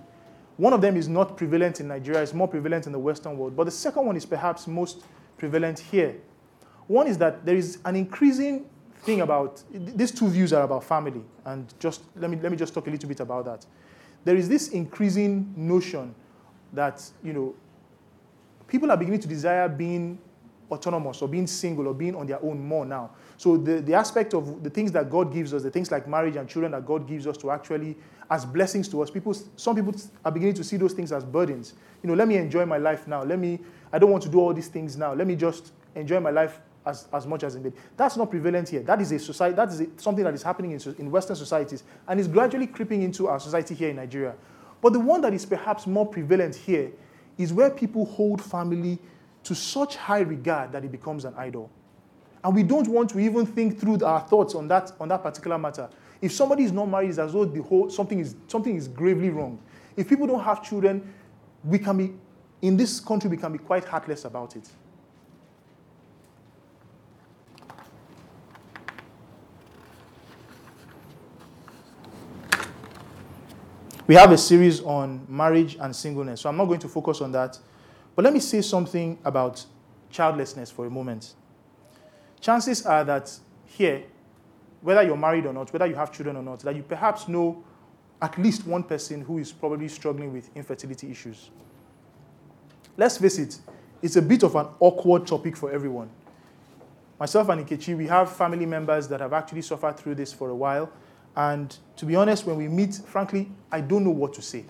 One 0.57 0.73
of 0.73 0.81
them 0.81 0.97
is 0.97 1.07
not 1.07 1.37
prevalent 1.37 1.79
in 1.79 1.87
Nigeria, 1.87 2.21
it's 2.21 2.35
more 2.35 2.49
prevalent 2.49 2.87
in 2.87 2.93
the 2.93 2.99
Western 2.99 3.39
world. 3.39 3.55
But 3.55 3.67
the 3.67 3.71
second 3.71 4.07
one 4.07 4.17
is 4.17 4.27
perhaps 4.27 4.67
most 4.67 5.05
prevalent 5.41 5.79
here. 5.79 6.17
One 6.87 7.07
is 7.07 7.19
that 7.19 7.45
there 7.45 7.57
is 7.57 7.79
an 7.85 7.97
increasing 7.97 8.67
thing 9.03 9.23
about 9.23 9.63
these 9.73 10.13
two 10.13 10.29
views 10.29 10.53
are 10.53 10.63
about 10.63 10.85
family, 10.85 11.23
and 11.47 11.73
just 11.81 12.03
let 12.15 12.31
me 12.31 12.37
let 12.37 12.53
me 12.53 12.59
just 12.59 12.75
talk 12.75 12.87
a 12.87 12.91
little 12.91 13.09
bit 13.09 13.21
about 13.21 13.47
that. 13.47 13.67
There 14.25 14.37
is 14.37 14.49
this 14.49 14.69
increasing 14.69 15.53
notion 15.57 16.15
that 16.75 17.03
you 17.25 17.33
know 17.33 17.55
people 18.69 18.91
are 18.91 18.97
beginning 18.97 19.21
to 19.21 19.29
desire 19.29 19.69
being 19.69 20.19
autonomous 20.71 21.23
or 21.23 21.29
being 21.29 21.47
single 21.47 21.89
or 21.89 21.95
being 21.95 22.15
on 22.15 22.27
their 22.27 22.43
own 22.45 22.61
more 22.65 22.85
now. 22.85 23.11
So 23.37 23.57
the, 23.57 23.81
the 23.81 23.95
aspect 23.95 24.35
of 24.35 24.63
the 24.63 24.71
things 24.71 24.93
that 24.93 25.11
God 25.11 25.33
gives 25.33 25.53
us, 25.53 25.63
the 25.63 25.71
things 25.71 25.91
like 25.91 26.07
marriage 26.07 26.37
and 26.37 26.49
children 26.49 26.73
that 26.73 26.87
God 26.87 27.09
gives 27.09 27.27
us 27.27 27.37
to 27.39 27.51
actually 27.51 27.97
as 28.31 28.45
blessings 28.45 28.89
to 28.89 29.03
us, 29.03 29.11
people 29.11 29.35
some 29.57 29.75
people 29.75 29.95
are 30.25 30.31
beginning 30.31 30.55
to 30.55 30.65
see 30.65 30.77
those 30.77 30.93
things 30.93 31.13
as 31.13 31.25
burdens. 31.25 31.75
You 32.03 32.09
know, 32.09 32.15
let 32.15 32.29
me 32.29 32.37
enjoy 32.37 32.67
my 32.67 32.79
life 32.79 33.09
now. 33.09 33.25
Let 33.25 33.39
me 33.39 33.59
I 33.93 33.99
don't 33.99 34.11
want 34.11 34.23
to 34.25 34.29
do 34.29 34.41
all 34.41 34.55
these 34.55 34.69
things 34.69 34.97
now. 34.97 35.13
Let 35.15 35.27
me 35.27 35.37
just 35.37 35.73
enjoy 35.95 36.21
my 36.21 36.31
life 36.31 36.61
as, 36.87 37.09
as 37.13 37.27
much 37.27 37.43
as 37.45 37.55
in 37.57 37.73
That's 37.97 38.17
not 38.17 38.31
prevalent 38.31 38.69
here. 38.69 38.83
That 38.83 39.01
is 39.01 39.13
a 39.13 39.19
society. 39.19 39.55
That 39.57 39.69
is 39.69 39.81
a, 39.81 39.87
something 39.97 40.25
that 40.25 40.35
is 40.35 40.43
happening 40.43 40.73
in, 40.73 40.81
in 40.99 41.11
Western 41.11 41.37
societies 41.37 41.83
and 42.09 42.19
is 42.19 42.29
gradually 42.29 42.67
creeping 42.67 43.03
into 43.03 43.29
our 43.29 43.41
society 43.41 43.75
here 43.75 43.91
in 43.91 43.97
Nigeria. 43.97 44.35
But 44.81 44.93
the 44.93 45.01
one 45.01 45.21
that 45.23 45.35
is 45.35 45.45
perhaps 45.45 45.87
more 45.87 46.07
prevalent 46.07 46.55
here 46.57 46.91
is 47.37 47.53
where 47.53 47.71
people 47.71 48.07
hold 48.07 48.43
family 48.43 48.99
to 49.45 49.55
such 49.55 49.97
high 49.97 50.21
regard 50.21 50.73
that 50.73 50.85
it 50.85 50.93
becomes 50.93 51.25
an 51.25 51.35
idol. 51.37 51.71
And 52.43 52.55
we 52.55 52.63
don't 52.63 52.89
want 52.89 53.11
to 53.11 53.19
even 53.19 53.45
think 53.45 53.79
through 53.79 54.03
our 54.05 54.21
thoughts 54.21 54.55
on 54.55 54.69
that, 54.69 54.93
on 54.99 55.09
that 55.09 55.23
particular 55.23 55.59
matter. 55.59 55.89
If 56.23 56.33
somebody 56.33 56.65
is 56.65 56.73
not 56.73 56.87
married, 56.87 57.11
it's 57.11 57.19
as 57.19 57.33
though 57.33 57.45
the 57.45 57.63
whole, 57.63 57.91
something, 57.91 58.19
is, 58.19 58.35
something 58.47 58.75
is 58.75 58.89
gravely 58.89 59.31
wrong. 59.31 59.59
If 59.97 60.09
people 60.09 60.27
don't 60.27 60.43
have 60.43 60.63
children, 60.63 61.13
we 61.65 61.79
can 61.79 61.97
be, 61.97 62.13
in 62.63 62.77
this 62.77 63.01
country, 63.01 63.31
we 63.31 63.37
can 63.37 63.53
be 63.53 63.59
quite 63.59 63.85
heartless 63.85 64.25
about 64.25 64.57
it. 64.57 64.69
We 74.07 74.17
have 74.17 74.33
a 74.33 74.39
series 74.39 74.81
on 74.81 75.25
marriage 75.29 75.77
and 75.81 75.95
singleness, 75.95 76.41
so 76.41 76.49
I'm 76.49 76.57
not 76.57 76.65
going 76.65 76.81
to 76.81 76.89
focus 76.89 77.21
on 77.21 77.31
that. 77.33 77.59
But 78.17 78.25
let 78.25 78.35
me 78.35 78.41
say 78.41 78.61
something 78.61 79.17
about 79.25 79.65
childlessness 80.11 80.69
for 80.71 80.85
a 80.87 80.91
moment. 80.91 81.35
Chances 82.41 82.85
are 82.85 83.05
that 83.05 83.33
here, 83.67 84.03
whether 84.81 85.03
you're 85.05 85.17
married 85.17 85.47
or 85.47 85.53
not, 85.53 85.73
whether 85.73 85.87
you 85.87 85.95
have 85.95 86.11
children 86.11 86.37
or 86.37 86.43
not, 86.43 86.59
that 86.61 86.75
you 86.75 86.83
perhaps 86.83 87.29
know 87.29 87.63
at 88.21 88.37
least 88.37 88.67
one 88.67 88.83
person 88.83 89.21
who 89.21 89.39
is 89.39 89.53
probably 89.53 89.87
struggling 89.87 90.33
with 90.33 90.51
infertility 90.57 91.11
issues. 91.11 91.51
Let's 92.97 93.19
face 93.19 93.39
it, 93.39 93.59
it's 94.03 94.17
a 94.17 94.23
bit 94.23 94.43
of 94.43 94.55
an 94.57 94.67
awkward 94.81 95.27
topic 95.27 95.57
for 95.57 95.71
everyone. 95.71 96.11
Myself 97.19 97.49
and 97.51 97.67
Ikechi, 97.67 97.97
we 97.97 98.07
have 98.07 98.35
family 98.35 98.67
members 98.67 99.07
that 99.09 99.21
have 99.21 99.33
actually 99.33 99.63
suffered 99.63 99.97
through 99.99 100.15
this 100.15 100.33
for 100.33 100.49
a 100.49 100.55
while, 100.55 100.91
and 101.37 101.77
to 101.97 102.07
be 102.07 102.17
honest, 102.17 102.47
when 102.47 102.57
we 102.57 102.67
meet, 102.67 102.95
frankly, 102.95 103.51
I 103.71 103.81
don't 103.81 104.05
know 104.05 104.11
what 104.11 104.33
to 104.35 104.43
say. 104.43 104.65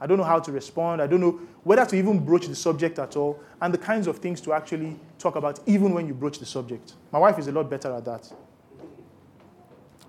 I 0.00 0.06
don't 0.06 0.18
know 0.18 0.24
how 0.24 0.40
to 0.40 0.52
respond. 0.52 1.00
I 1.00 1.06
don't 1.06 1.20
know 1.20 1.40
whether 1.62 1.86
to 1.86 1.96
even 1.96 2.24
broach 2.24 2.46
the 2.46 2.54
subject 2.54 2.98
at 2.98 3.16
all, 3.16 3.40
and 3.62 3.72
the 3.72 3.78
kinds 3.78 4.06
of 4.06 4.18
things 4.18 4.40
to 4.42 4.52
actually 4.52 4.98
talk 5.18 5.36
about, 5.36 5.60
even 5.66 5.94
when 5.94 6.06
you 6.06 6.12
broach 6.12 6.38
the 6.38 6.46
subject. 6.46 6.94
My 7.12 7.18
wife 7.18 7.38
is 7.38 7.46
a 7.46 7.52
lot 7.52 7.70
better 7.70 7.94
at 7.94 8.04
that. 8.04 8.30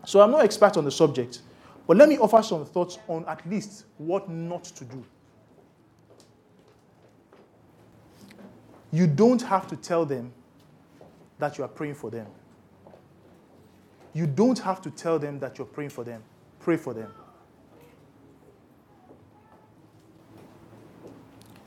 So 0.03 0.19
I'm 0.21 0.31
not 0.31 0.43
expert 0.43 0.77
on 0.77 0.83
the 0.83 0.91
subject, 0.91 1.41
but 1.87 1.95
let 1.97 2.09
me 2.09 2.17
offer 2.17 2.41
some 2.43 2.65
thoughts 2.65 2.97
on 3.07 3.23
at 3.25 3.47
least 3.49 3.85
what 3.97 4.29
not 4.29 4.63
to 4.65 4.83
do. 4.83 5.03
You 8.95 9.07
don't 9.07 9.41
have 9.41 9.67
to 9.67 9.75
tell 9.75 10.05
them 10.05 10.31
that 11.37 11.57
you 11.57 11.65
are 11.65 11.67
praying 11.67 11.95
for 11.95 12.09
them. 12.09 12.27
You 14.13 14.25
don't 14.25 14.57
have 14.59 14.81
to 14.83 14.89
tell 14.89 15.19
them 15.19 15.37
that 15.39 15.57
you're 15.57 15.67
praying 15.67 15.89
for 15.89 16.05
them. 16.05 16.23
Pray 16.61 16.77
for 16.77 16.93
them. 16.93 17.11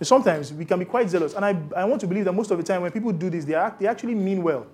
Sometimes 0.01 0.55
we 0.55 0.65
can 0.65 0.79
be 0.79 0.87
quite 0.87 1.11
zealous, 1.11 1.35
and 1.35 1.45
I, 1.45 1.55
I 1.77 1.85
want 1.85 2.01
to 2.01 2.07
believe 2.07 2.25
that 2.25 2.33
most 2.33 2.51
of 2.51 2.57
the 2.57 2.65
time 2.65 2.81
when 2.81 2.93
people 2.93 3.13
do 3.13 3.29
this, 3.29 3.45
they, 3.45 3.53
are, 3.53 3.77
they 3.79 3.87
actually 3.87 4.15
mean 4.15 4.43
well. 4.43 4.67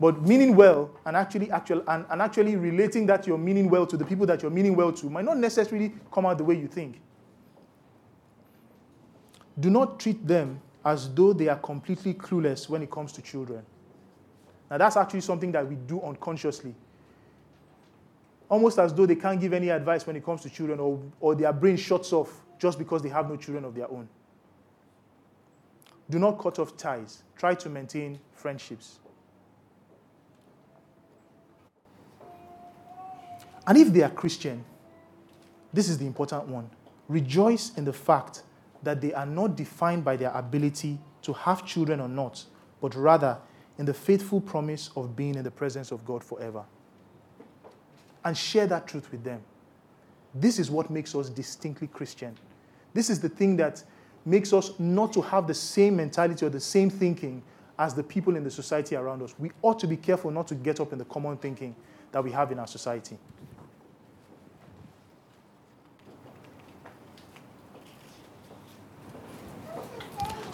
But 0.00 0.22
meaning 0.22 0.56
well 0.56 0.90
and 1.04 1.18
actually, 1.18 1.50
actual, 1.50 1.84
and, 1.86 2.06
and 2.08 2.22
actually 2.22 2.56
relating 2.56 3.04
that 3.08 3.26
you're 3.26 3.36
meaning 3.36 3.68
well 3.68 3.86
to 3.88 3.98
the 3.98 4.06
people 4.06 4.24
that 4.24 4.40
you're 4.40 4.50
meaning 4.50 4.74
well 4.74 4.92
to 4.92 5.10
might 5.10 5.26
not 5.26 5.36
necessarily 5.36 5.92
come 6.10 6.24
out 6.24 6.38
the 6.38 6.44
way 6.44 6.54
you 6.54 6.66
think. 6.66 6.98
Do 9.60 9.68
not 9.68 10.00
treat 10.00 10.26
them 10.26 10.62
as 10.84 11.12
though 11.12 11.32
they 11.32 11.48
are 11.48 11.58
completely 11.58 12.14
clueless 12.14 12.68
when 12.68 12.82
it 12.82 12.90
comes 12.90 13.12
to 13.12 13.22
children. 13.22 13.64
Now, 14.70 14.78
that's 14.78 14.96
actually 14.96 15.22
something 15.22 15.52
that 15.52 15.66
we 15.66 15.76
do 15.76 16.00
unconsciously. 16.02 16.74
Almost 18.48 18.78
as 18.78 18.94
though 18.94 19.06
they 19.06 19.16
can't 19.16 19.40
give 19.40 19.52
any 19.52 19.68
advice 19.70 20.06
when 20.06 20.16
it 20.16 20.24
comes 20.24 20.42
to 20.42 20.50
children, 20.50 20.80
or, 20.80 21.00
or 21.20 21.34
their 21.34 21.52
brain 21.52 21.76
shuts 21.76 22.12
off 22.12 22.32
just 22.58 22.78
because 22.78 23.02
they 23.02 23.08
have 23.08 23.28
no 23.28 23.36
children 23.36 23.64
of 23.64 23.74
their 23.74 23.90
own. 23.90 24.08
Do 26.10 26.18
not 26.18 26.38
cut 26.38 26.58
off 26.58 26.76
ties. 26.76 27.22
Try 27.36 27.54
to 27.54 27.68
maintain 27.68 28.18
friendships. 28.32 28.98
And 33.66 33.76
if 33.76 33.92
they 33.92 34.02
are 34.02 34.10
Christian, 34.10 34.64
this 35.72 35.90
is 35.90 35.98
the 35.98 36.06
important 36.06 36.48
one. 36.48 36.70
Rejoice 37.08 37.72
in 37.76 37.84
the 37.84 37.92
fact 37.92 38.42
that 38.82 39.00
they 39.00 39.12
are 39.12 39.26
not 39.26 39.56
defined 39.56 40.04
by 40.04 40.16
their 40.16 40.30
ability 40.32 40.98
to 41.22 41.32
have 41.32 41.66
children 41.66 42.00
or 42.00 42.08
not, 42.08 42.44
but 42.80 42.94
rather 42.94 43.38
in 43.78 43.84
the 43.84 43.94
faithful 43.94 44.40
promise 44.40 44.90
of 44.96 45.16
being 45.16 45.34
in 45.34 45.44
the 45.44 45.50
presence 45.50 45.90
of 45.90 46.04
God 46.04 46.22
forever. 46.22 46.64
And 48.24 48.36
share 48.36 48.66
that 48.66 48.86
truth 48.86 49.10
with 49.10 49.24
them. 49.24 49.40
This 50.34 50.58
is 50.58 50.70
what 50.70 50.90
makes 50.90 51.14
us 51.14 51.28
distinctly 51.30 51.86
Christian. 51.86 52.36
This 52.92 53.10
is 53.10 53.20
the 53.20 53.28
thing 53.28 53.56
that 53.56 53.82
makes 54.24 54.52
us 54.52 54.72
not 54.78 55.12
to 55.12 55.22
have 55.22 55.46
the 55.46 55.54
same 55.54 55.96
mentality 55.96 56.44
or 56.44 56.50
the 56.50 56.60
same 56.60 56.90
thinking 56.90 57.42
as 57.78 57.94
the 57.94 58.02
people 58.02 58.36
in 58.36 58.44
the 58.44 58.50
society 58.50 58.96
around 58.96 59.22
us. 59.22 59.34
We 59.38 59.50
ought 59.62 59.78
to 59.78 59.86
be 59.86 59.96
careful 59.96 60.30
not 60.30 60.48
to 60.48 60.54
get 60.54 60.80
up 60.80 60.92
in 60.92 60.98
the 60.98 61.04
common 61.04 61.36
thinking 61.36 61.74
that 62.12 62.22
we 62.22 62.32
have 62.32 62.50
in 62.52 62.58
our 62.58 62.66
society. 62.66 63.16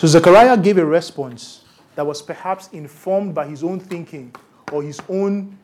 So 0.05 0.09
Zechariah 0.09 0.59
gave 0.59 0.77
a 0.77 0.85
response 0.85 1.63
that 1.95 2.07
was 2.07 2.21
perhaps 2.21 2.69
informed 2.73 3.35
by 3.35 3.47
his 3.47 3.65
own 3.65 3.81
thinking 3.81 4.35
or 4.71 4.83
his 4.83 5.01
own 5.09 5.57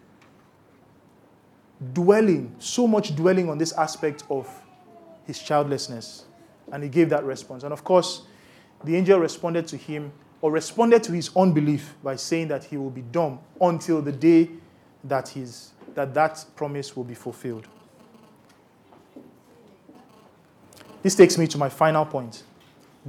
dwelling, 1.92 2.56
so 2.58 2.86
much 2.86 3.14
dwelling 3.14 3.50
on 3.50 3.58
this 3.58 3.74
aspect 3.74 4.24
of 4.30 4.48
his 5.26 5.38
childlessness. 5.42 6.24
And 6.72 6.82
he 6.82 6.88
gave 6.88 7.10
that 7.10 7.22
response. 7.24 7.64
And 7.64 7.72
of 7.74 7.84
course, 7.84 8.22
the 8.82 8.96
angel 8.96 9.18
responded 9.18 9.68
to 9.68 9.76
him 9.76 10.10
or 10.40 10.50
responded 10.50 11.02
to 11.02 11.12
his 11.12 11.30
unbelief 11.36 11.94
by 12.02 12.16
saying 12.16 12.48
that 12.48 12.64
he 12.64 12.78
will 12.78 12.88
be 12.88 13.02
dumb 13.02 13.40
until 13.60 14.00
the 14.00 14.12
day 14.12 14.48
that, 15.04 15.28
his, 15.28 15.72
that 15.94 16.14
that 16.14 16.42
promise 16.56 16.96
will 16.96 17.04
be 17.04 17.12
fulfilled. 17.12 17.68
This 21.02 21.14
takes 21.14 21.36
me 21.36 21.46
to 21.48 21.58
my 21.58 21.68
final 21.68 22.06
point 22.06 22.44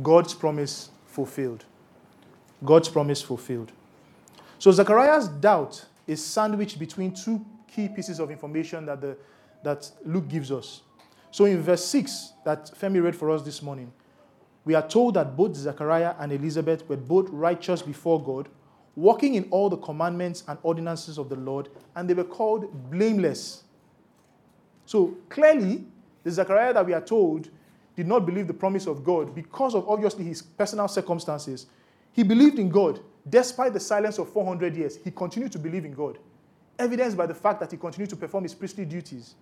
God's 0.03 0.34
promise 0.34 0.90
fulfilled. 1.12 1.66
God's 2.64 2.89
promise 2.89 3.22
fulfilled. 3.22 3.72
So 4.59 4.72
Zechariah's 4.72 5.28
doubt 5.28 5.86
is 6.07 6.24
sandwiched 6.24 6.80
between 6.80 7.14
two 7.14 7.45
key 7.68 7.89
pieces 7.89 8.20
of 8.20 8.32
information 8.32 8.86
that, 8.86 9.01
the, 9.01 9.18
that 9.64 9.89
Luke 10.05 10.28
gives 10.28 10.51
us. 10.51 10.82
So 11.32 11.45
in 11.45 11.62
verse 11.62 11.84
6 11.86 12.34
that 12.45 12.72
Femi 12.80 13.01
read 13.03 13.16
for 13.16 13.30
us 13.32 13.41
this 13.41 13.62
morning, 13.62 13.91
we 14.64 14.76
are 14.76 14.88
told 14.88 15.16
that 15.16 15.36
both 15.36 15.55
Zechariah 15.55 16.16
and 16.20 16.32
Elizabeth 16.32 16.88
were 16.88 16.97
both 16.97 17.30
righteous 17.30 17.82
before 17.82 18.22
God, 18.24 18.47
walking 18.95 19.36
in 19.36 19.47
all 19.49 19.70
the 19.70 19.78
commandments 19.78 20.43
and 20.47 20.59
ordinances 20.62 21.18
of 21.18 21.30
the 21.30 21.36
Lord, 21.36 21.70
and 21.95 22.09
they 22.09 22.14
were 22.14 22.24
called 22.24 22.91
blameless. 22.91 23.64
So 24.86 25.18
clearly, 25.30 25.86
the 26.24 26.32
Zechariah 26.32 26.74
that 26.74 26.86
we 26.86 26.93
are 26.93 27.01
told 27.01 27.49
did 28.02 28.08
not 28.08 28.26
believe 28.26 28.47
the 28.47 28.54
promise 28.54 28.88
of 28.88 29.04
God 29.04 29.36
because 29.36 29.76
of 29.76 29.88
obviously 29.88 30.26
his 30.26 30.41
personal 30.41 30.88
circumstances. 30.88 31.68
He 32.14 32.24
believed 32.24 32.58
in 32.58 32.68
God. 32.68 32.99
Despite 33.30 33.74
the 33.74 33.80
silence 33.80 34.18
of 34.18 34.28
400 34.34 34.76
years, 34.76 34.97
he 35.04 35.12
continued 35.12 35.52
to 35.52 35.60
believe 35.60 35.86
in 35.86 35.93
God, 35.93 36.18
evidenced 36.80 37.16
by 37.16 37.28
the 37.28 37.36
fact 37.36 37.60
that 37.60 37.70
he 37.70 37.78
continued 37.78 38.10
to 38.10 38.16
perform 38.16 38.43
his 38.43 38.56
priestly 38.56 38.86
duties. 38.86 39.36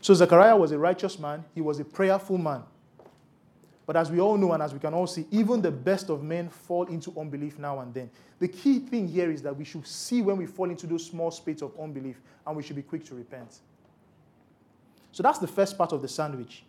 So 0.00 0.14
Zechariah 0.14 0.56
was 0.56 0.72
a 0.72 0.78
righteous 0.78 1.18
man, 1.18 1.44
he 1.54 1.60
was 1.60 1.78
a 1.80 1.84
prayerful 1.84 2.38
man. 2.38 2.62
But 3.84 3.96
as 3.96 4.10
we 4.10 4.18
all 4.18 4.38
know 4.38 4.52
and 4.52 4.62
as 4.62 4.72
we 4.72 4.78
can 4.78 4.94
all 4.94 5.06
see, 5.06 5.26
even 5.30 5.60
the 5.60 5.70
best 5.70 6.08
of 6.08 6.22
men 6.22 6.48
fall 6.48 6.86
into 6.86 7.12
unbelief 7.20 7.58
now 7.58 7.80
and 7.80 7.92
then. 7.92 8.08
The 8.38 8.48
key 8.48 8.78
thing 8.78 9.06
here 9.06 9.30
is 9.30 9.42
that 9.42 9.54
we 9.54 9.64
should 9.66 9.86
see 9.86 10.22
when 10.22 10.38
we 10.38 10.46
fall 10.46 10.70
into 10.70 10.86
those 10.86 11.04
small 11.04 11.30
spates 11.30 11.60
of 11.60 11.78
unbelief 11.78 12.22
and 12.46 12.56
we 12.56 12.62
should 12.62 12.76
be 12.76 12.82
quick 12.82 13.04
to 13.04 13.14
repent. 13.14 13.60
So 15.16 15.22
that's 15.22 15.38
the 15.38 15.46
first 15.46 15.78
part 15.78 15.92
of 15.92 16.02
the 16.02 16.08
sandwich. 16.08 16.62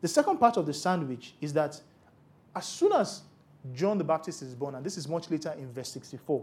The 0.00 0.08
second 0.08 0.38
part 0.38 0.56
of 0.56 0.64
the 0.64 0.72
sandwich 0.72 1.34
is 1.42 1.52
that 1.52 1.78
as 2.56 2.64
soon 2.64 2.90
as 2.92 3.20
John 3.74 3.98
the 3.98 4.04
Baptist 4.04 4.40
is 4.40 4.54
born, 4.54 4.76
and 4.76 4.82
this 4.82 4.96
is 4.96 5.06
much 5.06 5.30
later 5.30 5.54
in 5.58 5.70
verse 5.70 5.90
64, 5.90 6.42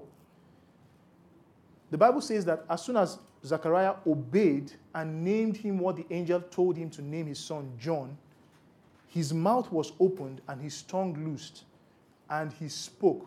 the 1.90 1.98
Bible 1.98 2.22
says 2.22 2.46
that 2.46 2.66
as 2.70 2.84
soon 2.84 2.98
as 2.98 3.18
Zechariah 3.44 3.96
obeyed 4.06 4.74
and 4.94 5.26
named 5.26 5.58
him 5.58 5.80
what 5.80 5.96
the 5.96 6.06
angel 6.12 6.40
told 6.40 6.78
him 6.78 6.92
to 6.92 7.02
name 7.02 7.26
his 7.26 7.40
son, 7.40 7.72
John, 7.80 8.16
his 9.08 9.34
mouth 9.34 9.72
was 9.72 9.94
opened 10.00 10.42
and 10.48 10.62
his 10.62 10.84
tongue 10.84 11.16
loosed, 11.26 11.64
and 12.30 12.54
he 12.54 12.70
spoke. 12.70 13.26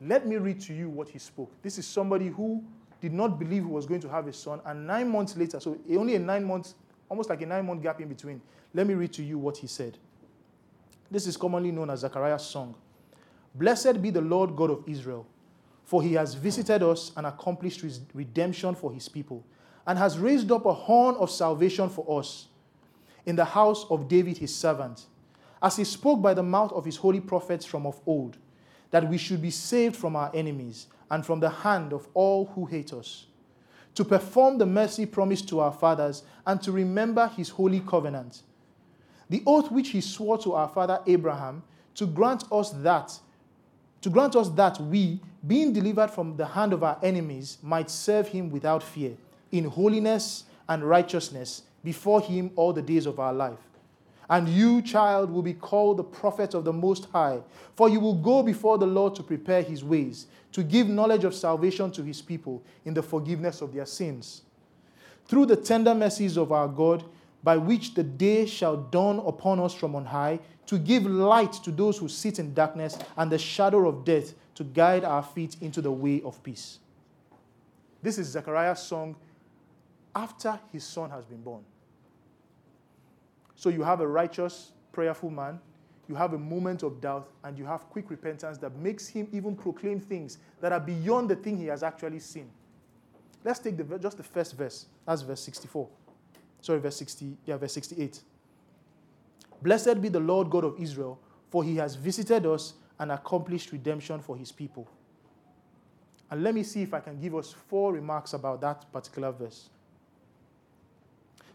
Let 0.00 0.26
me 0.26 0.34
read 0.34 0.60
to 0.62 0.74
you 0.74 0.90
what 0.90 1.10
he 1.10 1.20
spoke. 1.20 1.52
This 1.62 1.78
is 1.78 1.86
somebody 1.86 2.26
who 2.26 2.64
did 3.02 3.12
not 3.12 3.36
believe 3.36 3.64
he 3.64 3.68
was 3.68 3.84
going 3.84 4.00
to 4.00 4.08
have 4.08 4.28
a 4.28 4.32
son, 4.32 4.60
and 4.64 4.86
nine 4.86 5.08
months 5.08 5.36
later, 5.36 5.58
so 5.58 5.76
only 5.90 6.14
a 6.14 6.20
nine 6.20 6.44
months, 6.44 6.76
almost 7.08 7.28
like 7.28 7.42
a 7.42 7.46
nine 7.46 7.66
month 7.66 7.82
gap 7.82 8.00
in 8.00 8.08
between, 8.08 8.40
let 8.72 8.86
me 8.86 8.94
read 8.94 9.12
to 9.14 9.24
you 9.24 9.38
what 9.38 9.56
he 9.56 9.66
said. 9.66 9.98
This 11.10 11.26
is 11.26 11.36
commonly 11.36 11.72
known 11.72 11.90
as 11.90 12.00
Zechariah's 12.00 12.44
song. 12.44 12.76
Blessed 13.56 14.00
be 14.00 14.10
the 14.10 14.20
Lord 14.20 14.54
God 14.54 14.70
of 14.70 14.84
Israel, 14.86 15.26
for 15.84 16.00
he 16.00 16.14
has 16.14 16.34
visited 16.34 16.80
us 16.84 17.10
and 17.16 17.26
accomplished 17.26 17.80
his 17.80 18.00
redemption 18.14 18.76
for 18.76 18.92
his 18.92 19.08
people, 19.08 19.44
and 19.84 19.98
has 19.98 20.16
raised 20.16 20.52
up 20.52 20.64
a 20.64 20.72
horn 20.72 21.16
of 21.16 21.28
salvation 21.28 21.88
for 21.88 22.20
us 22.20 22.46
in 23.26 23.34
the 23.34 23.44
house 23.44 23.84
of 23.90 24.06
David 24.06 24.38
his 24.38 24.54
servant, 24.54 25.06
as 25.60 25.76
he 25.76 25.82
spoke 25.82 26.22
by 26.22 26.34
the 26.34 26.42
mouth 26.42 26.70
of 26.70 26.84
his 26.84 26.96
holy 26.96 27.20
prophets 27.20 27.66
from 27.66 27.84
of 27.84 28.00
old, 28.06 28.38
that 28.92 29.08
we 29.08 29.18
should 29.18 29.42
be 29.42 29.50
saved 29.50 29.96
from 29.96 30.14
our 30.14 30.30
enemies 30.32 30.86
and 31.10 31.26
from 31.26 31.40
the 31.40 31.50
hand 31.50 31.92
of 31.92 32.06
all 32.14 32.46
who 32.54 32.66
hate 32.66 32.92
us, 32.92 33.26
to 33.94 34.04
perform 34.04 34.58
the 34.58 34.66
mercy 34.66 35.04
promised 35.04 35.48
to 35.48 35.60
our 35.60 35.72
fathers 35.72 36.22
and 36.46 36.62
to 36.62 36.70
remember 36.70 37.26
his 37.26 37.48
holy 37.48 37.80
covenant. 37.80 38.42
The 39.28 39.42
oath 39.46 39.70
which 39.70 39.88
he 39.88 40.00
swore 40.00 40.38
to 40.38 40.52
our 40.54 40.68
father 40.68 41.00
Abraham 41.06 41.62
to 41.96 42.06
grant 42.06 42.44
us 42.52 42.70
that 42.70 43.18
to 44.02 44.10
grant 44.10 44.34
us 44.34 44.48
that 44.50 44.80
we 44.80 45.20
being 45.46 45.72
delivered 45.72 46.10
from 46.10 46.36
the 46.36 46.46
hand 46.46 46.72
of 46.72 46.82
our 46.82 46.98
enemies 47.02 47.58
might 47.62 47.88
serve 47.88 48.28
him 48.28 48.50
without 48.50 48.82
fear 48.82 49.12
in 49.52 49.64
holiness 49.64 50.44
and 50.68 50.82
righteousness 50.82 51.62
before 51.84 52.20
him 52.20 52.50
all 52.56 52.72
the 52.72 52.82
days 52.82 53.06
of 53.06 53.20
our 53.20 53.32
life 53.32 53.58
and 54.32 54.48
you 54.48 54.82
child 54.82 55.30
will 55.30 55.42
be 55.42 55.54
called 55.54 55.96
the 55.96 56.04
prophet 56.04 56.54
of 56.54 56.64
the 56.64 56.72
most 56.72 57.06
high 57.12 57.40
for 57.76 57.88
you 57.88 58.00
will 58.00 58.14
go 58.14 58.42
before 58.42 58.76
the 58.78 58.86
lord 58.86 59.14
to 59.14 59.22
prepare 59.22 59.62
his 59.62 59.84
ways 59.84 60.26
to 60.50 60.62
give 60.62 60.88
knowledge 60.88 61.24
of 61.24 61.34
salvation 61.34 61.90
to 61.90 62.02
his 62.02 62.20
people 62.20 62.62
in 62.84 62.92
the 62.92 63.02
forgiveness 63.02 63.60
of 63.60 63.72
their 63.72 63.86
sins 63.86 64.42
through 65.26 65.46
the 65.46 65.56
tender 65.56 65.94
mercies 65.94 66.36
of 66.36 66.50
our 66.50 66.68
god 66.68 67.04
by 67.42 67.56
which 67.56 67.94
the 67.94 68.02
day 68.02 68.46
shall 68.46 68.76
dawn 68.76 69.18
upon 69.26 69.58
us 69.58 69.74
from 69.74 69.96
on 69.96 70.04
high, 70.04 70.38
to 70.66 70.78
give 70.78 71.04
light 71.04 71.52
to 71.52 71.70
those 71.70 71.98
who 71.98 72.08
sit 72.08 72.38
in 72.38 72.54
darkness 72.54 72.98
and 73.16 73.30
the 73.30 73.38
shadow 73.38 73.88
of 73.88 74.04
death, 74.04 74.34
to 74.54 74.64
guide 74.64 75.02
our 75.04 75.22
feet 75.22 75.56
into 75.60 75.80
the 75.80 75.90
way 75.90 76.22
of 76.22 76.42
peace. 76.42 76.78
This 78.02 78.18
is 78.18 78.28
Zechariah's 78.28 78.80
song 78.80 79.16
after 80.14 80.58
his 80.72 80.84
son 80.84 81.10
has 81.10 81.24
been 81.24 81.42
born. 81.42 81.64
So 83.62 83.68
you 83.68 83.84
have 83.84 84.00
a 84.00 84.06
righteous, 84.06 84.72
prayerful 84.90 85.30
man, 85.30 85.60
you 86.08 86.16
have 86.16 86.32
a 86.32 86.38
moment 86.38 86.82
of 86.82 87.00
doubt, 87.00 87.28
and 87.44 87.56
you 87.56 87.64
have 87.64 87.88
quick 87.90 88.10
repentance 88.10 88.58
that 88.58 88.74
makes 88.74 89.06
him 89.06 89.28
even 89.32 89.54
proclaim 89.54 90.00
things 90.00 90.38
that 90.60 90.72
are 90.72 90.80
beyond 90.80 91.30
the 91.30 91.36
thing 91.36 91.56
he 91.56 91.66
has 91.66 91.84
actually 91.84 92.18
seen. 92.18 92.50
Let's 93.44 93.60
take 93.60 93.76
the, 93.76 93.98
just 93.98 94.16
the 94.16 94.24
first 94.24 94.56
verse. 94.56 94.86
That's 95.06 95.22
verse 95.22 95.40
64 95.40 95.88
sorry, 96.62 96.78
verse 96.78 96.96
60, 96.96 97.36
yeah, 97.44 97.56
verse 97.58 97.74
68. 97.74 98.22
Blessed 99.60 100.00
be 100.00 100.08
the 100.08 100.20
Lord 100.20 100.48
God 100.48 100.64
of 100.64 100.80
Israel, 100.80 101.20
for 101.50 101.62
he 101.62 101.76
has 101.76 101.96
visited 101.96 102.46
us 102.46 102.74
and 102.98 103.12
accomplished 103.12 103.72
redemption 103.72 104.20
for 104.20 104.36
his 104.36 104.50
people. 104.50 104.88
And 106.30 106.42
let 106.42 106.54
me 106.54 106.62
see 106.62 106.82
if 106.82 106.94
I 106.94 107.00
can 107.00 107.20
give 107.20 107.34
us 107.34 107.52
four 107.52 107.92
remarks 107.92 108.32
about 108.32 108.60
that 108.62 108.90
particular 108.90 109.32
verse. 109.32 109.68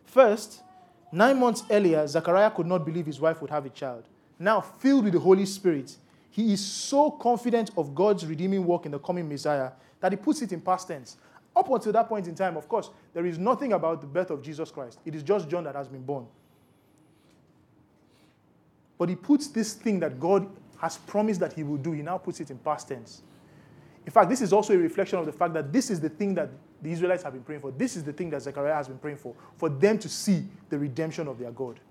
First, 0.05 0.61
nine 1.11 1.39
months 1.39 1.63
earlier, 1.69 2.05
Zechariah 2.07 2.51
could 2.51 2.67
not 2.67 2.85
believe 2.85 3.05
his 3.05 3.19
wife 3.19 3.41
would 3.41 3.51
have 3.51 3.65
a 3.65 3.69
child. 3.69 4.03
Now, 4.39 4.61
filled 4.61 5.05
with 5.05 5.13
the 5.13 5.19
Holy 5.19 5.45
Spirit, 5.45 5.95
he 6.29 6.53
is 6.53 6.63
so 6.63 7.09
confident 7.09 7.71
of 7.77 7.95
God's 7.95 8.25
redeeming 8.25 8.65
work 8.65 8.85
in 8.85 8.91
the 8.91 8.99
coming 8.99 9.27
Messiah 9.27 9.71
that 9.99 10.11
he 10.11 10.17
puts 10.17 10.41
it 10.41 10.51
in 10.51 10.61
past 10.61 10.87
tense. 10.87 11.17
Up 11.55 11.69
until 11.71 11.91
that 11.93 12.07
point 12.07 12.27
in 12.27 12.35
time, 12.35 12.55
of 12.55 12.69
course, 12.69 12.91
there 13.13 13.25
is 13.25 13.39
nothing 13.39 13.73
about 13.73 14.01
the 14.01 14.07
birth 14.07 14.29
of 14.29 14.43
Jesus 14.43 14.69
Christ. 14.69 14.99
It 15.05 15.15
is 15.15 15.23
just 15.23 15.49
John 15.49 15.63
that 15.63 15.75
has 15.75 15.87
been 15.87 16.03
born. 16.03 16.27
But 18.99 19.09
he 19.09 19.15
puts 19.15 19.47
this 19.47 19.73
thing 19.73 19.99
that 20.01 20.19
God 20.19 20.47
has 20.79 20.97
promised 20.97 21.39
that 21.39 21.53
he 21.53 21.63
will 21.63 21.77
do, 21.77 21.91
he 21.91 22.03
now 22.03 22.19
puts 22.19 22.39
it 22.39 22.51
in 22.51 22.59
past 22.59 22.89
tense. 22.89 23.23
In 24.07 24.13
fact, 24.13 24.29
this 24.29 24.39
is 24.39 24.53
also 24.53 24.73
a 24.73 24.77
reflection 24.77 25.19
of 25.19 25.25
the 25.25 25.33
fact 25.33 25.53
that 25.53 25.73
this 25.73 25.89
is 25.89 25.99
the 25.99 26.07
thing 26.07 26.33
that 26.35 26.49
the 26.81 26.89
Israelites 26.89 27.23
have 27.23 27.33
been 27.33 27.43
praying 27.43 27.59
for. 27.59 27.71
This 27.71 27.97
is 27.97 28.05
the 28.05 28.13
thing 28.13 28.29
that 28.29 28.41
Zechariah 28.41 28.73
has 28.73 28.87
been 28.87 28.97
praying 28.97 29.17
for, 29.17 29.35
for 29.57 29.67
them 29.67 29.99
to 29.99 30.07
see 30.07 30.45
the 30.69 30.79
redemption 30.79 31.27
of 31.27 31.37
their 31.37 31.51
God. 31.51 31.81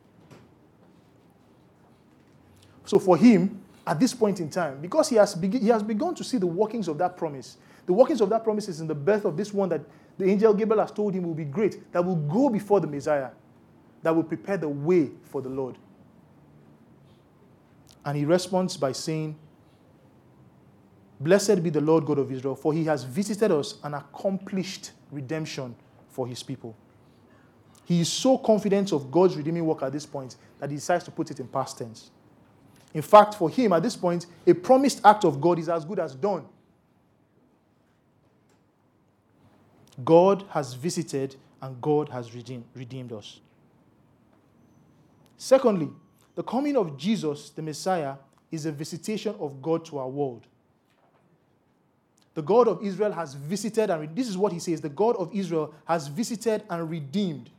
So 2.86 2.98
for 2.98 3.18
him, 3.18 3.60
at 3.86 4.00
this 4.00 4.14
point 4.14 4.40
in 4.40 4.48
time, 4.48 4.80
because 4.80 5.10
he 5.10 5.16
has, 5.16 5.34
be- 5.34 5.58
he 5.58 5.68
has 5.68 5.82
begun 5.82 6.14
to 6.14 6.24
see 6.24 6.38
the 6.38 6.46
workings 6.46 6.88
of 6.88 6.96
that 6.96 7.18
promise, 7.18 7.58
the 7.84 7.92
workings 7.92 8.22
of 8.22 8.30
that 8.30 8.42
promise 8.42 8.66
is 8.68 8.80
in 8.80 8.86
the 8.86 8.94
birth 8.94 9.26
of 9.26 9.36
this 9.36 9.52
one 9.52 9.68
that 9.68 9.82
the 10.16 10.24
angel 10.24 10.54
Gabriel 10.54 10.80
has 10.80 10.92
told 10.92 11.12
him 11.12 11.24
will 11.24 11.34
be 11.34 11.44
great, 11.44 11.92
that 11.92 12.02
will 12.02 12.16
go 12.16 12.48
before 12.48 12.80
the 12.80 12.86
Messiah, 12.86 13.28
that 14.02 14.16
will 14.16 14.24
prepare 14.24 14.56
the 14.56 14.68
way 14.70 15.10
for 15.24 15.42
the 15.42 15.50
Lord. 15.50 15.76
And 18.06 18.16
he 18.16 18.24
responds 18.24 18.78
by 18.78 18.92
saying, 18.92 19.36
Blessed 21.18 21.62
be 21.62 21.70
the 21.70 21.80
Lord 21.80 22.04
God 22.04 22.18
of 22.18 22.30
Israel, 22.30 22.54
for 22.54 22.72
he 22.72 22.84
has 22.84 23.04
visited 23.04 23.50
us 23.50 23.78
and 23.82 23.94
accomplished 23.94 24.92
redemption 25.10 25.74
for 26.08 26.26
his 26.26 26.42
people. 26.42 26.76
He 27.84 28.00
is 28.00 28.12
so 28.12 28.36
confident 28.36 28.92
of 28.92 29.10
God's 29.10 29.36
redeeming 29.36 29.64
work 29.64 29.82
at 29.82 29.92
this 29.92 30.04
point 30.04 30.36
that 30.58 30.70
he 30.70 30.76
decides 30.76 31.04
to 31.04 31.10
put 31.10 31.30
it 31.30 31.40
in 31.40 31.46
past 31.46 31.78
tense. 31.78 32.10
In 32.92 33.02
fact, 33.02 33.34
for 33.34 33.48
him 33.48 33.72
at 33.72 33.82
this 33.82 33.96
point, 33.96 34.26
a 34.46 34.52
promised 34.52 35.00
act 35.04 35.24
of 35.24 35.40
God 35.40 35.58
is 35.58 35.68
as 35.68 35.84
good 35.84 35.98
as 35.98 36.14
done. 36.14 36.44
God 40.04 40.44
has 40.50 40.74
visited 40.74 41.36
and 41.62 41.80
God 41.80 42.08
has 42.08 42.34
redeemed, 42.34 42.64
redeemed 42.74 43.12
us. 43.12 43.40
Secondly, 45.36 45.90
the 46.34 46.42
coming 46.42 46.76
of 46.76 46.96
Jesus, 46.96 47.50
the 47.50 47.62
Messiah, 47.62 48.16
is 48.50 48.66
a 48.66 48.72
visitation 48.72 49.34
of 49.40 49.62
God 49.62 49.84
to 49.86 49.98
our 49.98 50.08
world. 50.08 50.46
The 52.36 52.42
God 52.42 52.68
of 52.68 52.84
Israel 52.84 53.10
has 53.10 53.34
visited, 53.34 53.90
and 53.90 54.14
this 54.14 54.28
is 54.28 54.38
what 54.38 54.52
he 54.52 54.60
says 54.60 54.80
the 54.80 54.88
God 54.88 55.16
of 55.16 55.34
Israel 55.34 55.74
has 55.86 56.06
visited 56.06 56.62
and 56.70 56.88
redeemed. 56.88 57.50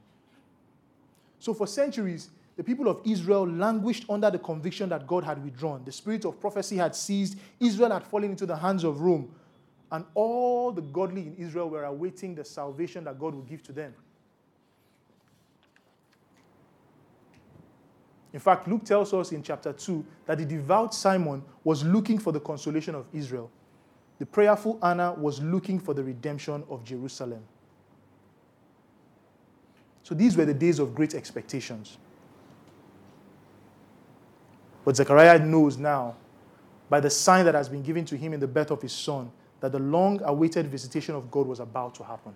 So, 1.40 1.54
for 1.54 1.68
centuries, 1.68 2.30
the 2.56 2.64
people 2.64 2.88
of 2.88 3.02
Israel 3.04 3.46
languished 3.46 4.06
under 4.10 4.32
the 4.32 4.40
conviction 4.40 4.88
that 4.90 5.06
God 5.06 5.26
had 5.26 5.44
withdrawn. 5.44 5.84
The 5.84 5.92
spirit 5.92 6.24
of 6.24 6.40
prophecy 6.40 6.78
had 6.78 6.96
ceased. 6.96 7.38
Israel 7.60 7.92
had 7.92 8.04
fallen 8.04 8.32
into 8.32 8.46
the 8.46 8.56
hands 8.56 8.86
of 8.86 9.02
Rome 9.02 9.30
and 9.92 10.06
all 10.14 10.72
the 10.72 10.82
godly 10.82 11.22
in 11.22 11.36
Israel 11.38 11.70
were 11.70 11.86
awaiting 11.86 12.36
the 12.36 12.44
salvation 12.44 13.06
that 13.06 13.20
God 13.20 13.36
would 13.36 13.48
give 13.48 13.64
to 13.64 13.72
them. 13.72 13.94
In 18.34 18.40
fact, 18.40 18.68
Luke 18.68 18.84
tells 18.84 19.14
us 19.14 19.32
in 19.32 19.42
chapter 19.42 19.72
2 19.72 20.06
that 20.26 20.38
the 20.38 20.46
devout 20.46 20.94
Simon 20.94 21.42
was 21.64 21.84
looking 21.84 22.20
for 22.20 22.34
the 22.34 22.40
consolation 22.40 22.94
of 22.94 23.06
Israel. 23.14 23.50
The 24.20 24.26
prayerful 24.26 24.80
Anna 24.82 25.14
was 25.14 25.42
looking 25.42 25.80
for 25.80 25.94
the 25.94 26.04
redemption 26.04 26.64
of 26.70 26.84
Jerusalem. 26.84 27.44
So 30.04 30.16
these 30.16 30.38
were 30.38 30.46
the 30.46 30.54
days 30.54 30.80
of 30.80 30.96
great 30.96 31.14
expectations. 31.14 31.98
But 34.86 34.96
Zechariah 34.96 35.40
knows 35.40 35.78
now, 35.78 36.16
by 36.90 37.02
the 37.02 37.10
sign 37.10 37.46
that 37.46 37.56
has 37.56 37.68
been 37.68 37.84
given 37.84 38.06
to 38.06 38.16
him 38.16 38.34
in 38.34 38.40
the 38.40 38.48
birth 38.48 38.72
of 38.72 38.82
his 38.82 38.94
son, 38.94 39.30
that 39.60 39.72
the 39.72 39.80
long 39.80 40.22
awaited 40.24 40.68
visitation 40.68 41.14
of 41.14 41.30
God 41.30 41.46
was 41.46 41.60
about 41.60 41.94
to 41.96 42.04
happen. 42.04 42.34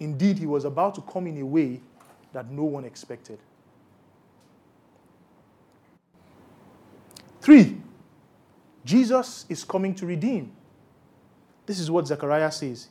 Indeed, 0.00 0.38
he 0.38 0.46
was 0.46 0.64
about 0.64 0.96
to 0.96 1.02
come 1.02 1.28
in 1.28 1.40
a 1.40 1.46
way 1.46 1.80
that 2.32 2.50
no 2.50 2.64
one 2.64 2.84
expected. 2.84 3.38
Three, 7.40 7.76
Jesus 8.84 9.46
is 9.48 9.64
coming 9.64 9.94
to 9.94 10.06
redeem. 10.06 10.52
This 11.66 11.78
is 11.78 11.90
what 11.90 12.06
Zechariah 12.06 12.52
says. 12.52 12.88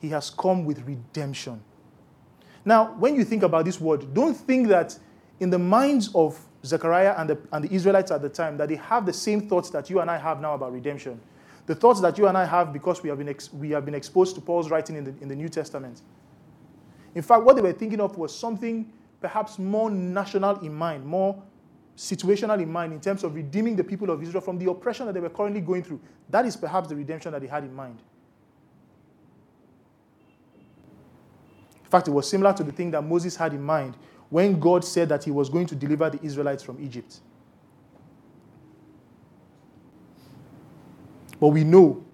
He 0.00 0.08
has 0.10 0.30
come 0.30 0.64
with 0.64 0.82
redemption. 0.86 1.62
Now, 2.64 2.94
when 2.98 3.14
you 3.14 3.24
think 3.24 3.42
about 3.42 3.64
this 3.64 3.80
word, 3.80 4.12
don't 4.12 4.34
think 4.34 4.68
that 4.68 4.98
in 5.40 5.50
the 5.50 5.58
minds 5.58 6.10
of 6.14 6.38
Zechariah 6.64 7.14
and 7.18 7.30
the, 7.30 7.38
and 7.50 7.64
the 7.64 7.74
Israelites 7.74 8.10
at 8.10 8.22
the 8.22 8.28
time 8.28 8.56
that 8.58 8.68
they 8.68 8.76
have 8.76 9.06
the 9.06 9.12
same 9.12 9.48
thoughts 9.48 9.70
that 9.70 9.90
you 9.90 10.00
and 10.00 10.10
I 10.10 10.18
have 10.18 10.40
now 10.40 10.54
about 10.54 10.72
redemption. 10.72 11.20
The 11.66 11.74
thoughts 11.74 12.00
that 12.00 12.18
you 12.18 12.28
and 12.28 12.36
I 12.36 12.44
have 12.44 12.72
because 12.72 13.02
we 13.02 13.08
have 13.08 13.18
been, 13.18 13.28
ex, 13.28 13.52
we 13.52 13.70
have 13.70 13.84
been 13.84 13.94
exposed 13.94 14.34
to 14.36 14.40
Paul's 14.40 14.70
writing 14.70 14.96
in 14.96 15.04
the, 15.04 15.14
in 15.20 15.28
the 15.28 15.34
New 15.34 15.48
Testament. 15.48 16.02
In 17.14 17.22
fact, 17.22 17.42
what 17.42 17.56
they 17.56 17.62
were 17.62 17.72
thinking 17.72 18.00
of 18.00 18.16
was 18.16 18.36
something 18.36 18.92
perhaps 19.20 19.58
more 19.58 19.90
national 19.90 20.58
in 20.60 20.74
mind, 20.74 21.04
more 21.04 21.40
situational 22.02 22.60
in 22.60 22.70
mind 22.70 22.92
in 22.92 23.00
terms 23.00 23.22
of 23.22 23.34
redeeming 23.36 23.76
the 23.76 23.84
people 23.84 24.10
of 24.10 24.20
Israel 24.20 24.40
from 24.40 24.58
the 24.58 24.68
oppression 24.68 25.06
that 25.06 25.12
they 25.12 25.20
were 25.20 25.30
currently 25.30 25.60
going 25.60 25.84
through. 25.84 26.00
That 26.28 26.44
is 26.44 26.56
perhaps 26.56 26.88
the 26.88 26.96
redemption 26.96 27.30
that 27.30 27.40
they 27.40 27.46
had 27.46 27.62
in 27.62 27.72
mind. 27.72 28.02
In 31.84 31.90
fact, 31.90 32.08
it 32.08 32.10
was 32.10 32.28
similar 32.28 32.52
to 32.54 32.64
the 32.64 32.72
thing 32.72 32.90
that 32.90 33.02
Moses 33.02 33.36
had 33.36 33.52
in 33.52 33.62
mind 33.62 33.96
when 34.30 34.58
God 34.58 34.84
said 34.84 35.10
that 35.10 35.22
He 35.22 35.30
was 35.30 35.48
going 35.48 35.66
to 35.66 35.76
deliver 35.76 36.10
the 36.10 36.20
Israelites 36.24 36.62
from 36.64 36.82
Egypt. 36.82 37.20
But 41.38 41.48
we 41.48 41.62
know, 41.62 42.04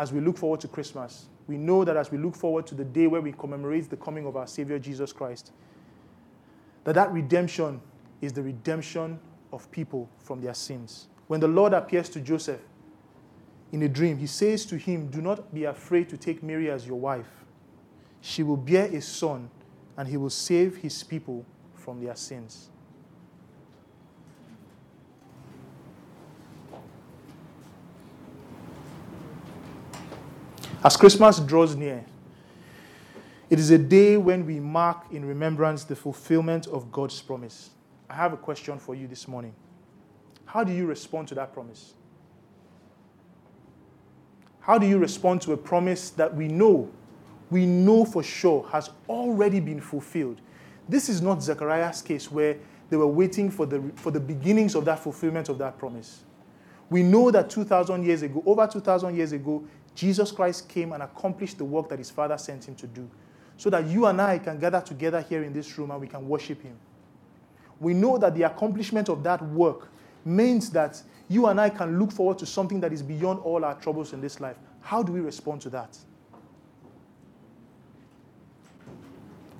as 0.00 0.12
we 0.12 0.20
look 0.20 0.36
forward 0.36 0.60
to 0.60 0.68
Christmas, 0.68 1.26
we 1.46 1.58
know 1.58 1.84
that 1.84 1.96
as 1.96 2.10
we 2.10 2.18
look 2.18 2.34
forward 2.34 2.66
to 2.68 2.74
the 2.74 2.84
day 2.84 3.06
where 3.06 3.20
we 3.20 3.30
commemorate 3.30 3.88
the 3.88 3.96
coming 3.96 4.26
of 4.26 4.36
our 4.36 4.48
Savior 4.48 4.80
Jesus 4.80 5.12
Christ, 5.12 5.52
that 6.82 6.94
that 6.94 7.12
redemption 7.12 7.80
is 8.20 8.32
the 8.32 8.42
redemption 8.42 9.18
of 9.52 9.70
people 9.70 10.08
from 10.18 10.40
their 10.40 10.54
sins. 10.54 11.08
When 11.26 11.40
the 11.40 11.48
Lord 11.48 11.72
appears 11.72 12.08
to 12.10 12.20
Joseph 12.20 12.60
in 13.72 13.82
a 13.82 13.88
dream, 13.88 14.18
he 14.18 14.26
says 14.26 14.64
to 14.66 14.76
him, 14.76 15.08
Do 15.08 15.20
not 15.20 15.52
be 15.52 15.64
afraid 15.64 16.08
to 16.10 16.16
take 16.16 16.42
Mary 16.42 16.70
as 16.70 16.86
your 16.86 16.98
wife. 16.98 17.44
She 18.20 18.42
will 18.42 18.56
bear 18.56 18.86
a 18.86 19.00
son, 19.00 19.50
and 19.96 20.08
he 20.08 20.16
will 20.16 20.30
save 20.30 20.76
his 20.76 21.02
people 21.02 21.44
from 21.74 22.02
their 22.02 22.16
sins. 22.16 22.68
As 30.84 30.96
Christmas 30.96 31.40
draws 31.40 31.74
near, 31.74 32.04
it 33.48 33.58
is 33.58 33.70
a 33.70 33.78
day 33.78 34.16
when 34.16 34.44
we 34.44 34.60
mark 34.60 35.12
in 35.12 35.24
remembrance 35.24 35.84
the 35.84 35.96
fulfillment 35.96 36.66
of 36.66 36.92
God's 36.92 37.20
promise. 37.20 37.70
I 38.08 38.14
have 38.14 38.32
a 38.32 38.36
question 38.36 38.78
for 38.78 38.94
you 38.94 39.06
this 39.06 39.26
morning. 39.26 39.54
How 40.44 40.64
do 40.64 40.72
you 40.72 40.86
respond 40.86 41.28
to 41.28 41.34
that 41.36 41.52
promise? 41.52 41.94
How 44.60 44.78
do 44.78 44.86
you 44.86 44.98
respond 44.98 45.42
to 45.42 45.52
a 45.52 45.56
promise 45.56 46.10
that 46.10 46.34
we 46.34 46.48
know, 46.48 46.90
we 47.50 47.66
know 47.66 48.04
for 48.04 48.22
sure 48.22 48.66
has 48.70 48.90
already 49.08 49.60
been 49.60 49.80
fulfilled? 49.80 50.40
This 50.88 51.08
is 51.08 51.20
not 51.20 51.42
Zechariah's 51.42 52.02
case 52.02 52.30
where 52.30 52.56
they 52.90 52.96
were 52.96 53.06
waiting 53.06 53.50
for 53.50 53.66
the, 53.66 53.92
for 53.96 54.10
the 54.10 54.20
beginnings 54.20 54.74
of 54.74 54.84
that 54.84 55.00
fulfillment 55.00 55.48
of 55.48 55.58
that 55.58 55.78
promise. 55.78 56.24
We 56.90 57.02
know 57.02 57.30
that 57.32 57.50
2,000 57.50 58.04
years 58.04 58.22
ago, 58.22 58.42
over 58.46 58.66
2,000 58.66 59.16
years 59.16 59.32
ago, 59.32 59.64
Jesus 59.94 60.30
Christ 60.30 60.68
came 60.68 60.92
and 60.92 61.02
accomplished 61.02 61.58
the 61.58 61.64
work 61.64 61.88
that 61.88 61.98
his 61.98 62.10
Father 62.10 62.38
sent 62.38 62.68
him 62.68 62.76
to 62.76 62.86
do 62.86 63.08
so 63.56 63.70
that 63.70 63.86
you 63.86 64.06
and 64.06 64.20
I 64.20 64.38
can 64.38 64.58
gather 64.58 64.80
together 64.80 65.20
here 65.20 65.42
in 65.42 65.52
this 65.52 65.76
room 65.78 65.90
and 65.90 66.00
we 66.00 66.06
can 66.06 66.28
worship 66.28 66.62
him. 66.62 66.76
We 67.80 67.94
know 67.94 68.18
that 68.18 68.34
the 68.34 68.44
accomplishment 68.44 69.08
of 69.08 69.22
that 69.24 69.42
work 69.42 69.88
means 70.24 70.70
that 70.70 71.02
you 71.28 71.46
and 71.46 71.60
I 71.60 71.68
can 71.70 71.98
look 71.98 72.12
forward 72.12 72.38
to 72.38 72.46
something 72.46 72.80
that 72.80 72.92
is 72.92 73.02
beyond 73.02 73.40
all 73.40 73.64
our 73.64 73.74
troubles 73.74 74.12
in 74.12 74.20
this 74.20 74.40
life. 74.40 74.56
How 74.80 75.02
do 75.02 75.12
we 75.12 75.20
respond 75.20 75.60
to 75.62 75.70
that? 75.70 75.96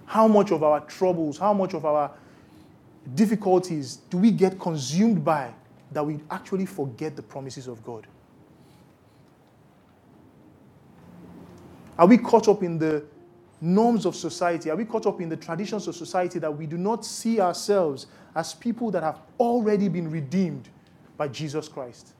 How 0.07 0.29
much 0.29 0.53
of 0.53 0.63
our 0.63 0.81
troubles, 0.81 1.37
how 1.37 1.53
much 1.53 1.75
of 1.75 1.85
our 1.85 2.13
difficulties 3.15 3.97
do 4.09 4.19
we 4.19 4.31
get 4.31 4.59
consumed 4.59 5.25
by 5.25 5.53
that 5.93 6.05
we 6.05 6.21
actually 6.31 6.67
forget 6.67 7.17
the 7.17 7.23
promises 7.23 7.67
of 7.67 7.85
God? 7.85 8.07
Are 11.99 12.07
we 12.07 12.19
caught 12.19 12.49
up 12.49 12.63
in 12.63 12.79
the 12.79 13.05
norms 13.61 14.07
of 14.07 14.15
society? 14.15 14.71
Are 14.71 14.77
we 14.77 14.85
caught 14.85 15.07
up 15.07 15.21
in 15.21 15.29
the 15.29 15.37
traditions 15.37 15.89
of 15.89 15.97
society 15.97 16.39
that 16.39 16.57
we 16.57 16.67
do 16.67 16.77
not 16.77 17.05
see 17.05 17.41
ourselves 17.41 18.07
as 18.35 18.55
people 18.55 18.91
that 18.91 19.03
have 19.03 19.21
already 19.39 19.89
been 19.89 20.11
redeemed 20.11 20.69
by 21.17 21.29
Jesus 21.29 21.69
Christ? 21.69 22.13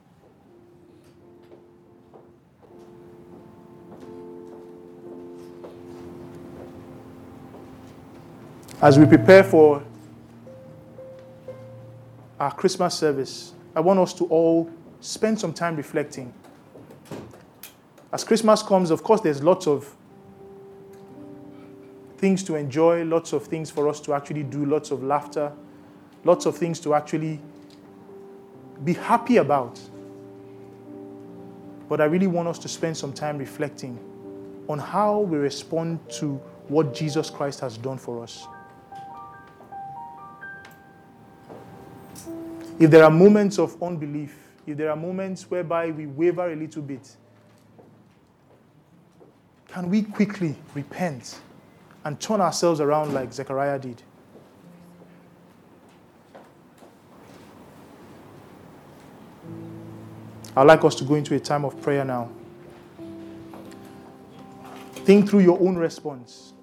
As 8.79 8.99
we 8.99 9.07
prepare 9.07 9.43
for 9.43 9.83
our 12.39 12.53
Christmas 12.53 12.93
service, 12.93 13.53
I 13.75 13.79
want 13.79 13.99
us 13.99 14.13
to 14.13 14.25
all 14.25 14.69
spend 15.01 15.39
some 15.39 15.51
time 15.51 15.75
reflecting. 15.75 16.31
As 18.13 18.23
Christmas 18.23 18.61
comes, 18.61 18.91
of 18.91 19.03
course, 19.03 19.21
there's 19.21 19.41
lots 19.41 19.65
of 19.65 19.96
things 22.17 22.43
to 22.43 22.55
enjoy, 22.55 23.03
lots 23.03 23.33
of 23.33 23.45
things 23.45 23.69
for 23.69 23.87
us 23.87 23.99
to 24.01 24.13
actually 24.13 24.43
do, 24.43 24.65
lots 24.65 24.91
of 24.91 25.03
laughter, 25.03 25.51
lots 26.23 26.45
of 26.45 26.57
things 26.57 26.79
to 26.81 26.93
actually 26.93 27.39
be 28.83 28.93
happy 28.93 29.37
about. 29.37 29.79
But 31.87 32.01
I 32.01 32.05
really 32.05 32.27
want 32.27 32.47
us 32.47 32.59
to 32.59 32.67
spend 32.67 32.97
some 32.97 33.13
time 33.13 33.37
reflecting 33.37 33.97
on 34.67 34.79
how 34.79 35.19
we 35.19 35.37
respond 35.37 35.99
to 36.11 36.35
what 36.67 36.93
Jesus 36.93 37.29
Christ 37.29 37.61
has 37.61 37.77
done 37.77 37.97
for 37.97 38.21
us. 38.21 38.45
If 42.79 42.91
there 42.91 43.03
are 43.03 43.09
moments 43.09 43.57
of 43.57 43.81
unbelief, 43.81 44.37
if 44.65 44.77
there 44.77 44.89
are 44.89 44.95
moments 44.95 45.49
whereby 45.49 45.91
we 45.91 46.05
waver 46.05 46.51
a 46.51 46.55
little 46.55 46.81
bit, 46.81 47.15
can 49.69 49.89
we 49.89 50.03
quickly 50.03 50.55
repent 50.73 51.39
and 52.07 52.17
turn 52.21 52.39
ourselves 52.39 52.79
around 52.79 53.13
like 53.13 53.33
Zechariah 53.33 53.77
did. 53.77 54.01
I'd 60.55 60.63
like 60.63 60.85
us 60.85 60.95
to 60.95 61.03
go 61.03 61.15
into 61.15 61.35
a 61.35 61.39
time 61.41 61.65
of 61.65 61.81
prayer 61.81 62.05
now. 62.05 62.29
Think 64.93 65.29
through 65.29 65.41
your 65.41 65.59
own 65.59 65.75
response 65.75 66.53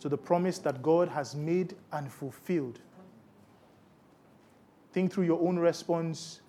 to 0.00 0.08
the 0.08 0.18
promise 0.18 0.58
that 0.58 0.82
God 0.82 1.08
has 1.08 1.36
made 1.36 1.76
and 1.92 2.12
fulfilled. 2.12 2.80
Think 4.92 5.12
through 5.12 5.26
your 5.26 5.40
own 5.40 5.56
response 5.56 6.40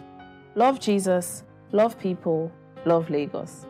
Love 0.56 0.80
Jesus, 0.80 1.44
Love 1.72 2.00
people, 2.00 2.52
love 2.86 3.12
Lagos. 3.12 3.68